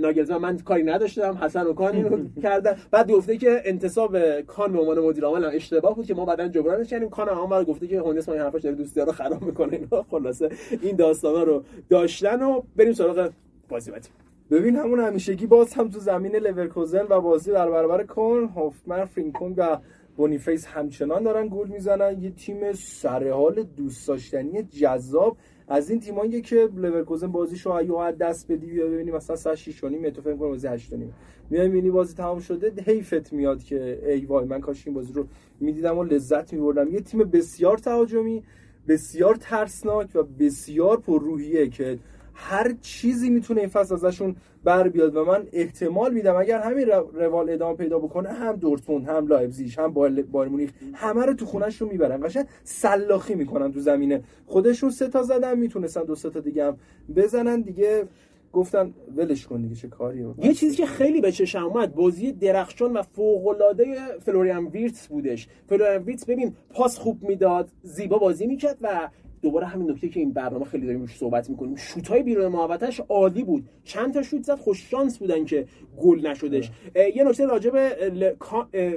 ناگلزمن 0.00 0.38
من 0.38 0.58
کاری 0.58 0.82
نداشتم 0.82 1.38
حسن 1.42 1.66
و 1.66 1.72
کان 1.72 1.94
اینو 1.94 2.24
کردن 2.42 2.76
بعد 2.90 3.10
گفته 3.12 3.36
که 3.36 3.62
انتصاب 3.64 4.40
کان 4.40 4.72
به 4.72 4.80
عنوان 4.80 4.98
مدیر 4.98 5.24
عامل 5.24 5.44
اشتباه 5.44 5.94
بود 5.94 6.06
که 6.06 6.14
ما 6.14 6.24
بعدا 6.24 6.48
جبرانش 6.48 6.88
کردیم. 6.88 7.08
کان 7.08 7.28
هم 7.28 7.62
گفته 7.62 7.86
که 7.86 8.00
هوینس 8.00 8.28
با 8.28 8.34
این 8.34 8.42
حرفاش 8.42 8.62
داره 8.62 8.76
دوستی 8.76 9.00
رو 9.00 9.12
خراب 9.12 9.42
می‌کنه. 9.42 9.72
اینا 9.76 10.02
خلاصه 10.10 10.48
این 10.82 10.96
داستانا 10.96 11.42
رو 11.42 11.64
داشتن 11.88 12.42
و 12.42 12.62
بریم 12.76 12.92
سراغ 12.92 13.30
بازی 13.68 13.90
بعدی. 13.90 14.08
ببین 14.50 14.76
همون 14.76 15.00
همیشگی 15.00 15.46
باز 15.46 15.74
هم 15.74 15.88
تو 15.88 15.98
زمین 15.98 16.36
لورکوزن 16.36 17.06
و 17.10 17.20
بازی 17.20 17.52
در 17.52 17.70
برابر 17.70 18.04
کلن 18.04 18.50
هوفمن 18.56 19.04
فریمپونگ 19.04 19.54
و 19.56 19.78
بونیفیس 20.16 20.66
همچنان 20.66 21.22
دارن 21.22 21.48
گل 21.48 21.68
می‌زنن. 21.68 22.22
یه 22.22 22.30
تیم 22.30 22.72
سرحال 22.72 23.62
دوست 23.62 24.08
داشتنی 24.08 24.62
جذاب 24.62 25.36
از 25.68 25.90
این 25.90 26.00
تیمایی 26.00 26.40
که 26.40 26.68
لورکوزن 26.76 27.26
بازیشو 27.26 27.82
از 27.82 28.10
دست 28.10 28.52
بدی. 28.52 28.66
یا 28.66 28.86
ببینی 28.86 29.10
مثلا 29.10 29.36
ساعت 29.36 29.56
6 29.56 29.84
و 29.84 29.88
نیم 29.88 30.10
تو 30.10 30.22
کنم 30.22 30.36
بازی 30.36 30.68
8 30.68 30.92
و 30.92 30.96
نیم. 30.96 31.92
بازی 31.92 32.14
تمام 32.14 32.38
شده. 32.38 32.82
حیفت 32.82 33.32
میاد 33.32 33.62
که 33.62 34.02
ای 34.06 34.26
وای 34.26 34.46
من 34.46 34.60
کاش 34.60 34.86
این 34.86 34.94
بازی 34.94 35.12
رو 35.12 35.26
می‌دیدم 35.60 35.98
و 35.98 36.04
لذت 36.04 36.52
میبردم. 36.52 36.92
یه 36.92 37.00
تیم 37.00 37.20
بسیار 37.20 37.78
تهاجمی 37.78 38.42
بسیار 38.88 39.34
ترسناک 39.34 40.08
و 40.14 40.22
بسیار 40.22 41.00
پرروحیه 41.00 41.68
که 41.68 41.98
هر 42.34 42.74
چیزی 42.80 43.30
می‌تونه 43.30 43.60
این 43.60 43.68
فصل 43.68 43.94
ازشون 43.94 44.36
بر 44.64 44.88
بیاد 44.88 45.16
و 45.16 45.24
من 45.24 45.46
احتمال 45.52 46.14
میدم 46.14 46.36
اگر 46.36 46.60
همین 46.60 46.86
روال 47.14 47.50
ادامه 47.50 47.76
پیدا 47.76 47.98
بکنه 47.98 48.28
هم 48.28 48.56
دورتموند 48.56 49.08
هم 49.08 49.26
لایپزیگ 49.26 49.72
هم 49.78 49.92
بایر 49.92 50.48
مونیخ 50.50 50.70
همه 50.92 51.26
رو 51.26 51.34
تو 51.34 51.46
خونش 51.46 51.80
رو 51.80 51.88
می‌برن. 51.88 52.26
قشنگ 52.26 52.46
سلاخی 52.64 53.34
می‌کنن 53.34 53.72
تو 53.72 53.80
زمینه. 53.80 54.22
خودشون 54.46 54.90
سه 54.90 55.08
تا 55.08 55.22
زدن 55.22 55.58
می‌تونستن 55.58 56.02
دو 56.02 56.14
سه 56.14 56.30
تا 56.30 56.40
دیگه 56.40 56.64
هم 56.64 56.76
بزنن. 57.16 57.60
دیگه 57.60 58.04
گفتن 58.52 58.94
ولش 59.16 59.46
کن 59.46 59.62
دیگه 59.62 59.74
چه 59.74 59.88
کاری 59.88 60.26
یه 60.38 60.54
چیزی 60.54 60.76
که 60.76 60.86
خیلی 60.86 61.20
به 61.20 61.32
چشم 61.32 61.64
اومد 61.64 61.94
بازی 61.94 62.32
درخشان 62.32 62.92
و 62.92 63.02
فوق 63.02 63.46
العاده 63.46 63.96
فلوریان 64.20 64.66
ویرتس 64.66 65.06
بودش. 65.06 65.48
فلوریان 65.68 66.02
ویرتس 66.02 66.24
ببین 66.24 66.54
پاس 66.70 66.98
خوب 66.98 67.22
می‌داد 67.22 67.68
زیبا 67.82 68.18
بازی 68.18 68.46
می‌کرد 68.46 68.78
و 68.80 69.08
دوباره 69.44 69.66
همین 69.66 69.90
نکته 69.90 70.08
که 70.08 70.20
این 70.20 70.32
برنامه 70.32 70.64
خیلی 70.64 70.86
داریم 70.86 71.00
روش 71.00 71.16
صحبت 71.16 71.50
می‌کنیم. 71.50 71.76
شوت 71.76 72.08
های 72.08 72.22
بیرون 72.22 72.52
محوطش 72.52 73.00
عالی 73.00 73.44
بود. 73.44 73.68
چند 73.84 74.14
تا 74.14 74.22
شوت 74.22 74.42
زد 74.42 74.54
خوش 74.54 74.90
شانس 74.90 75.18
بودن 75.18 75.44
که 75.44 75.66
گل 75.98 76.26
نشدش. 76.26 76.70
یه 77.14 77.24
نکته 77.24 77.46
راجع 77.46 77.70
به 77.70 78.36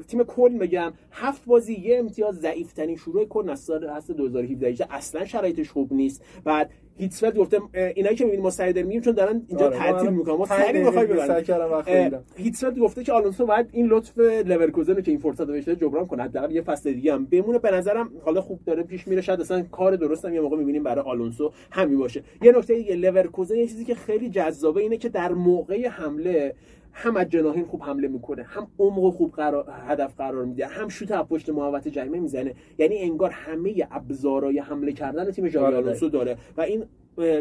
تیم 0.08 0.24
کل 0.24 0.58
بگم. 0.58 0.94
هفت 1.12 1.46
بازی 1.46 1.74
یه 1.74 2.00
امتیاز 2.00 2.36
ضعیف 2.36 2.74
ترین 2.74 2.96
شروع 2.96 3.26
کل 3.26 3.50
از 3.50 3.60
سال 3.60 3.88
2017 4.18 4.88
اصلا 4.90 5.26
شرایطش 5.26 5.70
خوب 5.70 5.94
نیست. 5.94 6.24
بعد 6.44 6.72
هیتسفلد 6.98 7.38
گفته 7.38 7.62
اینایی 7.74 8.16
که 8.16 8.24
می‌بینیم 8.24 8.44
ما 8.44 8.50
سری 8.50 8.74
داریم 8.74 9.02
چون 9.02 9.14
دارن 9.14 9.42
اینجا 9.48 9.66
آره 9.66 9.78
تعطیل 9.78 10.10
می‌کنن. 10.10 10.36
ما 10.36 10.46
سری 10.46 10.84
می‌خوایم 10.84 11.08
ببریم. 11.08 12.20
هیتسفلد 12.36 12.80
گفته 12.80 13.04
که 13.04 13.14
آلونسو 13.14 13.46
باید 13.46 13.70
این 13.72 13.88
لطف 13.88 14.18
لورکوزن 14.18 15.02
که 15.02 15.12
این 15.12 15.20
فرصت 15.20 15.44
داشته 15.44 15.76
جبران 15.76 16.08
کنه. 16.08 16.24
حداقل 16.24 16.52
یه 16.52 16.62
فصل 16.62 16.94
دیگه 16.94 17.14
هم 17.14 17.26
بمونه. 17.26 17.60
به 17.60 17.72
نظرم 17.72 18.12
حالا 18.26 18.42
خوب 18.42 18.60
داره 18.66 18.84
پیش 18.84 19.08
میره. 19.08 19.22
شاید 19.22 19.42
اصلا 19.42 19.62
کار 19.62 19.96
درست 19.96 20.26
هم 20.26 20.34
یه 20.34 20.42
موقع 20.42 20.58
می‌بینیم 20.58 20.84
برای 20.84 21.06
آلونسو 21.06 21.52
همین 21.72 21.98
باشه. 21.98 22.24
یه 22.42 22.52
نکته 22.52 22.76
دیگه 22.76 22.96
لورکوزن 22.96 23.56
یه 23.56 23.68
چیزی 23.68 23.86
که 23.86 23.96
خیلی 23.96 24.30
جذابه 24.30 24.82
اینه 24.82 24.98
که 24.98 25.10
در 25.10 25.32
موقع 25.32 25.88
حمله 25.88 26.54
هم 27.00 27.18
از 27.18 27.30
جناحین 27.30 27.66
خوب 27.66 27.84
حمله 27.84 28.08
می‌کنه 28.08 28.44
هم 28.44 28.68
عمق 28.80 29.14
خوب 29.14 29.32
قرار، 29.32 29.66
هدف 29.88 30.16
قرار 30.16 30.46
میده 30.46 30.68
هم 30.68 30.90
شوت 30.90 31.12
از 31.12 31.26
پشت 31.26 31.50
محوطه 31.50 31.90
جریمه 31.90 32.20
می‌زنه. 32.20 32.54
یعنی 32.78 32.98
انگار 32.98 33.30
همه 33.30 33.88
ابزارهای 33.92 34.60
حمله 34.60 34.94
کردن 34.94 35.32
تیم 35.32 35.48
ژاوی 35.48 35.66
آره. 35.66 35.78
آلونسو 35.78 36.10
داره. 36.10 36.38
و 36.58 36.62
این 36.62 36.84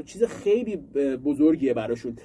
چیز 0.02 0.24
خیلی 0.24 0.76
بزرگیه 1.24 1.74
براشون. 1.74 2.16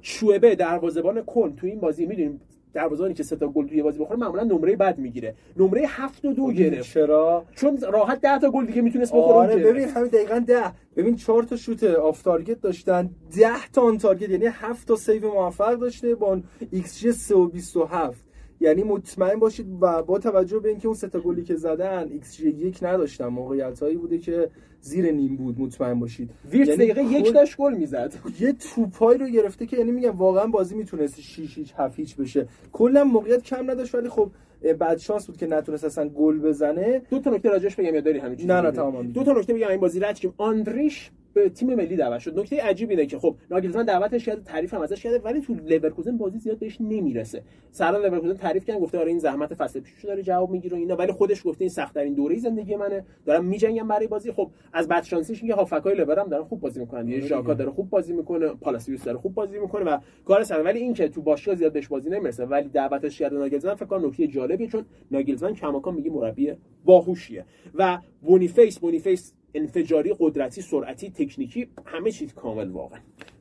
شوبه 0.00 0.54
دروازه‌بان 0.54 1.22
کلن 1.22 1.56
تو 1.56 1.66
این 1.66 1.80
بازی 1.80 2.06
می‌دونیم 2.06 2.40
دروازه‌بانی 2.74 3.14
که 3.14 3.22
سه 3.22 3.36
تا 3.36 3.48
گل 3.48 3.66
توی 3.66 3.82
بازی 3.82 3.98
بخوره 3.98 4.20
معمولا 4.20 4.42
نمره 4.42 4.76
بد 4.76 4.98
می‌گیره. 4.98 5.34
نمره 5.56 5.82
7 5.86 6.24
و 6.24 6.32
2 6.32 6.46
خب 6.46 6.52
گرفت. 6.52 6.92
چرا؟ 6.92 7.44
چون 7.54 7.78
راحت 7.92 8.20
10 8.20 8.38
تا 8.38 8.50
گل 8.50 8.66
دیگه 8.66 8.82
می‌تونست 8.82 9.12
بخوره. 9.12 9.36
آره 9.36 9.56
ببین 9.56 9.88
همین 9.88 10.08
دقیقا 10.08 10.44
10 10.46 10.62
ببین 10.96 11.16
4 11.16 11.42
تا 11.42 11.56
شوت 11.56 11.84
off 11.84 12.22
target 12.22 12.60
داشتن. 12.60 13.10
10 13.36 13.48
تا 13.72 13.82
on 13.82 13.98
target 13.98 14.30
یعنی 14.30 14.46
7 14.46 14.88
تا 14.88 14.96
save 14.96 15.32
موفق 15.34 15.74
داشته 15.74 16.14
با 16.14 16.40
ایکس 16.70 16.98
جی 17.00 17.12
3 17.12 17.34
و 17.34 17.46
27 17.46 18.24
یعنی 18.62 18.82
مطمئن 18.82 19.38
باشید 19.38 19.66
و 19.80 20.02
با 20.02 20.18
توجه 20.18 20.58
به 20.58 20.68
اینکه 20.68 20.86
اون 20.86 20.96
سه 20.96 21.08
تا 21.08 21.20
گلی 21.20 21.42
که 21.42 21.54
زدن 21.54 22.08
ایکس 22.12 22.36
جی 22.36 22.50
یک 22.50 22.78
نداشتن 22.82 23.26
موقعیت 23.26 23.80
هایی 23.80 23.96
بوده 23.96 24.18
که 24.18 24.50
زیر 24.80 25.10
نیم 25.10 25.36
بود 25.36 25.60
مطمئن 25.60 26.00
باشید. 26.00 26.30
ویرت 26.50 26.68
یعنی 26.68 26.84
دقیقه 26.84 27.02
یک 27.02 27.34
داشت 27.34 27.56
گل 27.56 27.74
می‌زد. 27.74 28.14
یه 28.40 28.52
توپای 28.52 29.18
رو 29.18 29.26
گرفته 29.26 29.66
که 29.66 29.76
یعنی 29.76 29.90
میگم 29.92 30.16
واقعا 30.16 30.46
بازی 30.46 30.74
می‌تونست 30.74 31.20
6 31.20 31.58
هیچ 31.58 31.74
7 31.76 31.98
هیچ 31.98 32.16
بشه. 32.16 32.48
کلا 32.72 33.04
موقعیت 33.04 33.42
کم 33.42 33.70
نداشت 33.70 33.94
ولی 33.94 34.08
خب 34.08 34.30
بعد 34.78 34.98
شانس 34.98 35.26
بود 35.26 35.36
که 35.36 35.46
نتونست 35.46 35.84
اصلا 35.84 36.08
گل 36.08 36.38
بزنه. 36.38 37.02
دو 37.10 37.18
تا 37.18 37.30
نکته 37.30 37.48
راجعش 37.48 37.76
بگم 37.76 37.94
یا 37.94 38.00
داری 38.00 38.18
همین 38.18 38.38
نه 38.46 38.60
نه 38.60 38.70
تمام. 38.70 39.12
دو 39.12 39.24
تا 39.24 39.32
نکته 39.32 39.54
بگم 39.54 39.68
این 39.68 39.80
بازی 39.80 40.00
رو 40.00 40.18
که 40.18 40.32
آندریش 40.38 41.10
به 41.34 41.48
تیم 41.48 41.74
ملی 41.74 41.96
دعوت 41.96 42.18
شد. 42.18 42.38
نکته 42.38 42.62
عجیب 42.62 42.90
اینه 42.90 43.06
که 43.06 43.18
خب 43.18 43.36
ناگلزمن 43.50 43.84
دعوتش 43.84 44.24
کرده 44.24 44.42
تعریف 44.42 44.74
هم 44.74 44.80
ازش 44.80 45.02
کرده 45.02 45.18
ولی 45.18 45.40
تو 45.40 45.54
لورکوزن 45.54 46.16
بازی 46.16 46.38
زیاد 46.38 46.58
بهش 46.58 46.80
نمی‌رسه. 46.80 47.42
سران 47.70 48.02
لورکوزن 48.02 48.34
تعریف 48.34 48.64
کردن 48.64 48.80
گفته 48.80 48.98
آره 48.98 49.08
این 49.08 49.18
زحمت 49.18 49.54
فصل 49.54 49.80
پیشو 49.80 50.08
داره 50.08 50.22
جواب 50.22 50.50
می‌گیره 50.50 50.78
اینا. 50.78 50.96
ولی 50.96 51.12
خودش 51.12 51.46
گفته 51.46 51.62
این 51.62 51.70
سخت 51.70 51.94
ترین 51.94 52.14
دوره 52.14 52.38
زندگی 52.38 52.76
منه. 52.76 53.04
دارم 53.26 53.44
میجنگم 53.44 53.88
برای 53.88 54.06
بازی. 54.06 54.32
خب 54.32 54.50
از 54.72 54.88
بعد 54.88 55.04
شانسیش 55.04 55.42
میگه 55.42 55.54
هافبکای 55.54 55.94
لور 55.94 56.18
هم 56.18 56.28
دارن 56.28 56.44
خوب 56.44 56.60
بازی 56.60 56.80
می‌کنن 56.80 57.08
یه 57.08 57.20
ژاکا 57.20 57.54
داره 57.54 57.70
خوب 57.70 57.90
بازی 57.90 58.12
می‌کنه 58.12 58.48
پالاسیوس 58.48 59.04
داره 59.04 59.18
خوب 59.18 59.34
بازی 59.34 59.58
می‌کنه 59.58 59.84
و 59.84 59.98
کار 60.24 60.44
سر. 60.44 60.62
ولی 60.62 60.78
این 60.78 60.94
که 60.94 61.08
تو 61.08 61.22
باشگاه 61.22 61.54
زیاد 61.54 61.72
بهش 61.72 61.88
بازی 61.88 62.10
نمی‌رسه 62.10 62.44
ولی 62.44 62.68
دعوتش 62.68 63.18
کرده 63.18 63.36
ناگلزمن 63.36 63.74
فکر 63.74 63.86
کنم 63.86 64.06
نکته 64.06 64.26
جالبیه 64.26 64.66
چون 64.66 64.84
ناگلزمن 65.10 65.54
کماکان 65.54 65.94
میگه 65.94 66.10
مربی 66.10 66.52
باهوشیه. 66.84 67.44
و 67.74 67.98
بونیفیس 68.22 68.78
بونیفیس 68.78 69.32
انفجاری 69.54 70.16
قدرتی 70.18 70.62
سرعتی 70.62 71.10
تکنیکی 71.10 71.68
همه 71.86 72.10
چیز 72.10 72.34
کامل 72.34 72.70
واقعا. 72.70 73.00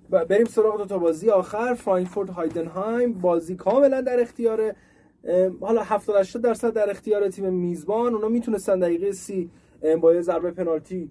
بریم 0.10 0.46
سراغ 0.46 0.78
دو 0.78 0.86
تا 0.86 0.98
بازی 0.98 1.30
آخر. 1.30 1.74
فرانکفورت 1.74 2.30
هایدنهایم 2.30 3.14
بازی 3.14 3.56
کاملا 3.56 4.02
در 4.02 4.20
اختیار 4.20 4.76
حالا 5.62 5.84
70 5.84 6.16
80 6.16 6.44
درصد 6.44 6.74
در 6.74 6.90
اختیار 6.90 7.30
تیم 7.30 7.54
میزبان. 7.54 8.14
اونا 8.14 8.30
می‌تونستن 8.30 8.80
دقیقه 8.80 9.12
سی 9.12 9.50
با 10.02 10.14
یه 10.14 10.22
ضربه 10.22 10.52
پنالتی 10.52 11.10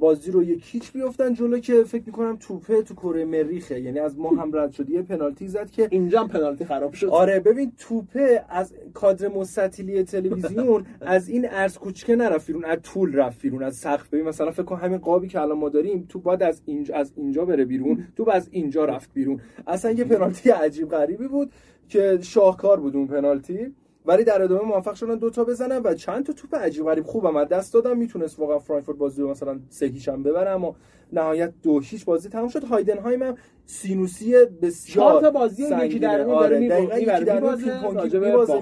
بازی 0.00 0.30
رو 0.30 0.42
یک 0.42 0.62
هیچ 0.64 0.92
بیفتن 0.92 1.34
جلو 1.34 1.58
که 1.58 1.84
فکر 1.84 2.02
می‌کنم 2.06 2.36
توپه 2.40 2.82
تو 2.82 2.94
کره 2.94 3.24
مریخه. 3.24 3.80
یعنی 3.80 3.98
از 3.98 4.18
ما 4.18 4.30
هم 4.30 4.56
رد 4.56 4.72
شد. 4.72 4.90
یه 4.90 5.02
پنالتی 5.02 5.48
زد 5.48 5.70
که 5.70 5.88
اینجا 5.90 6.20
هم 6.20 6.28
پنالتی 6.28 6.64
خراب 6.64 6.92
شد. 6.92 7.06
آره 7.06 7.40
ببین 7.40 7.72
توپه 7.78 8.44
از 8.48 8.74
کادر 8.94 9.28
مستطیلی 9.28 10.02
تلویزیون 10.02 10.86
از 11.00 11.28
این 11.28 11.48
عرض 11.50 11.78
کوچکه 11.78 12.16
نرفت 12.16 12.46
بیرون 12.46 12.64
از 12.64 12.78
طول 12.82 13.14
رفت 13.14 13.42
بیرون 13.42 13.62
از 13.62 13.76
سقف. 13.76 14.08
ببین 14.08 14.24
مثلا 14.24 14.50
فکر 14.50 14.62
کن 14.62 14.76
همین 14.76 14.98
قابی 14.98 15.28
که 15.28 15.40
الان 15.40 15.58
ما 15.58 15.68
داریم 15.68 16.06
تو 16.08 16.18
باید 16.18 16.42
از 16.42 16.62
اینجا 16.64 16.94
از 16.94 17.12
اینجا 17.16 17.44
بره 17.44 17.64
بیرون 17.64 18.06
تو 18.16 18.30
از 18.30 18.48
اینجا 18.50 18.84
رفت 18.84 19.10
بیرون. 19.14 19.40
اصلا 19.66 19.90
یه 19.90 20.04
پنالتی 20.14 20.50
عجیب 20.50 20.88
غریبی 20.88 21.28
بود 21.28 21.52
که 21.88 22.18
شاهکار 22.22 22.80
بود 22.80 22.96
اون 22.96 23.06
پنالتی. 23.06 23.74
ولی 24.06 24.24
در 24.24 24.42
ادامه 24.42 24.62
موفق 24.62 24.94
شدن 24.94 25.16
دوتا 25.16 25.44
بزنن 25.44 25.80
و 25.84 25.94
چند 25.94 26.26
تا 26.26 26.32
توپ 26.32 26.54
عجیب 26.54 26.84
غریب 26.84 27.04
خوبم 27.04 27.36
از 27.36 27.48
دست 27.48 27.74
دادن 27.74 27.96
می‌تونست 27.96 28.38
واقعا 28.38 28.58
فرانکفورت 28.58 28.98
بازی 28.98 29.22
رو 29.22 29.30
مثلا 29.30 29.58
سه 29.68 29.92
هم 30.06 30.22
ببره 30.22 30.50
اما 30.50 30.76
نهایت 31.12 31.52
دو 31.62 31.80
هیچ 31.80 32.04
بازی 32.04 32.28
تموم 32.28 32.48
شد. 32.48 32.64
هایدنهایم 32.64 33.22
هم 33.22 33.36
سینوسی 33.66 34.34
بسیار 34.62 35.08
چهار 35.10 35.22
تا 35.22 35.30
بازی 35.30 35.62
یکی 35.62 35.98
در 35.98 36.20
آره 36.22 36.58
می‌بره. 36.58 36.80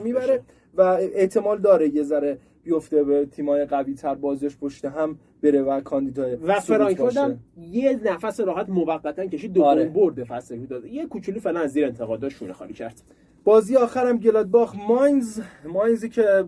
می‌بره. 0.04 0.42
و 0.76 0.80
احتمال 1.14 1.59
داره 1.59 1.94
یه 1.94 2.02
ذره 2.02 2.38
بیفته 2.64 3.05
به 3.05 3.27
تیمای 3.27 3.64
قوی 3.64 3.94
تر 3.94 4.14
بازیش 4.14 4.57
پشت 4.57 4.85
هم 4.85 5.18
بره 5.42 5.62
و 5.62 5.81
کاندیدای 5.81 6.35
و 6.35 6.61
فرانکفورت 6.61 7.16
هم 7.16 7.38
یه 7.57 8.00
نفس 8.05 8.40
راحت 8.40 8.68
موقتا 8.68 9.27
کشید 9.27 9.53
دو 9.53 9.62
آره. 9.62 9.88
برد 9.88 10.24
فصل 10.24 10.57
داد 10.57 10.87
یه 10.87 11.07
کوچولو 11.07 11.40
فعلا 11.40 11.61
از 11.61 11.72
زیر 11.72 11.87
انتقاداشونه 11.87 12.53
خالی 12.53 12.74
کرد. 12.74 13.03
بازی 13.44 13.77
آخرم 13.77 14.18
گلادباخ 14.18 14.74
ماینز. 14.88 15.40
ماینزی 15.64 16.09
که 16.09 16.44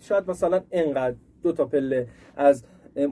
شاید 0.00 0.30
مثلا 0.30 0.62
انقدر 0.72 1.16
دو 1.42 1.52
تا 1.52 1.64
پله 1.64 2.06
از 2.36 2.64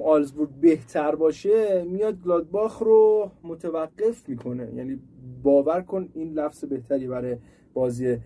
آلزبورگ 0.05 0.51
بهتر 0.61 1.15
باشه 1.15 1.85
میاد 1.85 2.23
گلادباخ 2.25 2.79
رو 2.79 3.31
متوقف 3.43 4.29
می‌کنه. 4.29 4.73
یعنی 4.75 4.99
باور 5.43 5.81
کن 5.81 6.09
این 6.15 6.33
لفظ 6.33 6.65
بهتری 6.65 7.07
برای 7.07 7.37
بازی 7.75 8.17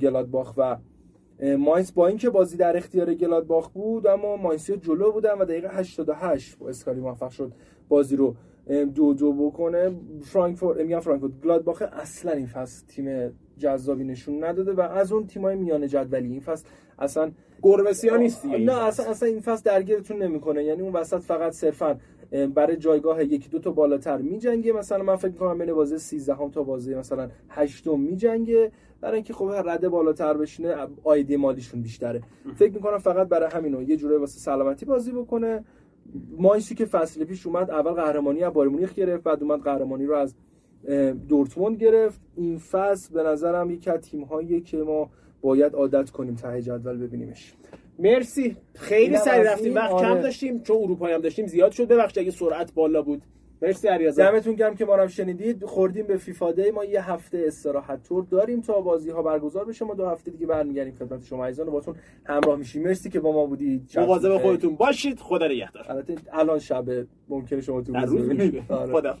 گلادباخ 0.00 0.54
و 0.56 0.76
ماینز 1.42 1.94
با 1.94 2.06
اینکه 2.06 2.30
بازی 2.30 2.56
در 2.56 2.76
اختیار 2.76 3.14
گلادباخ 3.14 3.68
بود 3.68 4.06
اما 4.06 4.36
ماینسی 4.36 4.76
جلو 4.76 5.12
بودن 5.12 5.38
و 5.38 5.44
دقیقه 5.44 5.68
88 5.68 6.58
با 6.58 6.68
اسکاری 6.68 7.00
موفق 7.00 7.30
شد 7.30 7.52
بازی 7.88 8.16
رو 8.16 8.34
دو 8.94 9.14
دو 9.14 9.32
بکنه. 9.32 9.92
فرانکفورت 10.22 10.80
میگم 10.80 11.00
فرانکفورت. 11.00 11.32
گلادباخ 11.44 11.82
اصلا 11.92 12.32
این 12.32 12.46
فصل 12.46 12.86
تیم 12.86 13.32
جذابی 13.58 14.04
نشون 14.04 14.44
نداده 14.44 14.72
و 14.72 14.80
از 14.80 15.12
اون 15.12 15.26
تیمای 15.26 15.56
میانه 15.56 15.88
جدولی. 15.88 16.28
این 16.28 16.40
فصل 16.40 16.66
اصلا 16.98 17.30
گربسیا 17.62 18.16
نیست 18.16 18.46
نه 18.46 18.84
اصلا 18.84 19.10
اصلا 19.10 19.28
این 19.28 19.40
فصل 19.40 19.62
درگیرتون 19.64 20.22
نمی‌کنه. 20.22 20.64
یعنی 20.64 20.82
اون 20.82 20.92
وسط 20.92 21.20
فقط 21.20 21.52
صرفا 21.52 21.98
برای 22.54 22.76
جایگاه 22.76 23.24
یکی 23.24 23.48
دو 23.48 23.58
تا 23.58 23.70
بالاتر 23.70 24.16
میجنگه. 24.16 24.72
مثلا 24.72 25.02
من 25.02 25.16
فکر 25.16 25.32
کنم 25.32 25.58
بین 25.58 25.74
بازی 25.74 25.98
13 25.98 26.34
هم 26.34 26.50
تا 26.50 26.62
بازی 26.62 26.94
مثلا 26.94 27.28
8 27.48 27.86
میجنگه. 27.86 28.72
برای 29.00 29.14
اینکه 29.14 29.32
خب 29.32 29.50
رده 29.66 29.88
بالاتر 29.88 30.36
بشینه 30.36 30.74
آیدی 31.04 31.36
مالیشون 31.36 31.82
بیشتره. 31.82 32.22
فکر 32.56 32.72
می‌کنم 32.72 32.98
فقط 32.98 33.28
برای 33.28 33.50
همینو 33.50 33.82
یه 33.82 33.96
جوره 33.96 34.18
واسه 34.18 34.38
سلامتی 34.38 34.86
بازی 34.86 35.12
بکنه. 35.12 35.64
ماینسی 36.38 36.74
که 36.74 36.84
فصل 36.84 37.24
پیش 37.24 37.46
اومد 37.46 37.70
اول 37.70 37.92
قهرمانی 37.92 38.42
از 38.42 38.52
بایر 38.52 38.86
گرفت 38.86 39.22
بعد 39.22 39.42
اومد 39.42 39.60
قهرمانی 39.60 40.06
رو 40.06 40.14
از 40.14 40.34
دورتموند 41.28 41.76
گرفت. 41.76 42.20
این 42.36 42.58
فصل 42.58 43.14
به 43.14 43.22
نظرم 43.22 43.70
یکی 43.70 43.90
از 43.90 44.00
تیم 44.00 44.26
که 44.64 44.76
ما 44.76 45.10
باید 45.40 45.74
عادت 45.74 46.10
کنیم 46.10 46.34
ته 46.34 46.62
جدول 46.62 46.96
ببینیمش. 46.96 47.54
مرسی. 47.98 48.56
خیلی 48.74 49.16
سری 49.16 49.44
رفتیم. 49.44 49.74
وقت 49.74 49.90
آره. 49.90 50.08
کم 50.08 50.20
داشتیم 50.20 50.62
چون 50.62 50.76
اروپایی 50.76 51.14
هم 51.14 51.20
داشتیم. 51.20 51.46
زیاد 51.46 51.72
شد. 51.72 51.88
ببخشید 51.88 52.18
اگه 52.18 52.30
سرعت 52.30 52.74
بالا 52.74 53.02
بود. 53.02 53.22
مرسی 53.62 53.88
علیرضا. 53.88 54.30
دمتون 54.30 54.54
گرم 54.54 54.74
که 54.74 54.84
ما 54.84 54.96
رو 54.96 55.08
شنیدید. 55.08 55.64
خوردیم 55.64 56.06
به 56.06 56.16
فیفا 56.16 56.52
دی. 56.52 56.70
ما 56.70 56.84
یه 56.84 57.10
هفته 57.10 57.44
استراحت 57.46 58.02
تور 58.02 58.24
داریم 58.30 58.60
تا 58.60 58.80
بازی 58.80 59.10
ها 59.10 59.22
برگزار 59.22 59.64
بشه. 59.64 59.84
ما 59.84 59.94
دو 59.94 60.06
هفته 60.06 60.30
دیگه 60.30 60.46
برمیگردیم 60.46 60.94
خدمت 60.94 61.24
شما 61.24 61.46
عزیزان. 61.46 61.68
و 61.68 61.70
باتون 61.70 61.96
همراه 62.24 62.58
میشیم. 62.58 62.82
مرسی 62.82 63.10
که 63.10 63.20
با 63.20 63.32
ما 63.32 63.46
بودید. 63.46 63.90
مواظب 63.96 64.38
خودتون 64.38 64.76
باشید. 64.76 65.18
خدا 65.18 65.46
نگهدار. 65.46 65.84
البته 65.88 66.14
الان 66.32 66.58
شب 66.58 66.84
ممکنه 67.28 67.60
شما 67.60 67.82
تو 67.82 67.94
روز 67.94 68.30
خدا. 68.68 69.18